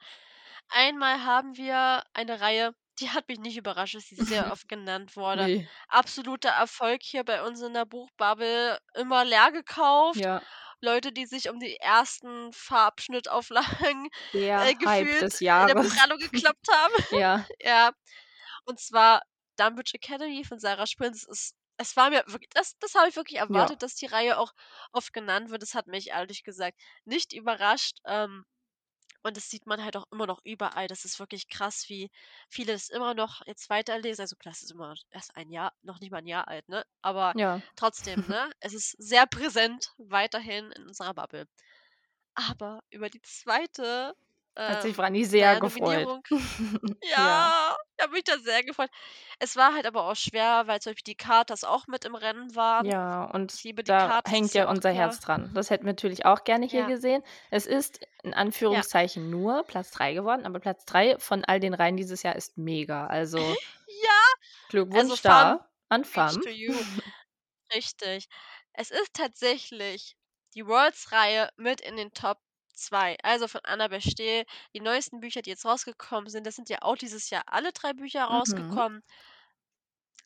Einmal 0.69 1.25
haben 1.25 1.57
wir 1.57 2.03
eine 2.15 2.41
Reihe, 2.41 2.73
die 3.01 3.11
hat 3.11 3.29
mich 3.29 3.39
nicht 3.41 3.57
überrascht, 3.59 3.95
dass 3.95 4.05
sie 4.07 4.17
sehr 4.17 4.51
oft 4.53 4.69
genannt 4.69 5.17
wurde. 5.17 5.49
Nee. 5.49 5.71
Absoluter 5.89 6.51
Erfolg 6.51 7.03
hier 7.03 7.25
bei 7.25 7.43
uns 7.43 7.61
in 7.63 7.75
der 7.75 7.85
Buchbubble, 7.87 8.79
immer 8.95 9.25
leer 9.25 9.53
gekauft. 9.53 10.25
Ja, 10.25 10.47
Leute, 10.81 11.13
die 11.13 11.27
sich 11.27 11.49
um 11.51 11.59
die 11.61 11.77
ersten 11.77 12.53
Farbschnittauflagen 12.53 14.09
der 14.33 14.71
äh, 14.71 14.75
Hype 14.85 15.17
gefühlt 15.17 15.19
des 15.19 15.41
in 15.59 15.67
der 15.67 15.75
Jahres. 15.75 15.77
Buchhandlung 15.77 16.19
geklappt 16.21 16.67
haben. 16.71 16.95
Ja, 17.11 17.51
Ja, 17.61 17.93
und 18.65 18.81
zwar 18.81 19.23
Dunbridge 19.57 19.93
Academy 19.95 20.45
von 20.45 20.59
Sarah 20.61 20.87
Sprinz. 20.87 21.27
Es, 21.31 21.53
es 21.79 21.97
war 21.97 22.11
mir 22.11 22.25
wirklich, 22.27 22.51
das, 22.55 22.79
das 22.79 22.95
habe 22.95 23.09
ich 23.09 23.17
wirklich 23.17 23.39
ja, 23.39 23.45
erwartet, 23.45 23.83
dass 23.83 23.95
die 23.95 24.07
Reihe 24.07 24.39
auch 24.39 24.53
oft 24.93 25.13
genannt 25.13 25.51
wird. 25.51 25.63
Das 25.63 25.75
hat 25.75 25.87
mich 25.87 26.09
ehrlich 26.09 26.45
gesagt 26.45 26.79
nicht 27.05 27.33
überrascht. 27.33 27.99
Ähm, 28.07 28.45
und 29.23 29.37
das 29.37 29.51
sieht 29.51 29.67
man 29.67 29.83
halt 29.83 29.97
auch 29.97 30.07
immer 30.13 30.27
noch 30.27 30.41
überall. 30.45 30.87
Das 30.87 31.05
ist 31.05 31.19
wirklich 31.19 31.49
krass, 31.49 31.87
wie 31.89 32.11
viele 32.49 32.73
das 32.73 32.89
immer 32.89 33.15
noch 33.15 33.43
jetzt 33.47 33.69
weiterlesen. 33.71 34.23
Also 34.23 34.37
klar, 34.37 34.53
es 34.53 34.63
ist 34.63 34.71
immer 34.71 34.95
erst 35.11 35.37
ein 35.37 35.51
Jahr, 35.51 35.73
noch 35.83 35.99
nicht 36.01 36.13
mal 36.13 36.19
ein 36.19 36.27
Jahr 36.27 36.47
alt, 36.49 36.69
ne? 36.69 36.85
Aber 37.03 37.33
ja. 37.37 37.61
trotzdem, 37.75 38.25
ne? 38.29 38.51
Es 38.61 38.73
ist 38.73 38.95
sehr 38.99 39.27
präsent 39.27 39.93
weiterhin 39.99 40.71
in 40.73 40.87
unserer 40.87 41.15
Bubble. 41.15 41.47
Aber 42.35 42.83
über 42.91 43.11
die 43.11 43.23
zweite 43.23 44.15
Hat 44.57 44.83
sich 44.83 44.91
ähm, 44.91 44.95
Franny 44.95 45.25
sehr 45.25 45.49
naja, 45.49 45.59
gefreut. 45.61 46.09
Ja, 47.03 47.19
ja, 47.19 47.77
ich 47.97 48.03
habe 48.03 48.13
mich 48.13 48.25
da 48.25 48.39
sehr 48.39 48.63
gefreut. 48.63 48.89
Es 49.39 49.55
war 49.57 49.75
halt 49.75 49.87
aber 49.87 50.05
auch 50.09 50.17
schwer, 50.17 50.65
weil 50.67 50.81
zum 50.81 50.93
Beispiel 50.93 51.13
die 51.13 51.17
Katas 51.17 51.63
auch 51.63 51.87
mit 51.87 52.05
im 52.05 52.15
Rennen 52.15 52.57
waren. 52.57 52.87
ja, 52.87 53.25
und 53.25 53.53
da 53.89 54.09
Katas, 54.09 54.33
hängt 54.33 54.55
ja 54.55 54.63
ja 54.63 54.69
unser 54.71 54.93
klar. 54.93 54.95
Herz 54.95 55.21
dran. 55.21 55.51
Das 55.55 55.71
hätten 55.71 55.85
wir 55.85 55.93
natürlich 55.93 56.25
auch 56.25 56.45
gerne 56.45 56.67
hier 56.67 56.81
Ja, 56.81 56.87
gesehen. 56.87 57.23
Es 57.51 57.67
ist 57.67 58.01
in 58.23 58.31
ja, 58.31 58.37
Anführungszeichen 58.39 59.31
nur 59.31 59.63
Platz 59.65 59.91
3 59.91 60.15
geworden, 60.15 60.47
aber 60.47 60.59
Platz 60.59 60.85
3 60.87 61.19
von 61.19 61.45
all 61.45 61.61
den 61.61 61.75
Reihen 61.75 61.97
dieses 61.97 62.23
Jahr 62.23 62.35
ist 62.35 62.57
mega. 62.57 63.07
Also 63.07 63.39
ja. 63.39 63.55
Also 64.65 64.69
Glückwunsch 64.69 65.21
Fun, 65.21 65.31
da 65.31 65.69
an 65.89 66.05
you. 66.51 66.75
Richtig. 67.75 68.29
Es 68.73 68.91
ist 68.91 69.13
tatsächlich 69.13 70.17
die 70.55 70.67
Worlds-Reihe 70.67 71.51
mit 71.57 71.81
in 71.81 71.97
den 71.97 72.13
Top 72.13 72.39
2. 72.77 73.17
Also 73.23 73.49
von 73.49 73.61
Annabel 73.65 74.01
Stehl. 74.01 74.45
Die 74.75 74.81
neuesten 74.81 75.21
Bücher, 75.21 75.43
die 75.43 75.51
jetzt 75.51 75.65
rausgekommen 75.67 76.29
sind, 76.31 76.47
das 76.47 76.55
sind 76.57 76.69
ja 76.71 76.79
auch 76.83 76.97
dieses 76.97 77.31
Jahr 77.31 77.45
alle 77.47 77.73
drei 77.73 77.93
Bücher 77.95 78.25
Mhm. 78.29 78.87
rausgekommen. 78.87 79.03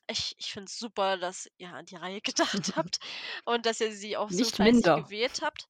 Ich, 0.07 0.35
ich 0.37 0.51
finde 0.53 0.65
es 0.69 0.77
super, 0.77 1.17
dass 1.17 1.49
ihr 1.57 1.73
an 1.73 1.85
die 1.87 1.95
Reihe 1.95 2.21
gedacht 2.21 2.73
habt 2.75 2.99
und 3.45 3.65
dass 3.65 3.81
ihr 3.81 3.91
sie 3.91 4.15
auch 4.17 4.31
so 4.31 4.45
Nicht 4.45 4.51
fleißig 4.51 4.91
minder. 4.91 4.93
gewählt 4.93 5.41
habt. 5.41 5.69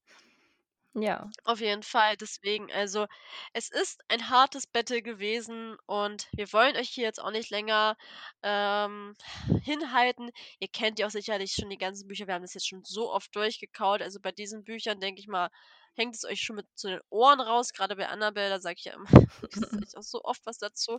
Ja, 0.93 1.31
Auf 1.43 1.59
jeden 1.61 1.83
Fall. 1.83 2.17
Deswegen, 2.17 2.71
also, 2.71 3.05
es 3.53 3.69
ist 3.69 4.01
ein 4.09 4.29
hartes 4.29 4.65
Battle 4.67 5.01
gewesen 5.03 5.77
und 5.85 6.27
wir 6.33 6.51
wollen 6.53 6.75
euch 6.75 6.89
hier 6.89 7.03
jetzt 7.05 7.21
auch 7.21 7.29
nicht 7.31 7.49
länger 7.51 7.95
ähm, 8.43 9.15
hinhalten. 9.63 10.31
Ihr 10.59 10.67
kennt 10.67 10.99
ja 10.99 11.07
auch 11.07 11.11
sicherlich 11.11 11.53
schon 11.53 11.69
die 11.69 11.77
ganzen 11.77 12.07
Bücher. 12.07 12.27
Wir 12.27 12.33
haben 12.35 12.41
das 12.43 12.53
jetzt 12.55 12.67
schon 12.67 12.83
so 12.83 13.11
oft 13.11 13.35
durchgekaut. 13.35 14.01
Also 14.01 14.19
bei 14.19 14.31
diesen 14.31 14.63
Büchern, 14.63 14.99
denke 14.99 15.21
ich 15.21 15.27
mal, 15.27 15.49
hängt 15.95 16.15
es 16.15 16.25
euch 16.25 16.41
schon 16.41 16.55
mit 16.55 16.67
zu 16.75 16.87
den 16.89 17.01
Ohren 17.09 17.39
raus. 17.41 17.73
Gerade 17.73 17.95
bei 17.95 18.07
Annabelle, 18.07 18.49
da 18.49 18.59
sage 18.59 18.75
ich 18.79 18.85
ja 18.85 18.93
immer, 18.93 19.09
ich 19.87 19.97
auch 19.97 20.03
so 20.03 20.23
oft 20.23 20.45
was 20.45 20.57
dazu. 20.57 20.97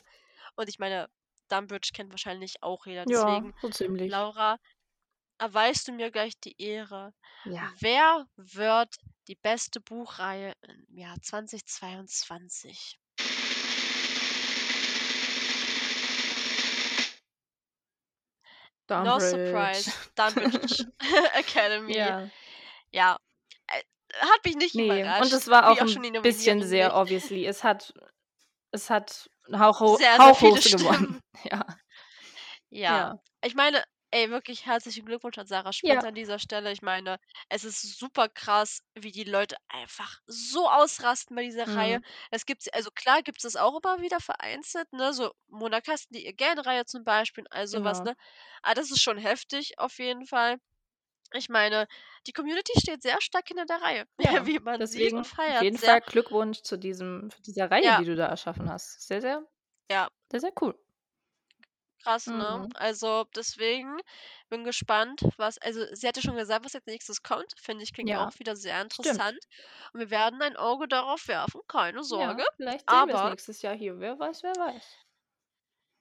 Und 0.57 0.69
ich 0.69 0.79
meine, 0.79 1.09
Dumbridge 1.49 1.91
kennt 1.93 2.11
wahrscheinlich 2.11 2.63
auch 2.63 2.87
jeder. 2.87 3.05
ja, 3.09 3.25
Deswegen, 3.25 3.55
so 3.61 3.69
ziemlich. 3.71 4.11
Laura, 4.11 4.59
erweist 5.39 5.89
du 5.89 5.93
mir 5.93 6.11
gleich 6.11 6.39
die 6.41 6.61
Ehre. 6.61 7.13
Ja, 7.45 7.73
Wer 7.81 8.27
wird 8.37 8.95
die 9.29 9.37
beste 9.37 9.81
Buchreihe 9.81 10.55
im 10.63 10.87
Jahr 10.97 11.21
2022? 11.21 12.99
No 18.89 19.19
Dumbridge. 19.19 19.31
surprise, 19.31 19.93
Dunbridge 20.17 20.85
Academy. 21.35 21.97
Ja, 21.97 22.29
Ja, 22.91 23.17
äh, 23.69 23.83
hat 24.21 24.45
mich 24.45 24.57
nicht 24.57 24.75
nee, 24.75 24.91
und 24.91 24.99
überrascht, 24.99 25.33
es 25.33 25.49
war 25.49 25.71
auch 25.71 25.81
auch 25.81 25.97
ein 25.97 26.23
bisschen 26.23 26.63
sehr 26.63 26.89
nicht. 26.89 26.97
obviously. 26.97 27.47
Es 27.47 27.65
hat, 27.65 27.93
es 28.71 28.91
hat 28.91 29.31
Hauchho 29.53 29.97
Sehr, 29.97 30.17
sehr 30.17 30.35
viele 30.35 30.53
Hauchhochs 30.53 30.73
gewonnen. 30.73 31.21
Ja, 31.45 31.67
Ja, 32.71 32.99
ja, 32.99 33.15
ich 33.43 33.55
meine, 33.55 33.83
ey, 34.13 34.31
wirklich 34.31 34.67
herzlichen 34.67 35.07
Glückwunsch 35.07 35.39
an 35.39 35.47
Sarah 35.47 35.73
Sprinz 35.73 36.03
ja, 36.03 36.09
an 36.09 36.15
dieser 36.15 36.39
Stelle. 36.39 36.71
Ich 36.73 36.83
meine, 36.83 37.19
es 37.49 37.65
ist 37.65 37.99
super 37.99 38.29
krass, 38.29 38.81
wie 38.95 39.11
die 39.11 39.25
Leute 39.25 39.57
einfach 39.69 40.21
so 40.27 40.69
ausrasten 40.69 41.35
bei 41.35 41.43
dieser 41.43 41.67
Reihe. 41.75 41.99
mhm. 41.99 42.05
Es 42.31 42.47
gibt, 42.47 42.73
also 42.75 42.91
klar 42.91 43.23
gibt 43.23 43.45
es 43.45 43.57
auch 43.57 43.81
immer 43.83 44.01
wieder 44.01 44.21
vereinzelt, 44.21 44.93
ne, 44.93 45.13
so 45.13 45.33
Mona 45.49 45.81
Kasten, 45.81 46.15
die 46.15 46.27
ihr 46.27 46.35
Reihe 46.39 46.85
zum 46.85 47.05
Beispiel, 47.05 47.45
und 47.45 47.67
sowas, 47.67 47.99
genau. 47.99 48.11
ne. 48.11 48.17
Aber 48.63 48.75
das 48.75 48.91
ist 48.91 49.03
schon 49.03 49.19
heftig 49.19 49.79
auf 49.79 49.99
jeden 49.99 50.27
Fall. 50.27 50.59
Ich 51.35 51.49
meine, 51.49 51.87
die 52.27 52.33
Community 52.33 52.73
steht 52.81 53.03
sehr 53.03 53.21
stark 53.21 53.49
hinter 53.49 53.67
der 53.67 53.81
Reihe, 53.83 54.07
Ja, 54.19 54.47
wie 54.47 54.59
man 54.61 54.87
sieht 54.87 55.15
deswegen 55.15 55.27
auf 55.37 55.37
feiert 55.37 55.59
jeden 55.61 55.77
sehr. 55.77 55.79
Fall 55.79 56.01
Glückwunsch 56.01 56.63
zu 56.63 56.77
diesem, 56.79 57.29
dieser 57.47 57.71
Reihe, 57.71 57.93
Ja, 57.93 57.95
die 57.95 58.05
du 58.07 58.15
da 58.17 58.27
erschaffen 58.27 58.71
hast. 58.71 59.01
Sehr, 59.07 59.21
sehr, 59.21 59.47
ja, 59.91 60.09
sehr, 60.31 60.41
sehr 60.41 60.53
cool. 60.63 60.79
krass, 62.03 62.31
ne? 62.31 62.65
Mhm. 62.65 62.75
Also 62.75 63.25
deswegen 63.37 63.97
bin 64.49 64.65
gespannt, 64.65 65.23
was, 65.37 65.59
also 65.59 65.85
sie 65.95 66.07
hatte 66.09 66.23
schon 66.23 66.37
gesagt, 66.37 66.65
was 66.65 66.75
als 66.75 66.87
nächstes 66.87 67.23
kommt. 67.23 67.53
Finde 67.59 67.83
ich, 67.85 67.93
klingt 67.93 68.13
Ja, 68.13 68.17
auch 68.17 68.39
wieder 68.39 68.57
sehr 68.57 68.81
stimmt. 68.91 69.23
interessant. 69.23 69.39
Und 69.93 70.01
wir 70.01 70.11
werden 70.11 70.43
ein 70.43 70.57
Auge 70.57 70.89
darauf 70.89 71.29
werfen, 71.29 71.61
keine 71.69 72.05
Ja, 72.11 72.41
Sorge. 72.45 72.45
vielleicht 72.55 72.89
sehen 72.91 73.07
wir 73.07 73.15
es 73.15 73.23
Aber, 73.23 73.25
nächstes 73.25 73.61
Jahr 73.63 73.75
hier. 73.75 73.99
Wer 73.99 74.17
weiß, 74.21 74.45
wer 74.45 74.57
weiß. 74.57 74.99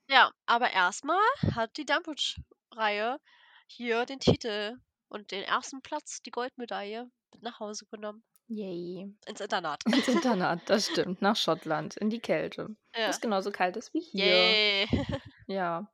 ja, 0.08 0.30
aber 0.46 0.70
erstmal 0.70 1.18
hat 1.54 1.76
die 1.76 1.84
Dumbridge-Reihe 1.84 3.18
hier 3.66 4.06
den 4.06 4.20
Titel 4.20 4.78
und 5.12 5.30
den 5.30 5.42
ersten 5.44 5.82
Platz, 5.82 6.22
die 6.22 6.30
Goldmedaille, 6.30 7.10
mit 7.32 7.42
nach 7.42 7.60
Hause 7.60 7.86
genommen. 7.90 8.22
Yay. 8.48 9.14
Ins 9.26 9.40
Internat. 9.40 9.82
Ins 9.86 10.08
Internat, 10.08 10.60
das 10.66 10.86
stimmt. 10.88 11.22
Nach 11.22 11.36
Schottland, 11.36 11.96
in 11.96 12.10
die 12.10 12.20
Kälte. 12.20 12.74
Ja. 12.96 13.08
es 13.08 13.20
genauso 13.20 13.50
kalt 13.50 13.76
ist 13.76 13.94
wie 13.94 14.00
hier. 14.00 14.24
Yay. 14.26 14.86
Ja. 15.46 15.88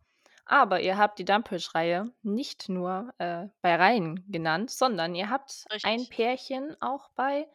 Aber 0.50 0.80
ihr 0.80 0.96
habt 0.96 1.18
die 1.18 1.24
Dumpage-Reihe 1.26 2.10
nicht 2.22 2.68
nur 2.70 3.12
äh, 3.18 3.48
bei 3.60 3.76
Reihen 3.76 4.24
genannt, 4.30 4.70
sondern 4.70 5.14
ihr 5.14 5.28
habt 5.28 5.64
ein 5.82 6.00
Richtig. 6.00 6.16
Pärchen 6.16 6.76
auch 6.80 7.10
bei 7.16 7.46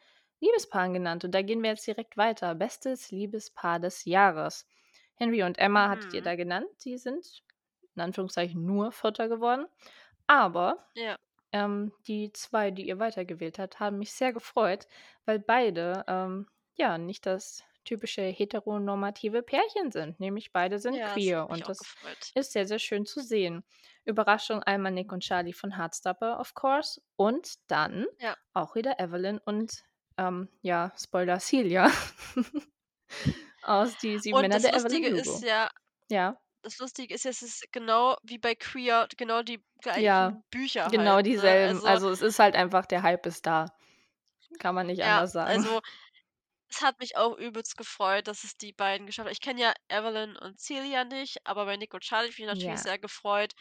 Liebespaaren 0.41 0.93
genannt. 0.93 1.23
Und 1.23 1.31
da 1.31 1.41
gehen 1.41 1.63
wir 1.63 1.71
jetzt 1.71 1.87
direkt 1.87 2.17
weiter. 2.17 2.53
Bestes 2.53 3.09
Liebespaar 3.09 3.79
des 3.79 4.05
Jahres. 4.05 4.67
Henry 5.15 5.41
und 5.43 5.57
Emma 5.57 5.89
hattet 5.89 6.13
ihr 6.13 6.21
Mhm. 6.21 6.25
da 6.25 6.35
genannt. 6.35 6.67
Die 6.85 6.97
sind 6.99 7.25
in 7.95 8.01
Anführungszeichen 8.01 8.63
nur 8.63 8.91
Vierter 8.91 9.27
geworden. 9.27 9.65
Aber 10.27 10.85
Ja. 10.95 11.17
Ähm, 11.53 11.93
die 12.07 12.31
zwei, 12.33 12.71
die 12.71 12.87
ihr 12.87 12.99
weitergewählt 12.99 13.59
habt, 13.59 13.79
haben 13.79 13.99
mich 13.99 14.13
sehr 14.13 14.33
gefreut, 14.33 14.87
weil 15.25 15.39
beide 15.39 16.03
ähm, 16.07 16.47
ja 16.75 16.97
nicht 16.97 17.25
das 17.25 17.63
typische 17.85 18.21
heteronormative 18.23 19.43
Pärchen 19.43 19.91
sind. 19.91 20.19
Nämlich 20.19 20.51
beide 20.53 20.79
sind 20.79 20.95
Ja, 20.95 21.13
das 21.13 21.13
queer 21.13 21.49
mich 21.49 21.63
und 21.63 21.69
das 21.69 21.77
gefreut. 21.77 22.33
ist 22.35 22.53
sehr, 22.53 22.65
sehr 22.67 22.79
schön 22.79 23.05
zu 23.05 23.21
sehen. 23.21 23.63
Überraschung 24.05 24.63
einmal 24.63 24.91
Nick 24.91 25.11
und 25.11 25.21
Charlie 25.23 25.53
von 25.53 25.77
Heartstopper, 25.77 26.39
of 26.39 26.53
course. 26.55 27.01
Und 27.15 27.55
dann 27.67 28.05
Ja. 28.19 28.35
auch 28.53 28.75
wieder 28.75 28.99
Evelyn 28.99 29.39
und 29.39 29.83
ähm, 30.17 30.49
ja, 30.61 30.93
Spoiler, 30.97 31.39
Celia 31.39 31.89
Aus 33.61 33.97
Die 33.97 34.19
7 34.19 34.39
Und 34.39 34.41
Männer 34.41 34.59
das 34.59 34.61
der 34.61 34.75
Evelyn 34.75 35.03
Lustige 35.03 35.09
ist 35.09 35.41
Hugo. 35.41 35.43
ja 35.43 35.69
Ja. 36.09 36.39
Das 36.63 36.79
Lustige 36.79 37.13
ist 37.15 37.25
ja, 37.25 37.31
es 37.31 37.41
ist 37.43 37.71
genau 37.71 38.17
wie 38.23 38.37
bei 38.39 38.55
Queer, 38.55 39.07
genau 39.17 39.43
die 39.43 39.63
Ja, 39.95 40.33
gleichen 40.33 40.43
Bücher 40.51 40.91
genau 40.91 41.21
halt, 41.21 41.21
ne? 41.31 41.59
dieselben. 41.61 41.81
Also 41.85 41.85
Also, 41.85 42.09
es 42.09 42.21
ist 42.21 42.39
halt 42.39 42.55
einfach 42.55 42.85
der 42.87 43.03
Hype 43.03 43.25
ist 43.27 43.45
da. 43.45 43.67
Kann 44.59 44.75
man 44.75 44.87
nicht 44.87 45.03
Ja, 45.03 45.05
anders 45.05 45.33
sagen. 45.33 45.65
also, 45.65 45.81
es 46.69 46.81
hat 46.81 46.99
mich 46.99 47.17
auch 47.17 47.37
übelst 47.37 47.77
gefreut, 47.77 48.27
dass 48.27 48.43
es 48.45 48.57
die 48.57 48.73
beiden 48.73 49.07
geschafft 49.07 49.27
haben. 49.27 49.33
Ich 49.33 49.41
kenne 49.41 49.61
ja 49.61 49.73
Evelyn 49.89 50.37
und 50.37 50.59
Celia 50.59 51.05
nicht, 51.05 51.45
aber 51.47 51.65
bei 51.65 51.77
Nick 51.77 51.93
und 51.93 52.03
Charlie 52.03 52.27
habe 52.27 52.31
ich 52.33 52.39
mich 52.39 52.47
natürlich 52.47 52.81
Ja. 52.81 52.83
sehr 52.83 52.99
gefreut. 52.99 53.53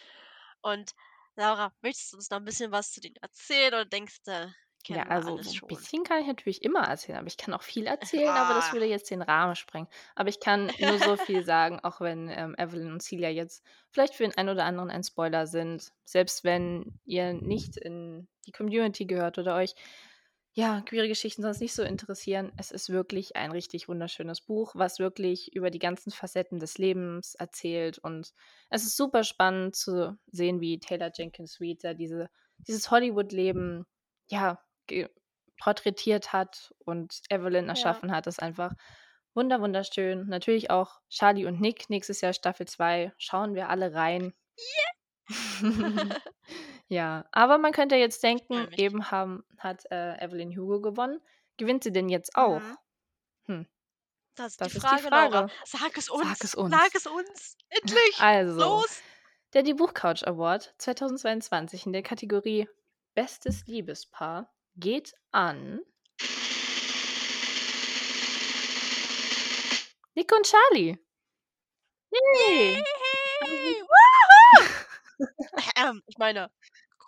Und 0.62 0.92
Laura, 1.36 1.72
möchtest 1.82 2.12
du 2.12 2.16
uns 2.18 2.30
noch 2.30 2.38
'n 2.40 2.44
bisschen 2.44 2.72
was 2.72 2.92
zu 2.92 3.00
denen 3.00 3.16
erzählen 3.22 3.74
oder 3.74 3.86
denkst 3.86 4.22
du, 4.24 4.30
Ja, 4.32 4.54
kennen 4.84 5.00
wir 5.00 5.10
also, 5.10 5.36
alles 5.36 5.54
schon? 5.54 5.68
bisschen 5.68 6.04
kann 6.04 6.20
ich 6.20 6.26
natürlich 6.26 6.62
immer 6.62 6.82
erzählen, 6.82 7.18
aber 7.18 7.26
ich 7.26 7.36
kann 7.36 7.54
auch 7.54 7.62
viel 7.62 7.86
erzählen, 7.86 8.28
aber 8.28 8.54
das 8.54 8.72
würde 8.72 8.86
jetzt 8.86 9.10
den 9.10 9.22
Rahmen 9.22 9.54
sprengen. 9.54 9.88
Aber 10.14 10.28
ich 10.28 10.40
kann 10.40 10.70
nur 10.78 10.98
so 10.98 11.16
viel 11.16 11.44
sagen, 11.44 11.80
auch 11.80 12.00
wenn, 12.00 12.28
ähm, 12.28 12.54
Evelyn 12.58 12.92
und 12.92 13.02
Celia 13.02 13.28
jetzt 13.28 13.64
vielleicht 13.90 14.14
für 14.14 14.24
den 14.24 14.36
einen 14.36 14.50
oder 14.50 14.64
anderen 14.64 14.90
ein 14.90 15.04
Spoiler 15.04 15.46
sind. 15.46 15.92
Selbst 16.04 16.44
wenn 16.44 16.98
ihr 17.04 17.32
nicht 17.32 17.76
in 17.76 18.28
die 18.46 18.52
Community 18.52 19.06
gehört 19.06 19.38
oder 19.38 19.56
euch, 19.56 19.74
ja, 20.54 20.82
queere 20.82 21.08
Geschichten 21.08 21.40
sonst 21.40 21.60
nicht 21.60 21.72
so 21.72 21.82
interessieren. 21.82 22.52
Es 22.58 22.72
ist 22.72 22.90
wirklich 22.90 23.36
ein 23.36 23.52
richtig 23.52 23.88
wunderschönes 23.88 24.42
Buch, 24.42 24.72
was 24.74 24.98
wirklich 24.98 25.54
über 25.56 25.70
die 25.70 25.78
ganzen 25.78 26.10
Facetten 26.10 26.58
des 26.58 26.76
Lebens 26.76 27.34
erzählt. 27.34 27.96
Und 27.98 28.34
es 28.68 28.84
ist 28.84 28.98
super 28.98 29.24
spannend 29.24 29.74
zu 29.74 30.18
sehen, 30.30 30.60
wie 30.60 30.78
Taylor 30.78 31.10
Jenkins 31.16 31.58
Reid 31.58 31.82
da 31.82 31.94
diese 31.94 32.28
dieses 32.66 32.90
Hollywood-Leben, 32.90 33.86
ja, 34.28 34.60
porträtiert 35.58 36.32
hat 36.32 36.74
und 36.84 37.20
Evelyn 37.30 37.64
Ja. 37.66 37.70
erschaffen 37.70 38.12
hat. 38.12 38.26
Das 38.26 38.34
ist 38.36 38.42
einfach 38.42 38.72
wunder 39.34 39.60
wunderschön. 39.60 40.26
Natürlich 40.28 40.70
auch 40.70 41.00
Charlie 41.08 41.46
und 41.46 41.60
Nick, 41.60 41.88
nächstes 41.90 42.20
Jahr 42.20 42.32
Staffel 42.32 42.66
2. 42.66 43.12
Schauen 43.18 43.54
wir 43.54 43.68
alle 43.68 43.94
rein. 43.94 44.34
Yeah! 44.58 45.60
Ja, 46.88 47.24
aber 47.32 47.56
man 47.56 47.72
könnte 47.72 47.96
jetzt 47.96 48.22
denken, 48.22 48.68
eben 48.72 49.10
haben 49.10 49.44
hat, 49.56 49.90
äh, 49.90 50.22
Evelyn 50.22 50.54
Hugo 50.54 50.82
gewonnen. 50.82 51.22
Gewinnt 51.56 51.84
sie 51.84 51.92
denn 51.92 52.10
jetzt 52.10 52.36
auch? 52.36 52.60
Mhm. 52.60 52.76
Hm. 53.46 53.66
Das 54.34 54.48
ist 54.52 54.60
Das 54.60 54.68
die 54.72 54.76
ist 54.76 54.84
die 54.84 54.88
Frage, 54.88 55.08
Laura. 55.08 55.48
Frage. 55.48 55.52
Sag 55.64 55.96
es 55.96 56.06
Sag 56.06 56.16
uns. 56.16 56.44
es 56.44 56.54
uns. 56.54 56.70
Sag 56.74 56.94
es 56.94 57.06
uns. 57.06 57.56
Endlich. 57.70 58.20
Also, 58.20 58.60
Los. 58.60 59.00
der 59.54 59.62
Die 59.62 59.72
Buchcouch 59.72 60.26
Award 60.26 60.74
2022 60.78 61.86
in 61.86 61.94
der 61.94 62.02
Kategorie 62.02 62.68
Bestes 63.14 63.66
Liebespaar 63.66 64.52
geht 64.76 65.12
an 65.30 65.80
Nick 70.14 70.30
und 70.32 70.46
Charlie. 70.46 70.98
Yay! 72.12 72.82
Yay! 73.46 73.82
Ähm, 75.76 76.02
ich 76.06 76.18
meine, 76.18 76.50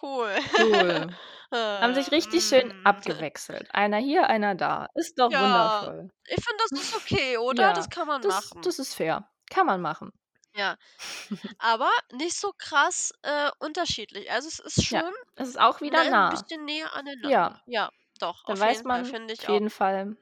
cool. 0.03 0.31
Cool. 0.59 1.09
Haben 1.53 1.95
sich 1.95 2.11
richtig 2.13 2.45
schön 2.45 2.69
Mm. 2.69 2.87
abgewechselt. 2.87 3.69
Einer 3.75 3.97
hier, 3.99 4.29
einer 4.29 4.55
da. 4.55 4.89
Ist 4.95 5.19
doch 5.19 5.31
Ja, 5.33 5.41
wundervoll. 5.41 6.11
ich 6.27 6.45
finde, 6.45 6.63
das 6.71 6.81
ist 6.81 6.95
okay, 6.97 7.37
oder? 7.39 7.73
Das 7.73 7.87
Ja, 7.87 7.91
kann 7.91 8.07
man 8.07 8.23
das 8.23 8.51
machen. 8.51 8.63
das 8.63 8.79
ist 8.79 8.95
fair. 8.95 9.29
Kann 9.51 9.67
man 9.67 9.81
machen. 9.81 10.13
Ja, 10.57 10.77
aber 11.59 11.91
nicht 12.13 12.37
so 12.37 12.53
krass, 12.57 13.13
äh, 13.23 13.51
unterschiedlich. 13.59 14.31
Also, 14.31 14.49
es 14.49 14.59
ist 14.61 14.91
Ja, 14.91 15.01
schon, 15.01 15.13
es 15.37 15.49
ist 15.49 15.61
auch 15.61 15.81
wieder 15.81 16.05
ne, 16.05 16.11
nah. 16.11 16.31
bisschen 16.31 16.65
näher 16.65 16.95
aneinander. 16.95 17.29
Ja. 17.31 17.63
Ja, 17.67 17.91
doch, 18.21 18.45
Dann 18.45 18.55
auf 18.55 18.61
weiß 18.61 18.77
jeden 18.79 18.89
Fall, 18.89 19.03
man 19.03 19.05
finde 19.05 19.35
ich 19.35 19.41
auf 19.41 19.49
auch. 19.49 19.53
jeden 19.55 19.71
Fall 19.71 20.17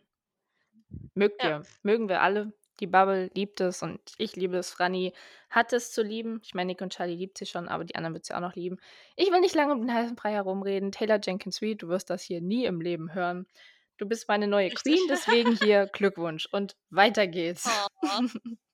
mögt 1.14 1.42
Ja. 1.42 1.58
ihr 1.60 1.66
mögen 1.82 2.08
wir 2.08 2.22
alle. 2.22 2.52
Die 2.80 2.86
Bubble 2.86 3.30
liebt 3.34 3.60
es 3.60 3.82
und 3.82 4.00
ich 4.18 4.34
liebe 4.34 4.56
es. 4.56 4.70
Franny 4.72 5.12
hat 5.50 5.72
es 5.72 5.92
zu 5.92 6.02
lieben. 6.02 6.40
Ich 6.42 6.54
meine, 6.54 6.68
Nick 6.68 6.80
und 6.80 6.92
Charlie 6.92 7.14
liebt 7.14 7.38
sie 7.38 7.46
schon, 7.46 7.68
aber 7.68 7.84
die 7.84 7.94
anderen 7.94 8.14
wird 8.14 8.24
sie 8.24 8.34
auch 8.34 8.40
noch 8.40 8.54
lieben. 8.56 8.78
Ich 9.14 9.30
will 9.30 9.40
nicht 9.40 9.54
lange 9.54 9.72
um 9.72 9.80
den 9.82 9.92
heißen 9.94 10.16
Brei 10.16 10.32
herumreden. 10.32 10.90
Taylor 10.90 11.20
Jenkins 11.22 11.60
Reid, 11.62 11.82
du 11.82 11.88
wirst 11.88 12.10
das 12.10 12.22
hier 12.22 12.40
nie 12.40 12.64
im 12.64 12.80
Leben 12.80 13.12
hören. 13.14 13.46
Du 13.98 14.06
bist 14.08 14.26
meine 14.28 14.48
neue 14.48 14.72
Richtig. 14.72 14.82
Queen, 14.82 15.06
deswegen 15.08 15.52
hier 15.56 15.86
Glückwunsch 15.92 16.48
und 16.50 16.74
weiter 16.90 17.26
geht's. 17.28 17.68
Oh. 18.02 18.02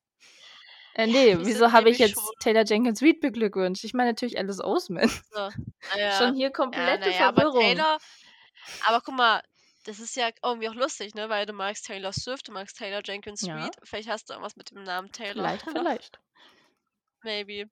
Äh, 0.98 1.06
Ja, 1.06 1.36
ne, 1.36 1.38
wir 1.38 1.46
wieso 1.46 1.72
habe 1.72 1.90
ich 1.90 1.98
jetzt 1.98 2.14
schon 2.14 2.24
Taylor 2.40 2.64
Jenkins 2.64 3.02
Reid 3.02 3.20
beglückwünscht? 3.20 3.84
Ich 3.84 3.94
meine 3.94 4.10
natürlich 4.10 4.38
Alice 4.38 4.60
Oseman. 4.62 5.08
So, 5.08 5.38
ah 5.38 5.50
ja. 5.96 6.12
Schon 6.18 6.34
hier 6.34 6.46
Ja, 6.46 6.50
komplette 6.50 7.10
ja, 7.10 7.28
aber 7.28 7.42
Verwirrung. 7.42 7.60
Taylor 7.62 7.98
aber 8.86 9.00
guck 9.00 9.14
mal, 9.14 9.42
das 9.84 10.00
ist 10.00 10.16
ja 10.16 10.30
irgendwie 10.42 10.68
auch 10.68 10.74
lustig, 10.74 11.14
ne, 11.14 11.28
weil 11.28 11.46
du 11.46 11.52
magst 11.52 11.86
Taylor 11.86 12.12
Swift, 12.12 12.48
du 12.48 12.52
magst 12.52 12.76
Taylor 12.76 13.00
Jenkins 13.04 13.42
Ja. 13.42 13.56
Reid. 13.56 13.76
Vielleicht 13.84 14.08
hast 14.08 14.28
du 14.28 14.34
irgendwas 14.34 14.56
mit 14.56 14.70
dem 14.70 14.82
Namen 14.82 15.10
Taylor 15.12 15.32
Vielleicht, 15.34 15.64
vielleicht. 15.70 16.20
Maybe. 17.22 17.70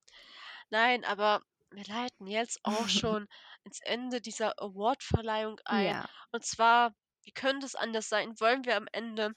Nein, 0.70 1.04
aber 1.04 1.42
wir 1.70 1.84
leiten 1.84 2.26
jetzt 2.26 2.58
auch 2.62 2.88
schon 2.88 3.26
ins 3.64 3.80
Ende 3.82 4.20
dieser 4.20 4.54
Awardverleihung 4.60 5.60
ein. 5.64 5.86
Ja. 5.86 6.08
Und 6.32 6.44
zwar, 6.44 6.92
wie 7.24 7.32
könnte 7.32 7.66
es 7.66 7.74
anders 7.74 8.08
sein, 8.08 8.38
wollen 8.40 8.64
wir 8.64 8.76
am 8.76 8.88
Ende 8.92 9.32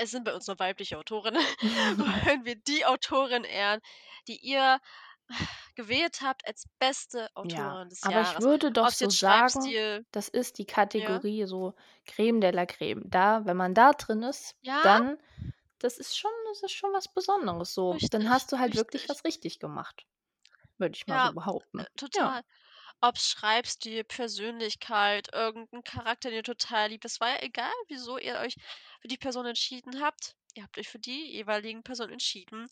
es 0.00 0.10
sind 0.12 0.24
bei 0.24 0.34
uns 0.34 0.46
nur 0.46 0.58
weibliche 0.58 0.98
Autorinnen, 0.98 1.42
wollen 1.98 2.44
wir 2.44 2.56
die 2.56 2.86
Autorin 2.86 3.44
ehren, 3.44 3.80
die 4.28 4.38
ihr 4.38 4.80
gewählt 5.76 6.20
habt 6.22 6.46
als 6.46 6.66
beste 6.78 7.28
Ja, 7.42 7.76
Autorin 7.76 7.88
des 7.88 8.02
aber 8.02 8.20
ich 8.20 8.38
Jahres. 8.38 8.38
würde 8.38 8.70
doch 8.72 8.88
so 8.90 9.08
sagen, 9.10 9.76
das 10.12 10.28
ist 10.28 10.58
die 10.58 10.66
ja? 10.94 11.22
Kategorie 11.22 11.44
so 11.46 11.74
Creme 12.06 12.40
de 12.40 12.50
la 12.50 12.66
Creme. 12.66 13.02
Da 13.08 13.44
wenn 13.46 13.56
man 13.56 13.74
da 13.74 13.92
drin 13.92 14.22
ist, 14.22 14.56
Ja? 14.62 14.82
dann 14.82 15.18
das 15.80 15.98
ist 15.98 16.18
schon 16.18 16.30
das 16.50 16.62
ist 16.64 16.72
schon 16.72 16.92
was 16.92 17.12
Besonderes 17.14 17.74
so. 17.74 17.98
Dann 18.10 18.28
Richtig, 18.28 18.30
hast 18.30 18.52
du 18.52 18.58
halt 18.58 18.74
wirklich 18.74 19.08
richtig. 19.08 19.10
was 19.10 19.24
richtig 19.24 19.60
gemacht, 19.60 20.06
würde 20.78 20.96
ich 20.96 21.08
mal 21.08 21.20
Ja, 21.20 21.22
so 21.22 21.32
behaupten. 21.32 21.80
äh, 21.80 21.86
Ja. 22.18 22.34
total. 22.34 22.42
Ob's 23.02 23.28
Schreibstil, 23.30 24.04
Persönlichkeit, 24.04 25.28
irgend 25.34 25.72
'n 25.72 25.82
Charakter, 25.84 26.28
den 26.30 26.38
ihr 26.38 26.42
total 26.44 26.88
liebt. 26.90 27.04
Es 27.04 27.20
war 27.20 27.30
ja 27.30 27.42
egal, 27.42 27.72
wieso 27.88 28.18
ihr 28.18 28.36
euch 28.40 28.54
für 29.00 29.08
die 29.08 29.16
Person 29.18 29.46
entschieden 29.46 30.00
habt. 30.02 30.34
Ihr 30.54 30.64
habt 30.64 30.76
euch 30.78 30.88
für 30.88 30.98
die 30.98 31.32
jeweiligen 31.32 31.82
Personen 31.82 32.12
entschieden. 32.12 32.66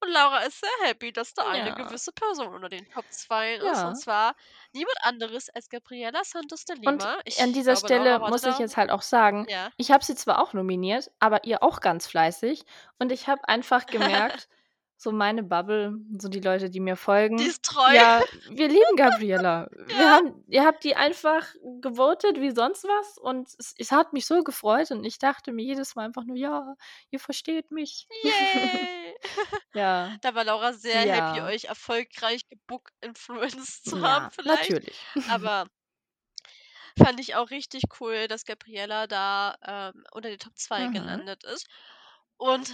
Und 0.00 0.08
Laura 0.10 0.38
ist 0.40 0.60
sehr 0.60 0.88
happy, 0.88 1.12
dass 1.12 1.34
da 1.34 1.46
eine 1.48 1.72
Ja. 1.72 1.74
gewisse 1.74 2.12
Person 2.12 2.54
unter 2.54 2.68
den 2.68 2.86
Top 2.88 3.06
2 3.12 3.54
ist. 3.56 3.82
Ja. 3.82 3.84
Und 3.84 3.96
zwar 3.96 4.34
niemand 4.72 4.96
anderes 5.02 5.48
als 5.50 5.68
Gabriela 5.68 6.22
Santos 6.24 6.64
de 6.64 6.76
Und 6.86 7.02
Lima. 7.02 7.20
an 7.38 7.52
Ich 7.52 7.52
dieser 7.52 7.72
glaube, 7.72 7.76
Stelle 7.76 8.18
Laura 8.18 8.30
muss 8.30 8.44
ich 8.44 8.58
jetzt 8.58 8.76
halt 8.76 8.90
auch 8.90 9.02
sagen, 9.02 9.46
Ja. 9.46 9.72
ich 9.76 9.90
habe 9.90 10.04
sie 10.04 10.14
zwar 10.14 10.40
auch 10.42 10.52
nominiert, 10.52 11.10
aber 11.18 11.44
ihr 11.44 11.62
auch 11.62 11.80
ganz 11.80 12.06
fleißig. 12.06 12.64
Und 12.98 13.10
ich 13.10 13.26
habe 13.28 13.48
einfach 13.48 13.88
gemerkt, 13.88 14.48
so 14.96 15.12
meine 15.12 15.42
Bubble, 15.42 15.94
so 16.18 16.28
die 16.28 16.40
Leute, 16.40 16.70
die 16.70 16.80
mir 16.80 16.96
Die 17.38 17.44
folgen, 17.44 17.46
ist 17.46 17.62
treu. 17.64 17.80
ja, 17.86 18.24
wir 18.48 18.68
lieben 18.68 18.96
Gabriela. 18.96 19.68
Wir 19.72 20.08
Ja. 20.08 20.16
haben 20.16 20.44
ihr 20.48 20.64
habt 20.64 20.84
die 20.84 20.96
einfach 20.96 21.46
gewotet 21.82 22.40
wie 22.40 22.50
sonst 22.52 22.84
was 22.84 23.18
und 23.18 23.48
es 23.58 23.74
es 23.78 23.92
hat 23.92 24.12
mich 24.14 24.26
so 24.26 24.42
gefreut 24.42 24.90
und 24.90 25.04
ich 25.04 25.18
dachte 25.18 25.52
mir 25.52 25.64
jedes 25.64 25.94
Mal 25.96 26.04
einfach 26.06 26.24
nur: 26.24 26.36
„Ja, 26.36 26.74
ihr 27.10 27.20
versteht 27.20 27.70
mich.“ 27.70 28.08
Yay! 28.10 29.14
Ja. 29.74 30.18
Da 30.22 30.34
war 30.34 30.44
Laura 30.44 30.72
sehr 30.72 31.02
happy, 31.06 31.40
Ja. 31.40 31.42
euch 31.42 31.64
erfolgreich 31.64 32.42
gebook-influenced 32.48 33.86
zu 33.86 34.00
haben 34.02 34.30
Ja, 34.30 34.32
vielleicht. 34.32 34.76
natürlich. 34.76 35.08
Aber 35.24 35.66
fand 36.98 37.18
ich 37.20 37.34
auch 37.34 37.50
richtig 37.50 37.82
cool, 38.00 38.28
dass 38.28 38.44
Gabriela 38.44 39.06
da, 39.06 39.56
ähm, 39.66 40.04
unter 40.12 40.28
den 40.30 40.38
Top 40.38 40.56
2 40.58 40.88
Mhm. 40.88 40.88
gelandet 40.88 41.44
ist. 41.44 41.66
Und 42.40 42.68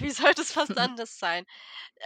wie 0.00 0.10
sollte 0.10 0.42
es 0.42 0.52
fast 0.52 0.78
anders 0.78 1.18
sein? 1.18 1.44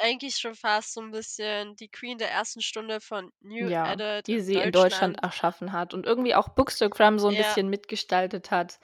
Eigentlich 0.02 0.36
schon 0.38 0.54
fast 0.56 0.94
so 0.94 1.00
'n 1.02 1.10
bisschen 1.12 1.76
die 1.76 1.88
Queen 1.90 2.18
der 2.18 2.30
ersten 2.32 2.62
Stunde 2.62 3.00
von 3.00 3.32
New 3.40 3.70
Ja, 3.70 3.80
Edit 3.82 4.28
die 4.28 4.40
in 4.40 4.40
sie 4.40 4.60
in 4.60 4.70
Deutschland 4.72 5.16
Deutschland. 5.16 5.20
erschaffen 5.22 5.72
hat 5.72 5.94
und 5.94 6.04
irgendwie 6.04 6.34
auch 6.34 6.48
Bookstagram 6.50 7.18
so 7.18 7.28
'n 7.28 7.36
Ja. 7.36 7.36
bisschen 7.36 7.70
mitgestaltet 7.70 8.50
hat. 8.50 8.78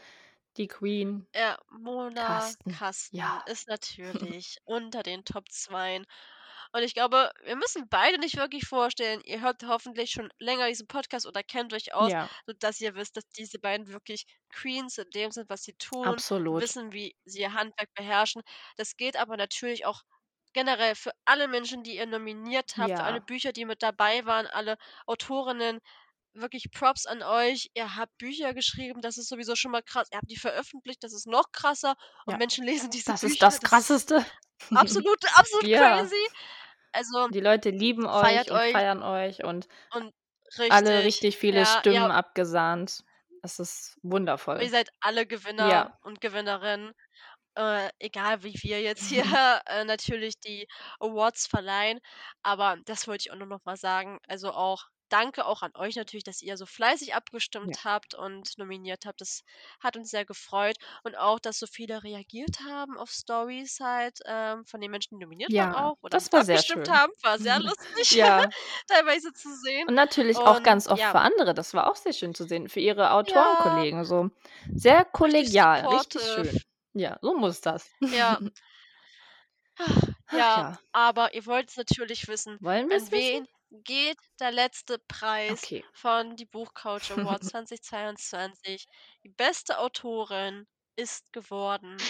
Die 0.57 0.69
Queen. 0.69 1.27
Ja, 1.35 1.59
Mona 1.71 2.55
Carsten. 2.55 2.69
Carsten 2.69 3.11
Ja. 3.11 3.43
ist 3.47 3.67
natürlich 3.67 4.59
unter 4.65 5.03
den 5.03 5.25
Top 5.25 5.51
2. 5.51 6.05
Und 6.73 6.83
ich 6.83 6.95
glaube, 6.95 7.31
wir 7.45 7.57
müssen 7.57 7.89
beide 7.89 8.19
nicht 8.19 8.37
wirklich 8.37 8.67
vorstellen 8.67 9.21
ihr 9.25 9.41
hört 9.43 9.63
hoffentlich 9.65 10.11
schon 10.11 10.31
länger 10.39 10.69
diesen 10.69 10.87
Podcast 10.87 11.27
oder 11.27 11.43
kennt 11.43 11.73
euch 11.75 11.95
aus, 11.95 12.13
Ja. 12.13 12.29
sodass 12.47 12.81
ihr 12.81 12.95
wisst, 12.95 13.17
dass 13.17 13.29
diese 13.29 13.59
beiden 13.59 13.89
wirklich 13.89 14.25
Queens 14.51 14.99
in 14.99 15.11
dem 15.11 15.31
sind, 15.31 15.49
was 15.51 15.63
sie 15.65 15.75
tun, 15.75 16.07
Absolut. 16.07 16.63
wissen, 16.63 16.93
wie 16.93 17.15
sie 17.25 17.41
ihr 17.41 17.53
Handwerk 17.55 17.93
beherrschen. 17.95 18.43
Das 18.77 18.97
gilt 18.97 19.17
aber 19.17 19.37
natürlich 19.37 19.85
auch 19.87 20.03
generell 20.55 20.95
für 20.95 21.13
alle 21.25 21.49
Menschen, 21.49 21.83
die 21.83 21.97
ihr 21.97 22.07
nominiert 22.07 22.77
habt, 22.79 22.97
für 22.97 23.05
alle 23.05 23.19
Ja. 23.19 23.25
Bücher, 23.25 23.53
die 23.53 23.65
mit 23.65 23.83
dabei 23.83 24.25
waren, 24.27 24.47
alle 24.47 24.77
Autorinnen. 25.07 25.81
Wirklich 26.35 26.71
Props 26.71 27.05
an 27.07 27.23
euch. 27.23 27.71
Ihr 27.75 27.97
habt 27.97 28.17
Bücher 28.19 28.55
geschrieben, 28.55 29.03
das 29.03 29.19
ist 29.19 29.29
sowieso 29.29 29.55
schon 29.57 29.71
mal 29.71 29.83
krass. 29.83 30.09
Ihr 30.13 30.17
habt 30.19 30.31
die 30.31 30.37
veröffentlicht, 30.39 31.03
das 31.05 31.13
ist 31.13 31.27
noch 31.27 31.53
krasser. 31.53 31.95
Und 32.27 32.33
Ja. 32.33 32.39
Menschen 32.39 32.65
lesen 32.65 32.91
diese 32.91 33.13
Das 33.13 33.23
ist 33.23 33.39
Bücher. 33.39 33.47
das 33.47 33.61
Das 33.61 33.63
ist 33.63 33.63
Krasseste. 33.69 34.27
absolut 34.75 35.19
absolut 35.35 35.67
Ja. 35.67 36.01
crazy. 36.01 36.15
Also 36.93 37.29
Die 37.29 37.41
Leute 37.41 37.71
lieben 37.71 38.07
euch 38.07 38.51
und 38.51 38.63
euch. 38.63 38.67
feiern 38.67 39.03
euch 39.03 39.45
und 39.45 39.69
Und 39.91 40.13
alle 40.69 41.05
richtig, 41.05 41.05
richtig 41.05 41.39
viele 41.39 41.65
ja, 41.65 41.67
Stimmen 41.67 42.11
ihr 42.11 42.11
abgesahnt. 42.11 43.05
Es 43.43 43.59
ist 43.61 43.99
ihr 44.59 44.69
wundervoll. 44.69 44.71
seid 44.71 44.89
alle 45.01 45.27
Ja. 45.59 45.87
Gewinner 45.87 45.99
und 46.03 46.21
Gewinnerinnen. 46.21 46.93
äh, 47.57 47.91
egal 48.01 48.43
wie 48.45 48.55
wir 48.63 48.81
jetzt 48.83 49.07
hier, 49.09 49.25
äh, 49.67 49.85
natürlich 49.85 50.39
die 50.41 50.69
Awards 51.01 51.47
verleihen. 51.49 52.01
Aber 52.43 52.79
das 52.87 53.09
wollte 53.09 53.23
ich 53.27 53.33
auch 53.33 53.37
nur 53.37 53.47
noch 53.49 53.65
mal 53.65 53.77
sagen. 53.77 54.19
Also 54.29 54.53
auch 54.53 54.87
danke 55.13 55.45
auch 55.47 55.63
an 55.63 55.71
euch 55.77 55.97
natürlich, 55.97 56.25
dass 56.25 56.41
ihr 56.43 56.57
so 56.57 56.67
fleißig 56.67 57.09
Ja. 57.09 57.17
abgestimmt 57.17 57.85
habt 57.85 58.15
und 58.15 58.57
nominiert 58.59 59.05
habt. 59.07 59.21
Das 59.21 59.43
hat 59.81 59.97
uns 59.97 60.11
sehr 60.11 60.25
gefreut. 60.25 60.77
Und 61.05 61.17
auch, 61.17 61.39
dass 61.39 61.59
so 61.59 61.67
viele 61.67 62.03
reagiert 62.03 62.61
haben 62.67 62.97
auf 62.99 63.11
Stories 63.11 63.79
halt, 63.81 64.19
ähm, 64.25 64.65
von 64.65 64.81
den 64.81 64.91
Menschen, 64.91 65.19
die 65.19 65.25
nominiert 65.25 65.53
waren 65.53 65.73
Ja, 65.73 65.85
auch 65.85 65.97
oder 66.03 66.11
das 66.11 66.33
war 66.33 66.45
sehr 66.45 66.59
schön. 66.63 66.89
haben. 66.91 67.13
War 67.23 67.39
sehr 67.39 67.59
lustig, 67.77 68.11
Ja. 68.13 68.49
teilweise 68.89 69.33
zu 69.33 69.55
sehen. 69.57 69.89
Und 69.89 69.95
natürlich 69.95 70.39
auch 70.39 70.57
Und 70.57 70.65
ganz 70.65 70.89
oft 70.89 71.01
ja. 71.01 71.11
für 71.11 71.21
andere. 71.21 71.55
Das 71.55 71.75
war 71.75 71.91
auch 71.91 71.97
sehr 71.97 72.13
schön 72.13 72.35
zu 72.35 72.45
sehen, 72.45 72.69
für 72.69 72.81
ihre 72.81 73.03
Ja. 73.03 73.15
Autorenkollegen 73.19 74.05
so. 74.05 74.31
Sehr 74.75 74.99
Richtig 75.01 75.13
kollegial, 75.13 75.87
richtig 75.89 76.23
supportive. 76.23 76.51
schön. 76.53 76.61
Ja, 76.95 77.19
so 77.23 77.35
muss 77.35 77.61
das. 77.61 77.91
Ja. 78.01 78.39
Ach 79.79 80.03
Ja, 80.31 80.39
ja. 80.39 80.79
aber 80.93 81.35
ihr 81.35 81.47
wollt's 81.47 81.77
natürlich 81.77 82.29
wissen. 82.29 82.59
Wollen 82.61 82.91
An 82.91 82.91
wir's 82.91 83.11
wissen? 83.11 83.47
Geht 83.73 84.19
der 84.41 84.53
letzte 84.53 84.99
Preis 84.99 85.69
Okay. 85.69 85.85
von 85.93 86.37
die 86.37 86.47
Buchcouch 86.47 87.11
Awards 87.13 87.49
2022? 87.51 88.87
Die 89.25 89.31
beste 89.31 89.79
Autorin 89.79 90.67
ist 90.97 91.33
geworden 91.33 92.09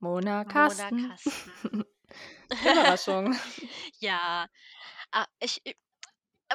Mona 0.00 0.44
Mona 0.44 0.92
Kasten. 0.92 1.00
Kasten. 1.02 1.52
Überraschung. 2.62 3.34
Ja. 4.00 4.48
Ah, 5.12 5.26
ich 5.40 5.62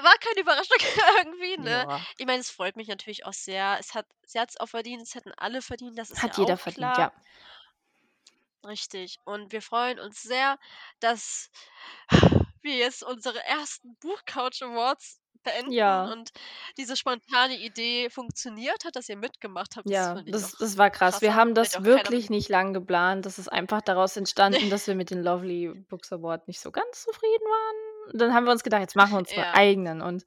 war 0.01 0.15
keine 0.19 0.41
Überraschung 0.41 0.77
irgendwie, 1.25 1.57
ne? 1.57 1.85
Ja. 1.85 2.05
Ich 2.17 2.25
meine, 2.25 2.41
es 2.41 2.51
freut 2.51 2.77
mich 2.77 2.87
natürlich 2.89 3.25
auch 3.25 3.33
sehr. 3.33 3.77
Es 3.79 3.95
hat 3.95 4.07
sie 4.25 4.39
hat's 4.39 4.57
auch 4.59 4.67
verdient, 4.69 5.03
es 5.03 5.15
hätten 5.15 5.33
alle 5.37 5.61
verdient, 5.61 5.97
das 5.99 6.11
ist 6.11 6.23
Hat 6.23 6.37
ja 6.37 6.37
jeder 6.37 6.57
verdient, 6.57 6.95
klar. 6.95 6.97
ja. 6.97 7.11
Richtig. 8.65 9.17
Und 9.25 9.51
wir 9.51 9.61
freuen 9.61 9.99
uns 9.99 10.21
sehr, 10.21 10.57
dass 10.99 11.49
wir 12.61 12.75
jetzt 12.77 13.03
unsere 13.03 13.43
ersten 13.43 13.95
Buchcouch 13.97 14.61
Awards 14.63 15.19
beenden 15.43 15.97
Ja. 15.97 16.13
und 16.13 16.31
diese 16.77 16.95
spontane 16.95 17.57
Idee 17.57 18.09
funktioniert 18.11 18.85
hat, 18.85 18.95
dass 18.95 19.09
ihr 19.09 19.17
mitgemacht 19.17 19.75
habt. 19.77 19.89
Das 19.89 20.09
Ja, 20.09 20.21
das 20.29 20.51
noch 20.51 20.51
das 20.59 20.77
war 20.77 20.91
krass. 20.91 21.21
Wir 21.21 21.33
krasser. 21.33 21.35
haben 21.35 21.55
das 21.55 21.83
wirklich 21.83 22.29
nicht 22.29 22.49
lang 22.49 22.71
geplant. 22.73 23.25
Das 23.25 23.39
ist 23.39 23.47
einfach 23.51 23.81
daraus 23.81 24.15
entstanden, 24.15 24.69
dass 24.69 24.85
wir 24.85 24.93
mit 24.95 25.09
den 25.09 25.23
Lovely 25.23 25.69
Books 25.89 26.11
Award 26.13 26.47
nicht 26.47 26.59
so 26.59 26.71
ganz 26.71 27.01
zufrieden 27.03 27.43
waren. 27.45 28.19
Dann 28.19 28.33
haben 28.33 28.43
wir 28.45 28.51
uns 28.51 28.63
gedacht: 28.63 28.81
„Jetzt 28.81 28.95
machen 28.95 29.13
wir 29.13 29.17
unsere 29.19 29.45
Ja. 29.45 29.53
eigenen.“ 29.53 30.01
Und 30.01 30.23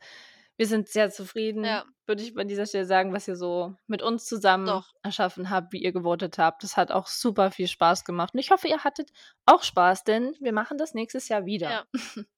wir 0.57 0.67
sind 0.67 0.89
sehr 0.89 1.11
zufrieden, 1.11 1.65
Ja. 1.65 1.85
würde 2.07 2.23
ich 2.23 2.37
an 2.39 2.49
dieser 2.49 2.67
Stelle 2.67 2.87
sagen, 2.87 3.13
was 3.13 3.27
ihr 3.29 3.37
so 3.37 3.77
mit 3.87 4.03
uns 4.03 4.27
zusammen 4.27 4.67
Doch. 4.67 4.93
erschaffen 5.03 5.51
habt, 5.51 5.73
wie 5.73 5.83
ihr 5.83 5.93
gewotet 5.93 6.39
habt. 6.39 6.63
Das 6.63 6.77
hat 6.77 6.91
auch 6.93 7.07
super 7.09 7.51
viel 7.51 7.69
Spaß 7.69 8.05
gemacht. 8.05 8.35
Und 8.35 8.41
ich 8.41 8.51
hoffe, 8.51 8.69
ihr 8.69 8.85
hattet 8.85 9.11
auch 9.47 9.63
Spaß, 9.63 10.05
denn 10.05 10.35
wir 10.41 10.53
machen 10.53 10.79
das 10.79 10.95
nächstes 10.95 11.29
Jahr 11.29 11.45
wieder. 11.47 11.71
Ja. 11.71 11.85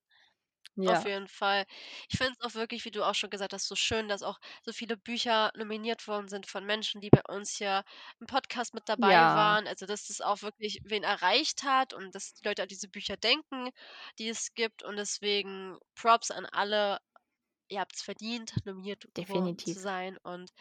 Ja. 0.79 0.99
Auf 0.99 1.05
jeden 1.07 1.27
Fall. 1.27 1.65
Ich 2.07 2.19
finde 2.19 2.33
es 2.39 2.45
auch 2.45 2.53
wirklich, 2.53 2.85
wie 2.85 2.91
du 2.91 3.03
auch 3.03 3.15
schon 3.15 3.31
gesagt 3.31 3.51
hast, 3.53 3.67
so 3.67 3.73
schön, 3.75 4.07
dass 4.07 4.21
auch 4.21 4.37
so 4.63 4.71
viele 4.71 4.95
Bücher 4.95 5.51
nominiert 5.55 6.07
worden 6.07 6.27
sind 6.27 6.45
von 6.45 6.65
Menschen, 6.65 7.01
die 7.01 7.09
bei 7.09 7.21
uns 7.27 7.49
hier 7.57 7.83
im 8.19 8.27
Podcast 8.27 8.75
mit 8.75 8.87
dabei 8.87 9.11
Ja. 9.13 9.35
waren. 9.35 9.65
Also, 9.67 9.87
dass 9.87 10.05
das 10.05 10.21
auch 10.21 10.43
wirklich 10.43 10.81
wen 10.83 11.01
erreicht 11.01 11.63
hat 11.63 11.95
und 11.95 12.13
dass 12.13 12.35
die 12.35 12.47
Leute 12.47 12.61
an 12.61 12.67
diese 12.67 12.89
Bücher 12.89 13.17
denken, 13.17 13.69
die 14.19 14.29
es 14.29 14.53
gibt. 14.53 14.83
Und 14.83 14.97
deswegen 14.97 15.79
Props 15.95 16.29
an 16.29 16.45
alle. 16.45 16.99
Ihr 17.69 17.79
habt's 17.81 18.01
verdient, 18.03 18.53
nominiert 18.65 19.05
worden 19.15 19.57
zu 19.63 19.79
Definitiv. 19.79 19.79
sein. 19.79 20.17
Und 20.23 20.51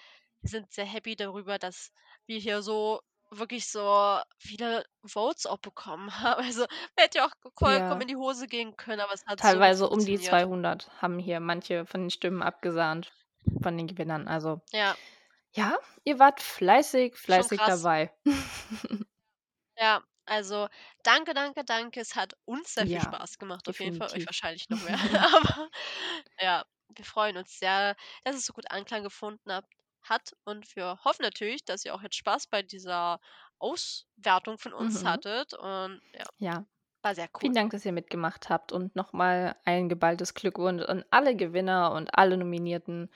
wir 0.41 0.51
sind 0.51 0.73
sehr 0.73 0.85
happy 0.87 1.17
darüber, 1.17 1.59
dass 1.59 1.91
wir 2.27 2.39
hier 2.39 2.63
so 2.63 3.01
wirklich 3.31 3.69
so 3.69 4.21
viele 4.39 4.85
Votes 5.05 5.47
auch 5.47 5.59
bekommen 5.59 6.09
haben. 6.21 6.43
Also, 6.45 6.67
hätte 6.99 7.19
ja 7.19 7.27
auch 7.27 7.35
vollkommen 7.59 8.01
Ja. 8.01 8.03
in 8.03 8.09
die 8.09 8.17
Hose 8.17 8.47
gehen 8.49 8.77
können, 8.77 9.01
aber 9.01 9.15
es 9.15 9.27
hat 9.27 9.43
so 9.45 9.61
Teilweise 9.61 9.89
um 9.89 10.05
die 10.05 10.19
funktioniert. 10.19 10.21
200 10.21 10.91
haben 11.03 11.19
hier 11.19 11.41
manche 11.41 11.85
von 11.87 12.03
den 12.03 12.11
Stimmen 12.11 12.43
abgesahnt 12.43 13.13
von 13.63 13.77
den 13.77 13.87
Gewinnern. 13.87 14.29
Also, 14.29 14.61
Ja. 14.73 14.97
ja, 15.53 15.79
ihr 16.05 16.19
wart 16.19 16.41
fleißig, 16.43 17.17
fleißig 17.17 17.65
dabei. 17.65 18.13
Ja, 19.79 20.03
also 20.27 20.69
danke, 21.03 21.35
danke, 21.35 21.65
danke. 21.65 22.01
Es 22.01 22.15
hat 22.17 22.35
uns 22.45 22.75
sehr 22.75 22.87
viel 22.87 23.01
Ja, 23.01 23.03
Spaß 23.03 23.39
gemacht 23.39 23.69
auf 23.69 23.81
jeden 23.81 23.95
Fall, 23.95 24.11
euch 24.13 24.25
definitiv. 24.25 24.27
wahrscheinlich 24.27 24.69
noch 24.69 24.81
mehr. 24.81 24.99
Aber 25.35 25.69
ja, 26.41 26.65
wir 26.97 27.05
freuen 27.05 27.37
uns 27.37 27.59
sehr, 27.59 27.97
dass 28.25 28.37
es 28.37 28.47
so 28.47 28.53
gut 28.53 28.71
Anklang 28.71 29.03
gefunden 29.03 29.53
habt 29.53 29.73
hat 30.03 30.35
und 30.45 30.77
wir 30.77 30.99
hoffen 31.05 31.23
natürlich, 31.23 31.65
dass 31.65 31.85
ihr 31.85 31.95
auch 31.95 32.03
jetzt 32.03 32.17
Spaß 32.17 32.47
bei 32.49 32.63
dieser 32.63 33.21
Auswertung 33.59 34.59
von 34.59 34.73
uns 34.75 35.05
Mhm. 35.05 35.05
hattet 35.05 35.55
und 35.55 36.01
ja, 36.15 36.29
Ja. 36.39 36.67
war 37.03 37.15
sehr 37.15 37.31
Vielen 37.39 37.55
cool. 37.55 37.57
Dank, 37.57 37.73
dass 37.73 37.87
ihr 37.87 37.93
mitgemacht 37.93 38.51
habt 38.51 38.73
und 38.73 38.97
noch 38.97 39.13
mal 39.13 39.57
ein 39.65 39.89
geballtes 39.89 40.35
Glückwunsch 40.35 40.83
an 40.85 41.05
alle 41.11 41.37
Gewinner 41.37 41.93
und 41.93 42.17
alle 42.19 42.37
Nominierten. 42.39 43.11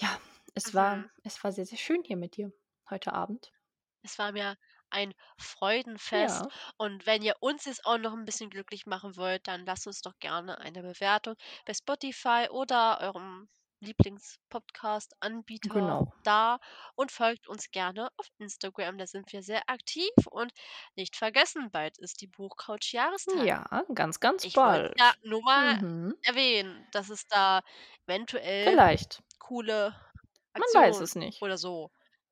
Ja, 0.00 0.20
es 0.54 0.74
war 0.74 1.04
Mhm. 1.04 1.10
es 1.24 1.42
war 1.44 1.52
sehr, 1.52 1.66
sehr 1.66 1.78
schön 1.78 2.02
hier 2.04 2.16
mit 2.18 2.36
dir 2.36 2.52
heute 2.90 3.12
Abend. 3.14 3.52
Es 4.02 4.18
war 4.18 4.32
mir 4.32 4.58
ein 4.90 5.14
Freudenfest. 5.38 6.44
Ja. 6.44 6.52
Und 6.76 7.06
wenn 7.06 7.22
ihr 7.22 7.36
uns 7.40 7.64
jetzt 7.66 7.84
auch 7.86 7.98
noch 7.98 8.12
'n 8.14 8.24
bisschen 8.24 8.50
glücklich 8.50 8.86
machen 8.86 9.16
wollt, 9.16 9.46
dann 9.48 9.64
lasst 9.66 9.86
uns 9.86 10.00
doch 10.02 10.18
gerne 10.20 10.58
eine 10.58 10.82
Bewertung 10.82 11.36
bei 11.66 11.74
Spotify 11.74 12.48
oder 12.50 13.00
eurem 13.00 13.48
Lieblings-Podcast-Anbieter 13.80 15.70
Genau. 15.72 16.12
da 16.22 16.58
und 16.96 17.12
folgt 17.12 17.48
uns 17.48 17.70
gerne 17.70 18.10
auf 18.18 18.26
Instagram. 18.38 18.98
Da 18.98 19.06
sind 19.06 19.32
wir 19.32 19.42
sehr 19.42 19.68
aktiv. 19.70 20.10
Und 20.30 20.52
nicht 20.96 21.16
vergessen, 21.16 21.70
bald 21.70 21.98
ist 21.98 22.20
die 22.20 22.26
Buchcouch 22.26 22.92
Jahrestag. 22.92 23.48
Ja, 23.48 23.84
ganz, 23.94 24.18
ganz 24.20 24.46
Ich 24.46 24.62
wollte 24.64 24.90
ja 24.98 25.12
bald. 25.12 25.16
nur 25.22 25.42
mal 25.42 25.78
Mhm. 25.80 26.14
erwähnen, 26.22 26.86
dass 26.92 27.10
es 27.10 27.26
da 27.28 27.62
eventuell 28.06 28.78
Vielleicht. 28.78 29.22
coole 29.38 29.96
Man 30.56 30.68
weiß 30.74 31.00
Aktionen 31.00 31.00
es 31.00 31.14
nicht. 31.16 31.42
oder 31.42 31.58
so 31.58 31.90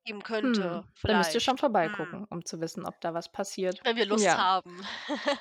geben 0.09 0.19
Hm, 0.19 0.23
könnte, 0.23 0.83
da 1.03 1.17
müsst 1.17 1.33
ihr 1.33 1.39
schon. 1.39 1.53
Hm. 1.53 1.59
vorbeigucken, 1.59 2.25
um 2.29 2.43
zu 2.45 2.59
wissen, 2.61 2.85
ob 2.85 2.99
da 3.01 3.13
was 3.13 3.31
passiert. 3.31 3.79
Wenn 3.83 3.95
wir 3.95 4.05
Lust 4.05 4.25
Ja. 4.25 4.37
haben. 4.37 4.81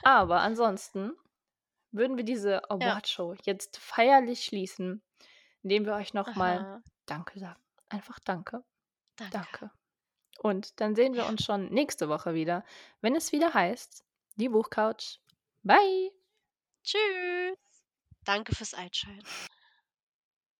Aber 0.02 0.40
ansonsten 0.42 1.12
würden 1.90 2.16
wir 2.16 2.24
diese 2.24 2.50
Ja. 2.52 2.70
Awardshow 2.70 3.34
jetzt 3.44 3.78
feierlich 3.78 4.44
schließen, 4.44 5.02
indem 5.62 5.86
wir 5.86 5.94
euch 5.94 6.12
noch 6.14 6.34
mal 6.36 6.58
Aha. 6.58 6.82
Danke 7.06 7.38
sagen. 7.38 7.60
Einfach 7.88 8.18
Danke. 8.20 8.62
Danke. 9.16 9.32
Danke. 9.32 9.70
Und 10.40 10.80
dann 10.80 10.94
sehen 10.94 11.14
wir 11.14 11.22
Ja. 11.22 11.28
uns 11.28 11.42
schon 11.44 11.70
nächste 11.70 12.08
Woche 12.08 12.34
wieder, 12.34 12.64
wenn 13.00 13.16
es 13.16 13.32
wieder 13.32 13.54
heißt: 13.54 14.04
Die 14.36 14.48
Buchcouch. 14.50 15.20
Bye. 15.62 16.12
Tschüss. 16.84 17.58
Danke 18.24 18.54
fürs 18.54 18.74
Einschalten. 18.74 19.26